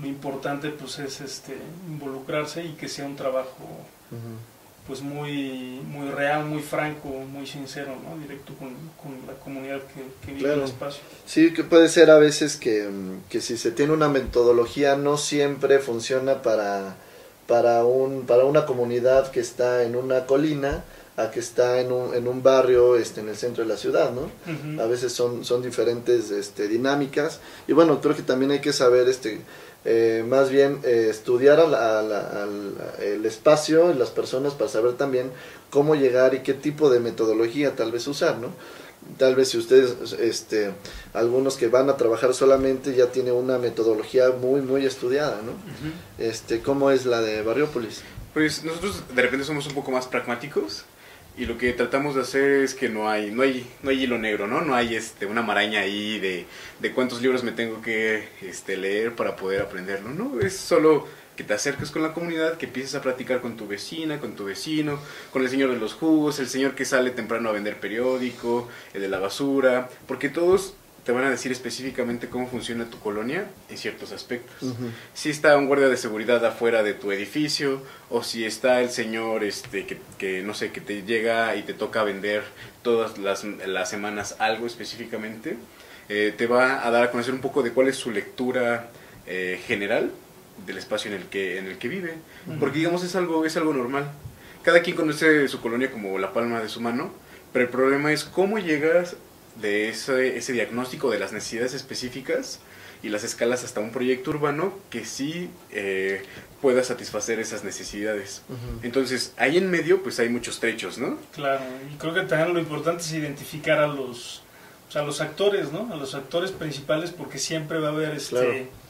Lo 0.00 0.06
importante 0.06 0.70
pues 0.70 0.98
es 0.98 1.20
este 1.20 1.56
involucrarse 1.88 2.64
y 2.64 2.72
que 2.72 2.88
sea 2.88 3.06
un 3.06 3.16
trabajo 3.16 3.64
uh 4.10 4.14
-huh 4.14 4.52
pues 4.86 5.00
muy 5.00 5.80
muy 5.86 6.10
real, 6.10 6.44
muy 6.44 6.60
franco, 6.60 7.08
muy 7.08 7.46
sincero, 7.46 7.94
¿no? 8.02 8.20
Directo 8.20 8.52
con, 8.54 8.70
con 9.00 9.26
la 9.26 9.34
comunidad 9.42 9.80
que, 9.82 10.26
que 10.26 10.32
vive 10.32 10.40
claro. 10.40 10.62
el 10.62 10.68
espacio. 10.68 11.02
Sí, 11.24 11.52
que 11.52 11.62
puede 11.62 11.88
ser 11.88 12.10
a 12.10 12.18
veces 12.18 12.56
que, 12.56 12.88
que, 13.28 13.40
si 13.40 13.56
se 13.56 13.70
tiene 13.70 13.92
una 13.92 14.08
metodología 14.08 14.96
no 14.96 15.16
siempre 15.16 15.78
funciona 15.78 16.42
para, 16.42 16.96
para, 17.46 17.84
un, 17.84 18.26
para 18.26 18.44
una 18.44 18.66
comunidad 18.66 19.30
que 19.30 19.40
está 19.40 19.84
en 19.84 19.94
una 19.94 20.26
colina 20.26 20.82
a 21.16 21.30
que 21.30 21.40
está 21.40 21.80
en 21.80 21.92
un, 21.92 22.14
en 22.14 22.26
un 22.26 22.42
barrio 22.42 22.96
este, 22.96 23.20
en 23.20 23.28
el 23.28 23.36
centro 23.36 23.62
de 23.64 23.68
la 23.68 23.76
ciudad, 23.76 24.12
¿no? 24.12 24.30
A 24.80 24.86
veces 24.86 25.12
son, 25.12 25.44
son 25.44 25.62
diferentes 25.62 26.30
este, 26.30 26.68
dinámicas 26.68 27.40
y 27.68 27.72
bueno, 27.74 28.00
creo 28.00 28.16
que 28.16 28.22
también 28.22 28.50
hay 28.50 28.60
que 28.60 28.72
saber 28.72 29.08
este, 29.08 29.40
eh, 29.84 30.24
más 30.26 30.48
bien 30.48 30.78
eh, 30.84 31.08
estudiar 31.10 31.60
a 31.60 31.66
la- 31.66 31.98
a 31.98 32.02
la- 32.02 32.42
al- 32.44 32.74
el 33.02 33.26
espacio 33.26 33.90
y 33.90 33.94
las 33.94 34.08
personas 34.10 34.54
para 34.54 34.70
saber 34.70 34.94
también 34.94 35.30
cómo 35.70 35.94
llegar 35.96 36.32
y 36.34 36.40
qué 36.40 36.54
tipo 36.54 36.88
de 36.88 37.00
metodología 37.00 37.76
tal 37.76 37.92
vez 37.92 38.06
usar, 38.06 38.38
¿no? 38.38 38.48
Tal 39.18 39.34
vez 39.34 39.48
si 39.48 39.58
ustedes, 39.58 40.12
este, 40.20 40.70
algunos 41.12 41.56
que 41.56 41.66
van 41.66 41.90
a 41.90 41.96
trabajar 41.96 42.32
solamente 42.34 42.94
ya 42.94 43.08
tiene 43.08 43.32
una 43.32 43.58
metodología 43.58 44.30
muy, 44.30 44.60
muy 44.62 44.86
estudiada, 44.86 45.40
¿no? 45.44 45.52
Este, 46.24 46.60
¿cómo 46.62 46.90
es 46.90 47.04
la 47.04 47.20
de 47.20 47.42
Barriópolis? 47.42 48.02
Pues 48.32 48.64
nosotros 48.64 49.02
de 49.14 49.20
repente 49.22 49.44
somos 49.44 49.66
un 49.66 49.74
poco 49.74 49.90
más 49.90 50.06
pragmáticos 50.06 50.84
y 51.36 51.46
lo 51.46 51.56
que 51.56 51.72
tratamos 51.72 52.14
de 52.14 52.22
hacer 52.22 52.62
es 52.62 52.74
que 52.74 52.88
no 52.88 53.08
hay 53.08 53.30
no 53.30 53.42
hay 53.42 53.66
no 53.82 53.90
hay 53.90 54.02
hilo 54.02 54.18
negro, 54.18 54.46
¿no? 54.46 54.60
No 54.60 54.74
hay 54.74 54.96
este 54.96 55.26
una 55.26 55.42
maraña 55.42 55.80
ahí 55.80 56.18
de, 56.18 56.46
de 56.80 56.92
cuántos 56.92 57.22
libros 57.22 57.42
me 57.42 57.52
tengo 57.52 57.80
que 57.80 58.28
este 58.42 58.76
leer 58.76 59.14
para 59.14 59.36
poder 59.36 59.62
aprenderlo, 59.62 60.10
¿no? 60.10 60.40
Es 60.40 60.56
solo 60.56 61.06
que 61.36 61.44
te 61.44 61.54
acerques 61.54 61.90
con 61.90 62.02
la 62.02 62.12
comunidad, 62.12 62.58
que 62.58 62.66
empieces 62.66 62.94
a 62.94 63.00
platicar 63.02 63.40
con 63.40 63.56
tu 63.56 63.66
vecina, 63.66 64.20
con 64.20 64.36
tu 64.36 64.44
vecino, 64.44 64.98
con 65.32 65.42
el 65.42 65.48
señor 65.48 65.70
de 65.70 65.78
los 65.78 65.94
jugos, 65.94 66.38
el 66.38 66.48
señor 66.48 66.74
que 66.74 66.84
sale 66.84 67.10
temprano 67.10 67.48
a 67.48 67.52
vender 67.52 67.80
periódico, 67.80 68.68
el 68.92 69.00
de 69.00 69.08
la 69.08 69.18
basura, 69.18 69.88
porque 70.06 70.28
todos 70.28 70.74
te 71.04 71.12
van 71.12 71.24
a 71.24 71.30
decir 71.30 71.50
específicamente 71.50 72.28
cómo 72.28 72.46
funciona 72.46 72.84
tu 72.84 72.98
colonia 73.00 73.46
en 73.68 73.76
ciertos 73.76 74.12
aspectos. 74.12 74.74
Si 75.14 75.30
está 75.30 75.56
un 75.56 75.66
guardia 75.66 75.88
de 75.88 75.96
seguridad 75.96 76.44
afuera 76.46 76.82
de 76.82 76.94
tu 76.94 77.10
edificio 77.10 77.82
o 78.08 78.22
si 78.22 78.44
está 78.44 78.80
el 78.80 78.90
señor 78.90 79.42
este 79.42 79.84
que, 79.84 79.98
que, 80.18 80.42
no 80.42 80.54
sé 80.54 80.70
que 80.70 80.80
te 80.80 81.02
llega 81.02 81.56
y 81.56 81.62
te 81.62 81.74
toca 81.74 82.04
vender 82.04 82.44
todas 82.82 83.18
las, 83.18 83.44
las 83.44 83.90
semanas 83.90 84.36
algo 84.38 84.66
específicamente 84.66 85.56
eh, 86.08 86.32
te 86.36 86.46
va 86.46 86.86
a 86.86 86.90
dar 86.90 87.04
a 87.04 87.10
conocer 87.10 87.34
un 87.34 87.40
poco 87.40 87.62
de 87.62 87.72
cuál 87.72 87.88
es 87.88 87.96
su 87.96 88.10
lectura 88.10 88.90
eh, 89.26 89.60
general 89.66 90.10
del 90.66 90.78
espacio 90.78 91.10
en 91.10 91.20
el 91.20 91.26
que 91.28 91.58
en 91.58 91.66
el 91.66 91.78
que 91.78 91.88
vive. 91.88 92.14
Porque 92.60 92.78
digamos 92.78 93.02
es 93.02 93.16
algo 93.16 93.44
es 93.44 93.56
algo 93.56 93.72
normal. 93.72 94.10
Cada 94.62 94.82
quien 94.82 94.94
conoce 94.94 95.48
su 95.48 95.60
colonia 95.60 95.90
como 95.90 96.18
la 96.18 96.32
palma 96.32 96.60
de 96.60 96.68
su 96.68 96.80
mano 96.80 97.10
pero 97.52 97.66
el 97.66 97.70
problema 97.70 98.12
es 98.12 98.24
cómo 98.24 98.58
llegas 98.58 99.16
de 99.60 99.88
ese, 99.88 100.36
ese 100.36 100.52
diagnóstico 100.52 101.10
de 101.10 101.18
las 101.18 101.32
necesidades 101.32 101.74
específicas 101.74 102.60
y 103.02 103.08
las 103.08 103.24
escalas 103.24 103.64
hasta 103.64 103.80
un 103.80 103.90
proyecto 103.90 104.30
urbano 104.30 104.78
que 104.88 105.04
sí 105.04 105.50
eh, 105.70 106.22
pueda 106.60 106.84
satisfacer 106.84 107.40
esas 107.40 107.64
necesidades. 107.64 108.42
Entonces, 108.82 109.34
ahí 109.36 109.58
en 109.58 109.70
medio, 109.70 110.02
pues 110.02 110.20
hay 110.20 110.28
muchos 110.28 110.60
trechos, 110.60 110.98
¿no? 110.98 111.18
Claro, 111.34 111.64
y 111.92 111.96
creo 111.96 112.14
que 112.14 112.22
también 112.22 112.54
lo 112.54 112.60
importante 112.60 113.02
es 113.02 113.12
identificar 113.12 113.80
a 113.80 113.88
los, 113.88 114.42
o 114.88 114.92
sea, 114.92 115.02
a 115.02 115.04
los 115.04 115.20
actores, 115.20 115.72
¿no? 115.72 115.92
A 115.92 115.96
los 115.96 116.14
actores 116.14 116.52
principales 116.52 117.10
porque 117.10 117.38
siempre 117.38 117.78
va 117.80 117.88
a 117.88 117.92
haber 117.92 118.14
este... 118.14 118.36
Claro. 118.36 118.82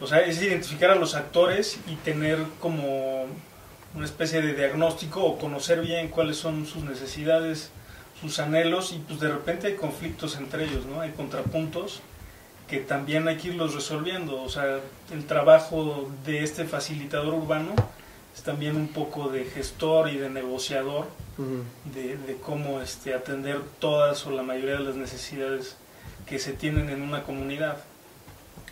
O 0.00 0.06
sea, 0.06 0.20
es 0.20 0.40
identificar 0.40 0.90
a 0.90 0.94
los 0.94 1.16
actores 1.16 1.80
y 1.88 1.96
tener 1.96 2.38
como 2.60 3.26
una 3.94 4.04
especie 4.04 4.40
de 4.42 4.54
diagnóstico 4.54 5.24
o 5.24 5.38
conocer 5.38 5.80
bien 5.80 6.08
cuáles 6.08 6.36
son 6.36 6.66
sus 6.66 6.84
necesidades, 6.84 7.70
sus 8.20 8.38
anhelos 8.38 8.92
y 8.92 8.98
pues 8.98 9.20
de 9.20 9.28
repente 9.28 9.66
hay 9.68 9.74
conflictos 9.74 10.36
entre 10.36 10.64
ellos, 10.64 10.86
¿no? 10.86 11.00
Hay 11.00 11.12
contrapuntos 11.12 12.00
que 12.68 12.78
también 12.78 13.28
hay 13.28 13.36
que 13.36 13.48
irlos 13.48 13.74
resolviendo. 13.74 14.42
O 14.42 14.48
sea, 14.48 14.80
el 15.12 15.24
trabajo 15.26 16.10
de 16.26 16.42
este 16.42 16.64
facilitador 16.64 17.34
urbano 17.34 17.74
es 18.34 18.42
también 18.42 18.76
un 18.76 18.88
poco 18.88 19.28
de 19.28 19.44
gestor 19.44 20.10
y 20.10 20.16
de 20.16 20.28
negociador 20.30 21.06
de, 21.94 22.16
de 22.16 22.36
cómo 22.44 22.80
este, 22.80 23.14
atender 23.14 23.60
todas 23.78 24.26
o 24.26 24.32
la 24.32 24.42
mayoría 24.42 24.74
de 24.74 24.80
las 24.84 24.96
necesidades 24.96 25.76
que 26.26 26.38
se 26.40 26.52
tienen 26.52 26.90
en 26.90 27.00
una 27.02 27.22
comunidad. 27.22 27.78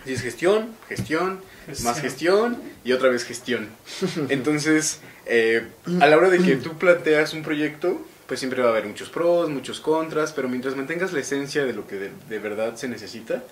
Así 0.02 0.12
es 0.12 0.20
gestión, 0.22 0.70
gestión, 0.88 1.40
Gestión. 1.66 1.88
más 1.92 2.00
gestión 2.00 2.62
y 2.84 2.92
otra 2.92 3.08
vez 3.08 3.24
gestión. 3.24 3.68
Entonces, 4.28 5.00
eh, 5.26 5.66
a 6.00 6.06
la 6.06 6.16
hora 6.16 6.28
de 6.28 6.38
que 6.40 6.56
tú 6.56 6.76
planteas 6.76 7.32
un 7.32 7.42
proyecto, 7.42 8.00
pues 8.26 8.40
siempre 8.40 8.60
va 8.60 8.68
a 8.68 8.70
haber 8.72 8.86
muchos 8.86 9.08
pros, 9.08 9.48
muchos 9.50 9.80
contras, 9.80 10.32
pero 10.32 10.48
mientras 10.48 10.74
mantengas 10.76 11.12
la 11.12 11.20
esencia 11.20 11.64
de 11.64 11.72
lo 11.72 11.86
que 11.86 11.96
de, 11.96 12.10
de 12.28 12.38
verdad 12.38 12.74
se 12.76 12.88
necesita, 12.88 13.44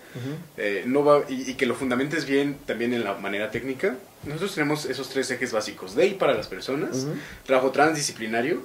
eh, 0.57 0.83
no 0.87 1.05
va, 1.05 1.23
y, 1.29 1.51
y 1.51 1.55
que 1.55 1.67
lo 1.67 1.75
fundamentes 1.75 2.27
bien 2.27 2.59
también 2.67 2.93
en 2.93 3.05
la 3.05 3.15
manera 3.15 3.51
técnica, 3.51 3.97
nosotros 4.25 4.55
tenemos 4.55 4.85
esos 4.87 5.09
tres 5.11 5.31
ejes 5.31 5.53
básicos. 5.53 5.95
DEI 5.95 6.15
para 6.15 6.35
las 6.35 6.49
personas, 6.49 7.07
trabajo 7.47 7.71
transdisciplinario, 7.71 8.63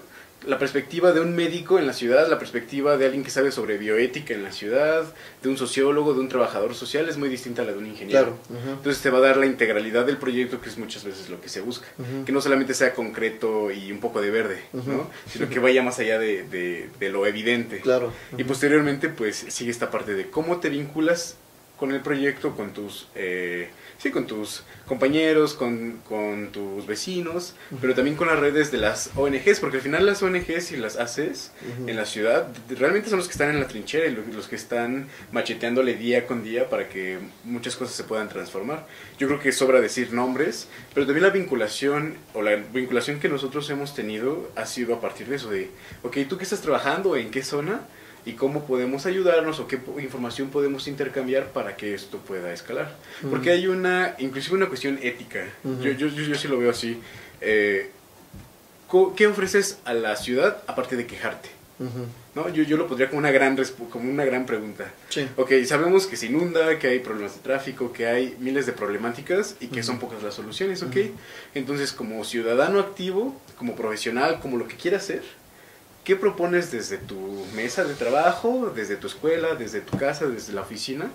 la 0.48 0.58
perspectiva 0.58 1.12
de 1.12 1.20
un 1.20 1.36
médico 1.36 1.80
en 1.80 1.86
la 1.88 1.94
ciudad, 1.94 2.30
la 2.30 2.40
perspectiva 2.40 2.96
de 2.98 3.06
alguien 3.06 3.24
que 3.24 3.30
sabe 3.30 3.52
sobre 3.52 3.78
bioética 3.78 4.34
en 4.34 4.44
la 4.44 4.52
ciudad, 4.54 5.04
de 5.44 5.50
un 5.50 5.58
sociólogo, 5.58 6.14
de 6.14 6.22
un 6.22 6.30
trabajador 6.30 6.74
social, 6.76 7.10
es 7.10 7.18
muy 7.18 7.28
distinta 7.30 7.62
a 7.62 7.66
la 7.66 7.74
de 7.74 7.78
un 7.78 7.86
ingeniero. 7.88 8.38
Claro. 8.48 8.64
Entonces 8.78 9.02
te 9.02 9.10
va 9.10 9.18
a 9.18 9.22
dar 9.22 9.38
la 9.38 9.46
integralidad 9.46 10.06
del 10.06 10.18
proyecto, 10.18 10.62
que 10.62 10.70
es 10.70 10.78
muchas 10.78 11.04
veces 11.04 11.30
lo 11.30 11.42
que 11.42 11.50
se 11.50 11.60
busca. 11.62 11.88
Que 12.26 12.32
no 12.32 12.40
solamente 12.42 12.74
sea 12.74 12.94
concreto 12.94 13.70
y 13.72 13.92
un 13.92 14.00
poco 14.00 14.22
de 14.22 14.32
verde. 14.32 14.62
¿no? 14.74 15.10
sino 15.32 15.50
que 15.50 15.60
vaya 15.60 15.84
más 15.84 16.00
allá 16.00 16.18
de, 16.20 16.44
de- 16.44 16.90
de 17.00 17.10
lo 17.10 17.26
evidente. 17.26 17.82
Claro. 17.82 18.14
Y 18.38 18.44
posteriormente, 18.46 19.10
pues 19.10 19.46
sigue 19.50 19.72
esta 19.72 19.92
parte 19.92 20.14
de 20.14 20.30
cómo 20.30 20.60
te 20.60 20.70
vinculas 20.70 21.36
con 21.78 21.92
el 21.94 22.00
proyecto, 22.02 22.56
con 22.56 22.74
tus, 22.74 23.08
eh, 23.16 23.70
sí, 24.00 24.10
con 24.12 24.26
tus 24.26 24.64
compañeros, 24.88 25.54
con, 25.54 26.00
con 26.10 26.48
tus 26.52 26.88
vecinos, 26.88 27.54
pero 27.80 27.94
también 27.94 28.16
con 28.16 28.28
las 28.28 28.40
redes 28.40 28.72
de 28.72 28.78
las 28.80 29.12
ONGs, 29.16 29.60
porque 29.60 29.78
al 29.78 29.84
final 29.84 30.06
las 30.06 30.24
ONGs 30.24 30.72
y 30.72 30.78
las 30.78 30.98
ACES 30.98 31.52
Ujú. 31.78 31.90
en 31.90 31.96
la 31.96 32.06
ciudad 32.06 32.48
realmente 32.70 33.10
son 33.10 33.18
los 33.20 33.28
que 33.28 33.34
están 33.34 33.50
en 33.52 33.60
la 33.60 33.68
trinchera 33.68 34.08
y 34.08 34.12
lo- 34.16 34.24
los 34.34 34.48
que 34.48 34.56
están 34.56 35.08
macheteándole 35.32 35.96
día 35.96 36.26
con 36.26 36.44
día 36.44 36.70
para 36.70 36.90
que 36.90 37.20
muchas 37.44 37.76
cosas 37.76 37.94
se 37.96 38.04
puedan 38.06 38.30
transformar. 38.30 38.88
Yo 39.20 39.28
creo 39.28 39.40
que 39.40 39.52
sobra 39.52 39.80
decir 39.80 40.12
nombres, 40.12 40.68
pero 40.96 41.06
también 41.06 41.24
la 41.24 41.30
vinculación 41.32 42.16
o 42.34 42.42
la 42.42 42.56
vinculación 42.56 43.20
que 43.20 43.30
nosotros 43.30 43.70
hemos 43.70 43.94
tenido 43.94 44.50
ha 44.56 44.66
sido 44.66 44.96
a 44.96 45.02
partir 45.02 45.28
de 45.28 45.36
eso, 45.36 45.50
de, 45.52 45.70
ok, 46.04 46.18
¿tú 46.28 46.38
qué 46.38 46.46
estás 46.46 46.62
trabajando? 46.62 47.16
¿En 47.16 47.30
qué 47.30 47.44
zona? 47.44 47.82
Y 48.26 48.34
cómo 48.34 48.66
podemos 48.66 49.06
ayudarnos 49.06 49.60
o 49.60 49.68
qué 49.68 49.80
información 50.02 50.50
podemos 50.50 50.88
intercambiar 50.88 51.48
para 51.48 51.76
que 51.76 51.94
esto 51.94 52.18
pueda 52.18 52.54
escalar. 52.54 52.96
Porque 53.30 53.52
hay 53.52 53.68
una, 53.68 54.16
inclusive 54.20 54.56
una 54.56 54.68
cuestión 54.68 55.00
ética. 55.02 55.46
Ujú. 55.64 55.82
yo, 55.82 55.92
yo, 55.92 56.08
yo, 56.08 56.24
yo 56.24 56.36
sí 56.36 56.48
lo 56.48 56.58
veo 56.58 56.72
así. 56.72 57.00
Eh, 57.42 57.92
¿Qué 59.16 59.28
ofreces 59.28 59.78
a 59.86 59.94
la 59.94 60.16
ciudad 60.16 60.64
aparte 60.68 60.96
de 60.96 61.06
quejarte? 61.06 61.50
Ujú. 61.80 62.08
¿No? 62.36 62.50
Yo, 62.50 62.64
yo 62.64 62.76
lo 62.76 62.88
pondría 62.88 63.10
como 63.10 63.20
una, 63.20 63.32
gran 63.32 63.58
como 63.90 64.10
una 64.10 64.26
gran 64.26 64.46
pregunta. 64.46 64.92
Sí. 65.10 65.28
Ok, 65.38 65.52
sabemos 65.66 66.08
que 66.08 66.18
se 66.18 66.26
inunda, 66.26 66.78
que 66.78 66.88
hay 66.88 67.00
problemas 67.00 67.36
de 67.36 67.42
tráfico, 67.42 67.94
que 67.94 68.08
hay 68.08 68.36
miles 68.40 68.66
de 68.66 68.74
problemáticas 68.74 69.56
y 69.60 69.68
que 69.68 69.82
son 69.82 70.00
pocas 70.00 70.22
las 70.22 70.34
soluciones, 70.34 70.84
¿ok? 70.84 70.96
Ujú. 70.96 71.12
Entonces, 71.56 71.94
como 71.94 72.24
ciudadano 72.26 72.80
activo, 72.80 73.40
como 73.58 73.76
profesional, 73.76 74.40
como 74.42 74.58
lo 74.58 74.68
que 74.68 74.76
quieras 74.76 75.04
hacer, 75.04 75.24
¿qué 76.04 76.16
propones 76.16 76.72
desde 76.72 76.98
tu 76.98 77.46
mesa 77.56 77.84
de 77.84 77.94
trabajo, 77.94 78.72
desde 78.76 78.96
tu 78.96 79.08
escuela, 79.08 79.56
desde 79.56 79.82
tu 79.82 79.98
casa, 79.98 80.28
desde 80.28 80.54
la 80.54 80.62
oficina, 80.62 81.10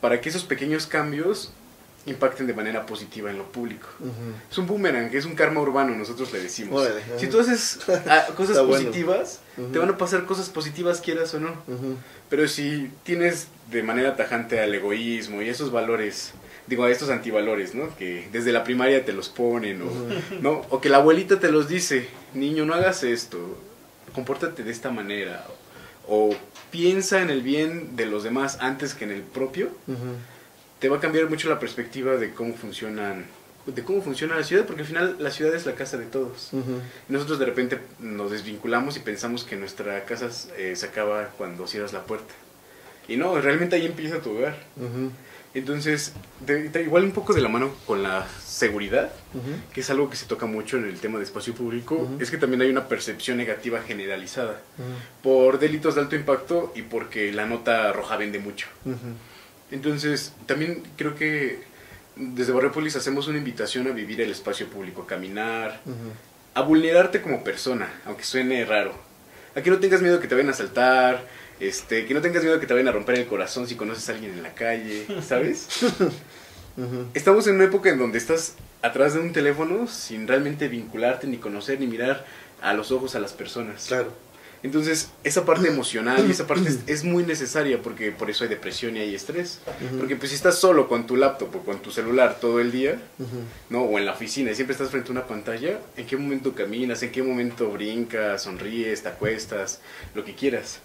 para 0.00 0.20
que 0.20 0.28
esos 0.28 0.44
pequeños 0.44 0.86
cambios 0.86 1.52
impacten 2.06 2.46
de 2.46 2.54
manera 2.54 2.86
positiva 2.86 3.30
en 3.30 3.38
lo 3.38 3.44
público? 3.50 3.88
Es 4.50 4.58
un 4.58 4.66
boomerang, 4.66 5.14
es 5.14 5.24
un 5.24 5.34
karma 5.34 5.60
urbano, 5.60 5.94
nosotros 5.94 6.32
le 6.32 6.40
decimos. 6.40 6.88
Si 7.18 7.26
tú 7.26 7.40
haces 7.40 7.80
ah, 8.08 8.26
cosas 8.36 8.58
bueno. 8.58 8.84
positivas, 8.84 9.40
te 9.72 9.78
van 9.78 9.90
a 9.90 9.98
pasar 9.98 10.24
cosas 10.24 10.48
positivas, 10.48 11.00
quieras 11.00 11.34
o 11.34 11.40
no. 11.40 11.54
Pero 12.28 12.48
si 12.48 12.90
tienes 13.04 13.48
de 13.70 13.82
manera 13.82 14.16
tajante 14.16 14.60
al 14.60 14.74
egoísmo 14.74 15.42
y 15.42 15.48
esos 15.48 15.70
valores, 15.70 16.32
digo, 16.66 16.84
a 16.84 16.90
estos 16.90 17.10
antivalores, 17.10 17.74
¿no? 17.74 17.94
Que 17.96 18.28
desde 18.32 18.52
la 18.52 18.64
primaria 18.64 19.04
te 19.04 19.12
los 19.12 19.28
ponen, 19.28 19.82
o, 19.82 19.90
¿no? 20.40 20.62
o 20.70 20.80
que 20.80 20.88
la 20.88 20.98
abuelita 20.98 21.38
te 21.38 21.50
los 21.50 21.68
dice, 21.68 22.08
niño, 22.34 22.64
no 22.64 22.74
hagas 22.74 23.02
esto, 23.02 23.58
compórtate 24.16 24.64
de 24.64 24.72
esta 24.72 24.90
manera, 24.90 25.46
o, 26.08 26.30
o 26.30 26.36
piensa 26.72 27.22
en 27.22 27.30
el 27.30 27.42
bien 27.42 27.94
de 27.94 28.06
los 28.06 28.24
demás 28.24 28.58
antes 28.60 28.94
que 28.94 29.04
en 29.04 29.12
el 29.12 29.22
propio, 29.22 29.68
te 30.80 30.88
va 30.88 30.96
a 30.96 31.00
cambiar 31.00 31.28
mucho 31.30 31.48
la 31.48 31.58
perspectiva 31.60 32.16
de 32.16 32.32
cómo 32.34 32.54
funcionan 32.54 33.26
de 33.66 33.82
cómo 33.82 34.00
funciona 34.00 34.36
la 34.36 34.44
ciudad, 34.44 34.64
porque 34.64 34.82
al 34.82 34.86
final 34.88 35.16
la 35.18 35.30
ciudad 35.32 35.52
es 35.52 35.66
la 35.66 35.74
casa 35.74 35.96
de 35.96 36.06
todos. 36.06 36.50
Nosotros 37.08 37.38
de 37.40 37.46
repente 37.46 37.80
nos 37.98 38.30
desvinculamos 38.30 38.96
y 38.96 39.00
pensamos 39.00 39.42
que 39.42 39.56
nuestra 39.56 40.04
casa 40.04 40.28
eh, 40.56 40.74
se 40.76 40.86
acaba 40.86 41.30
cuando 41.36 41.66
cierras 41.66 41.92
la 41.92 42.02
puerta. 42.04 42.32
Y 43.08 43.16
no, 43.16 43.40
realmente 43.40 43.74
ahí 43.74 43.86
empieza 43.86 44.20
tu 44.20 44.36
hogar. 44.36 44.56
Entonces, 45.54 46.12
de- 46.46 46.68
de- 46.68 46.82
igual 46.82 47.04
un 47.04 47.10
poco 47.12 47.32
de 47.32 47.40
la 47.40 47.48
mano 47.48 47.72
con 47.86 48.02
la 48.04 48.24
seguridad, 48.56 49.12
Ujú. 49.34 49.50
que 49.74 49.80
es 49.82 49.90
algo 49.90 50.08
que 50.08 50.16
se 50.16 50.24
toca 50.24 50.46
mucho 50.46 50.78
en 50.78 50.86
el 50.86 50.98
tema 50.98 51.18
de 51.18 51.24
espacio 51.24 51.52
público, 51.54 51.94
Ujú. 51.96 52.16
es 52.20 52.30
que 52.30 52.38
también 52.38 52.62
hay 52.62 52.70
una 52.70 52.88
percepción 52.88 53.36
negativa 53.36 53.82
generalizada 53.82 54.62
Ujú. 54.78 54.86
por 55.22 55.58
delitos 55.58 55.94
de 55.94 56.00
alto 56.00 56.16
impacto 56.16 56.72
y 56.74 56.80
porque 56.82 57.32
la 57.32 57.44
nota 57.44 57.92
roja 57.92 58.16
vende 58.16 58.38
mucho. 58.38 58.66
Entonces, 59.70 60.32
también 60.46 60.82
creo 60.96 61.14
que 61.16 61.60
desde 62.16 62.52
Barrepolis 62.52 62.96
hacemos 62.96 63.28
una 63.28 63.36
invitación 63.36 63.86
a 63.88 63.90
vivir 63.90 64.20
el 64.22 64.30
espacio 64.30 64.68
público, 64.68 65.02
a 65.02 65.06
caminar, 65.06 65.80
a 66.54 66.60
vulnerarte 66.62 67.20
como 67.20 67.44
persona, 67.44 67.92
aunque 68.06 68.24
suene 68.24 68.64
raro. 68.64 68.94
A 69.54 69.60
que 69.60 69.68
no 69.70 69.78
tengas 69.78 70.00
miedo 70.00 70.18
que 70.20 70.28
te 70.28 70.34
vayan 70.34 70.48
a 70.48 70.52
asaltar, 70.52 71.24
este, 71.60 72.06
que 72.06 72.14
no 72.14 72.20
tengas 72.22 72.42
miedo 72.42 72.58
que 72.60 72.66
te 72.66 72.72
vayan 72.74 72.88
a 72.88 72.92
romper 72.92 73.16
el 73.18 73.26
corazón 73.26 73.66
si 73.68 73.74
conoces 73.74 74.08
a 74.08 74.12
alguien 74.12 74.32
en 74.32 74.42
la 74.42 74.54
calle, 74.54 75.06
¿sabes? 75.26 75.68
Estamos 77.14 77.46
en 77.46 77.56
una 77.56 77.64
época 77.64 77.90
en 77.90 77.98
donde 77.98 78.18
estás 78.18 78.54
atrás 78.82 79.14
de 79.14 79.20
un 79.20 79.32
teléfono 79.32 79.86
sin 79.86 80.26
realmente 80.26 80.68
vincularte, 80.68 81.26
ni 81.26 81.38
conocer, 81.38 81.80
ni 81.80 81.86
mirar 81.86 82.24
a 82.60 82.74
los 82.74 82.92
ojos 82.92 83.14
a 83.14 83.20
las 83.20 83.32
personas. 83.32 83.86
Claro. 83.86 84.12
Entonces, 84.62 85.10
esa 85.22 85.44
parte 85.44 85.68
emocional 85.68 86.24
y 86.26 86.32
esa 86.32 86.46
parte 86.46 86.70
es, 86.86 87.04
muy 87.04 87.22
necesaria 87.24 87.80
porque 87.80 88.10
por 88.10 88.30
eso 88.30 88.44
hay 88.44 88.50
depresión 88.50 88.96
y 88.96 89.00
hay 89.00 89.14
estrés. 89.14 89.60
Porque 89.98 90.16
pues 90.16 90.30
si 90.30 90.36
estás 90.36 90.58
solo 90.58 90.88
con 90.88 91.06
tu 91.06 91.16
laptop 91.16 91.54
o 91.54 91.58
con 91.60 91.78
tu 91.80 91.90
celular 91.90 92.38
todo 92.40 92.60
el 92.60 92.72
día, 92.72 93.00
¿no? 93.70 93.82
O 93.82 93.98
en 93.98 94.06
la 94.06 94.12
oficina 94.12 94.50
y 94.50 94.54
siempre 94.54 94.72
estás 94.72 94.90
frente 94.90 95.08
a 95.08 95.12
una 95.12 95.26
pantalla, 95.26 95.78
¿en 95.96 96.06
qué 96.06 96.16
momento 96.16 96.54
caminas? 96.54 97.02
¿En 97.02 97.12
qué 97.12 97.22
momento 97.22 97.70
brincas, 97.70 98.42
sonríes, 98.42 99.02
te 99.02 99.08
acuestas? 99.08 99.80
Lo 100.14 100.24
que 100.24 100.34
quieras. 100.34 100.80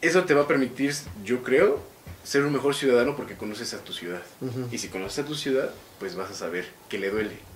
Eso 0.00 0.24
te 0.24 0.34
va 0.34 0.42
a 0.42 0.46
permitir, 0.46 0.94
yo 1.24 1.42
creo, 1.42 1.80
ser 2.24 2.44
un 2.44 2.52
mejor 2.52 2.74
ciudadano 2.74 3.16
porque 3.16 3.36
conoces 3.36 3.74
a 3.74 3.78
tu 3.78 3.92
ciudad. 3.92 4.22
Y 4.70 4.78
si 4.78 4.88
conoces 4.88 5.24
a 5.24 5.26
tu 5.26 5.34
ciudad, 5.34 5.70
pues 5.98 6.14
vas 6.16 6.30
a 6.30 6.34
saber 6.34 6.66
que 6.88 6.98
le 6.98 7.10
duele 7.10 7.50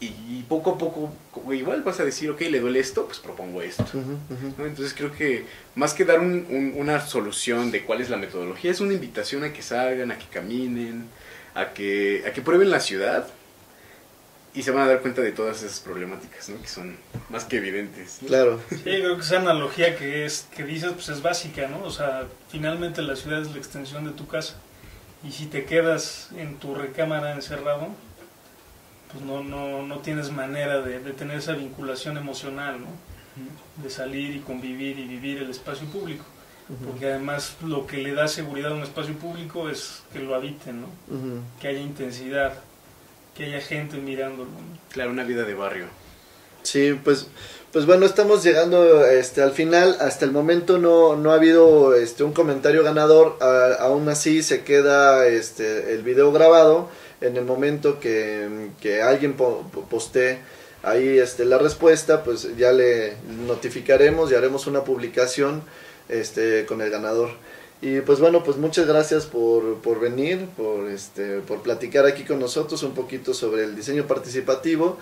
y 0.00 0.42
poco 0.48 0.72
a 0.72 0.78
poco 0.78 1.12
igual 1.52 1.82
vas 1.82 2.00
a 2.00 2.04
decir, 2.04 2.30
ok, 2.30 2.40
le 2.42 2.60
duele 2.60 2.80
esto, 2.80 3.06
pues 3.06 3.18
propongo 3.18 3.60
esto. 3.60 3.84
Entonces 4.58 4.94
creo 4.94 5.12
que 5.12 5.44
más 5.74 5.92
que 5.92 6.04
dar 6.04 6.20
una 6.20 7.00
solución 7.06 7.70
de 7.70 7.84
cuál 7.84 8.00
es 8.00 8.08
la 8.08 8.16
metodología, 8.16 8.70
es 8.70 8.80
una 8.80 8.94
invitación 8.94 9.44
a 9.44 9.52
que 9.52 9.62
salgan, 9.62 10.10
a 10.10 10.18
que 10.18 10.26
caminen, 10.26 11.04
a 11.54 11.72
que, 11.74 12.24
a 12.26 12.32
que 12.32 12.40
prueben 12.40 12.70
la 12.70 12.80
ciudad 12.80 13.28
y 14.52 14.62
se 14.62 14.70
van 14.72 14.82
a 14.82 14.88
dar 14.88 15.00
cuenta 15.00 15.22
de 15.22 15.32
todas 15.32 15.62
esas 15.62 15.80
problemáticas, 15.80 16.48
¿no? 16.48 16.60
que 16.60 16.68
son 16.68 16.96
más 17.28 17.44
que 17.44 17.58
evidentes. 17.58 18.18
Claro. 18.26 18.60
Sí, 18.68 18.78
creo 18.82 19.16
que 19.16 19.22
esa 19.22 19.38
analogía 19.38 19.96
que, 19.96 20.24
es, 20.24 20.48
que 20.54 20.64
dices 20.64 20.92
pues 20.92 21.08
es 21.08 21.22
básica, 21.22 21.68
¿no? 21.68 21.84
O 21.84 21.90
sea, 21.90 22.26
finalmente 22.48 23.02
la 23.02 23.14
ciudad 23.14 23.40
es 23.40 23.52
la 23.52 23.58
extensión 23.58 24.04
de 24.04 24.12
tu 24.12 24.26
casa. 24.26 24.56
Y 25.22 25.32
si 25.32 25.46
te 25.46 25.64
quedas 25.64 26.30
en 26.36 26.56
tu 26.56 26.74
recámara 26.74 27.32
encerrado, 27.32 27.88
pues 29.12 29.24
no, 29.24 29.44
no, 29.44 29.82
no 29.82 29.98
tienes 29.98 30.32
manera 30.32 30.80
de, 30.80 30.98
tener 31.12 31.38
esa 31.38 31.52
vinculación 31.52 32.16
emocional, 32.16 32.80
¿no? 32.80 32.88
De 33.82 33.90
salir 33.90 34.34
y 34.34 34.40
convivir 34.40 34.98
y 34.98 35.06
vivir 35.06 35.38
el 35.38 35.50
espacio 35.50 35.86
público. 35.88 36.24
Porque 36.86 37.06
además 37.06 37.56
lo 37.64 37.86
que 37.86 37.98
le 37.98 38.14
da 38.14 38.28
seguridad 38.28 38.70
a 38.70 38.74
un 38.76 38.82
espacio 38.82 39.14
público 39.14 39.68
es 39.68 40.02
que 40.12 40.20
lo 40.20 40.36
habiten, 40.36 40.82
¿no? 40.82 40.88
Que 41.60 41.68
haya 41.68 41.80
intensidad, 41.80 42.54
que 43.40 43.46
haya 43.46 43.60
gente 43.62 43.96
mirándolo. 43.96 44.50
Claro, 44.92 45.10
una 45.10 45.24
vida 45.24 45.44
de 45.44 45.54
barrio. 45.54 45.86
Sí, 46.62 46.92
pues, 47.02 47.26
pues 47.72 47.86
bueno, 47.86 48.04
estamos 48.04 48.44
llegando 48.44 49.06
este, 49.06 49.40
al 49.40 49.52
final. 49.52 49.96
Hasta 49.98 50.26
el 50.26 50.30
momento 50.30 50.76
no, 50.76 51.16
no 51.16 51.32
ha 51.32 51.36
habido 51.36 51.94
este, 51.94 52.22
un 52.22 52.34
comentario 52.34 52.84
ganador. 52.84 53.38
aún 53.80 54.10
así 54.10 54.42
se 54.42 54.62
queda 54.62 55.26
este, 55.26 55.94
el 55.94 56.02
video 56.02 56.32
grabado 56.32 56.90
en 57.22 57.38
el 57.38 57.44
momento 57.46 57.98
que, 57.98 59.00
alguien 59.02 59.34
postee 59.34 60.38
ahí 60.82 61.18
este, 61.18 61.46
la 61.46 61.56
respuesta, 61.56 62.22
pues 62.22 62.56
ya 62.58 62.72
le 62.72 63.14
notificaremos 63.46 64.30
y 64.30 64.34
haremos 64.34 64.66
una 64.66 64.84
publicación 64.84 65.62
este, 66.10 66.66
con 66.66 66.82
el 66.82 66.90
ganador. 66.90 67.30
Y 67.82 68.00
pues 68.02 68.20
bueno, 68.20 68.44
pues 68.44 68.58
muchas 68.58 68.86
gracias 68.86 69.24
por, 69.24 69.78
por 69.80 70.00
venir, 70.00 70.46
por, 70.56 70.88
este, 70.90 71.40
por 71.40 71.62
platicar 71.62 72.04
aquí 72.04 72.24
con 72.24 72.38
nosotros 72.38 72.82
un 72.82 72.92
poquito 72.92 73.32
sobre 73.32 73.64
el 73.64 73.74
diseño 73.74 74.06
participativo. 74.06 74.98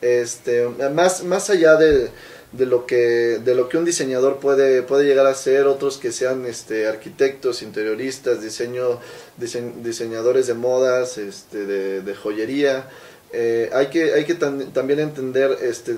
Este, 0.00 0.66
más, 0.94 1.24
más 1.24 1.50
allá 1.50 1.76
de, 1.76 2.10
de 2.52 2.66
lo 2.66 2.86
que 2.86 3.40
de 3.42 3.54
lo 3.54 3.68
que 3.68 3.78
un 3.78 3.84
diseñador 3.84 4.38
puede 4.38 4.82
puede 4.82 5.06
llegar 5.06 5.26
a 5.26 5.34
ser 5.34 5.66
otros 5.66 5.96
que 5.96 6.12
sean 6.12 6.44
este 6.44 6.86
arquitectos 6.86 7.62
interioristas 7.62 8.42
diseño 8.42 9.00
diseñadores 9.38 10.46
de 10.46 10.54
modas 10.54 11.16
este 11.16 11.64
de, 11.66 12.14
joyería 12.14 12.88
eh, 13.32 13.70
hay 13.72 13.86
que 13.86 14.12
hay 14.12 14.24
que 14.24 14.34
también 14.34 15.00
entender 15.00 15.56
este 15.62 15.96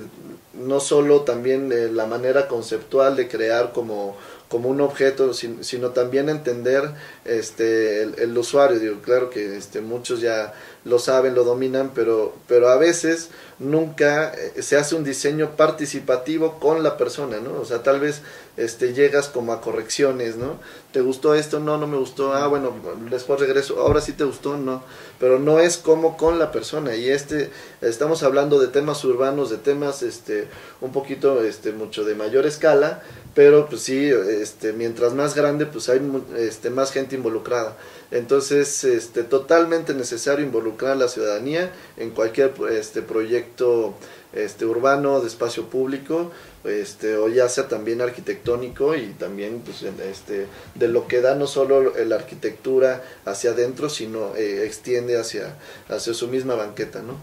no 0.53 0.79
solo 0.79 1.21
también 1.21 1.73
eh, 1.73 1.89
la 1.91 2.05
manera 2.05 2.47
conceptual 2.47 3.17
de 3.17 3.27
crear 3.27 3.73
como 3.73 4.15
como 4.47 4.69
un 4.69 4.81
objeto, 4.81 5.33
sino 5.33 5.89
también 5.89 6.29
entender 6.29 6.91
este, 7.25 8.03
el, 8.03 8.37
usuario. 8.37 8.79
Digo, 8.79 9.01
claro 9.01 9.29
que 9.29 9.57
este, 9.57 9.81
muchos 9.81 10.21
ya 10.21 10.53
lo 10.85 10.99
saben, 10.99 11.33
lo 11.33 11.43
dominan, 11.43 11.91
pero, 11.95 12.33
pero 12.47 12.69
a 12.69 12.77
veces 12.77 13.29
nunca 13.57 14.31
eh, 14.33 14.61
se 14.61 14.77
hace 14.77 14.93
un 14.93 15.03
diseño 15.03 15.55
participativo 15.55 16.59
con 16.59 16.83
la 16.83 16.95
persona, 16.95 17.39
¿no? 17.39 17.59
O 17.59 17.65
sea, 17.65 17.81
tal 17.81 17.99
vez 17.99 18.21
este, 18.55 18.93
llegas 18.93 19.27
como 19.27 19.51
a 19.51 19.61
correcciones, 19.61 20.35
¿no? 20.35 20.59
¿Te 20.91 21.01
gustó 21.01 21.33
esto? 21.33 21.59
No, 21.59 21.77
no 21.77 21.87
me 21.87 21.97
gustó. 21.97 22.33
Ah, 22.33 22.45
bueno, 22.47 22.71
después 23.09 23.39
regreso. 23.39 23.79
Ahora 23.79 23.99
sí 23.99 24.13
te 24.13 24.23
gustó, 24.25 24.57
no. 24.57 24.83
Pero 25.19 25.39
no 25.39 25.59
es 25.59 25.77
como 25.77 26.17
con 26.17 26.37
la 26.37 26.51
persona. 26.51 26.95
Y 26.95 27.09
este, 27.09 27.49
estamos 27.81 28.21
hablando 28.21 28.59
de 28.59 28.67
temas 28.67 29.03
urbanos, 29.03 29.49
de 29.49 29.57
temas, 29.57 30.03
este, 30.03 30.47
un 30.81 30.91
poquito, 30.91 31.43
este, 31.43 31.71
mucho 31.71 32.03
de 32.05 32.13
mayor 32.13 32.45
escala, 32.45 33.01
pero 33.33 33.67
pues 33.67 33.81
sí, 33.81 34.07
este, 34.07 34.71
mientras 34.71 35.13
más 35.13 35.35
grande, 35.35 35.65
pues 35.65 35.89
hay 35.89 35.99
este, 36.37 36.69
más 36.69 36.91
gente 36.91 37.15
involucrada. 37.15 37.75
Entonces, 38.11 38.83
este, 38.83 39.23
totalmente 39.23 39.93
necesario 39.93 40.45
involucrar 40.45 40.93
a 40.93 40.95
la 40.95 41.07
ciudadanía 41.07 41.71
en 41.97 42.11
cualquier 42.11 42.53
este, 42.71 43.01
proyecto 43.01 43.95
este, 44.33 44.65
urbano, 44.65 45.21
de 45.21 45.27
espacio 45.27 45.69
público, 45.69 46.31
este, 46.63 47.17
o 47.17 47.29
ya 47.29 47.47
sea 47.49 47.67
también 47.67 48.01
arquitectónico 48.01 48.95
y 48.95 49.07
también 49.17 49.61
pues, 49.61 49.83
este, 49.83 50.47
de 50.75 50.87
lo 50.87 51.07
que 51.07 51.21
da 51.21 51.35
no 51.35 51.47
solo 51.47 51.93
la 52.05 52.15
arquitectura 52.15 53.03
hacia 53.25 53.51
adentro, 53.51 53.89
sino 53.89 54.35
eh, 54.35 54.65
extiende 54.65 55.19
hacia, 55.19 55.55
hacia 55.89 56.13
su 56.13 56.27
misma 56.27 56.55
banqueta, 56.55 57.01
¿no? 57.01 57.17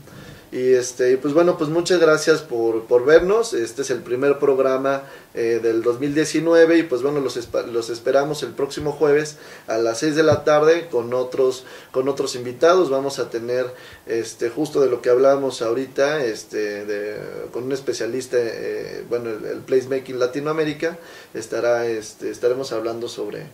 Y 0.53 0.75
este, 0.75 1.17
pues 1.17 1.33
bueno, 1.33 1.57
pues 1.57 1.71
muchas 1.71 1.99
gracias 1.99 2.43
por, 2.43 2.85
por 2.85 3.07
vernos. 3.07 3.55
Este 3.55 3.81
es 3.81 3.91
el 3.91 4.03
primer 4.03 4.39
programa 4.39 5.05
eh, 5.33 5.61
del 5.63 5.83
2019 5.83 6.77
y 6.77 6.83
pues 6.83 7.01
bueno, 7.01 7.21
los, 7.21 7.39
los 7.73 7.89
esperamos 7.89 8.43
el 8.43 8.51
próximo 8.51 8.93
jueves 8.93 9.39
a 9.67 9.79
las 9.79 10.01
6 10.01 10.15
de 10.15 10.23
la 10.23 10.45
tarde 10.45 10.89
con 10.91 11.15
otros, 11.15 11.65
con 11.91 12.07
otros 12.07 12.35
invitados. 12.35 12.91
Vamos 12.91 13.19
a 13.19 13.31
tener 13.31 13.65
este, 14.05 14.51
justo 14.51 14.83
de 14.83 14.91
lo 14.91 15.01
que 15.01 15.09
hablamos 15.09 15.63
ahorita, 15.63 16.23
este, 16.23 16.85
de, 16.85 17.17
con 17.51 17.65
un 17.65 17.73
especialista, 17.73 18.37
eh, 18.39 19.07
bueno, 19.09 19.31
el, 19.31 19.47
el, 19.47 19.59
Placemaking 19.61 20.19
Latinoamérica. 20.19 20.99
Estará, 21.33 21.87
este, 21.87 22.29
estaremos 22.29 22.73
hablando 22.73 23.09
sobre, 23.09 23.47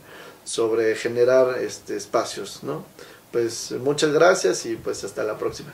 sobre 0.42 0.96
generar 0.96 1.58
este, 1.58 1.96
espacios, 1.96 2.64
¿no? 2.64 2.84
Pues 3.30 3.70
muchas 3.70 4.12
gracias 4.12 4.66
y 4.66 4.74
pues 4.74 5.04
hasta 5.04 5.22
la 5.22 5.38
próxima. 5.38 5.72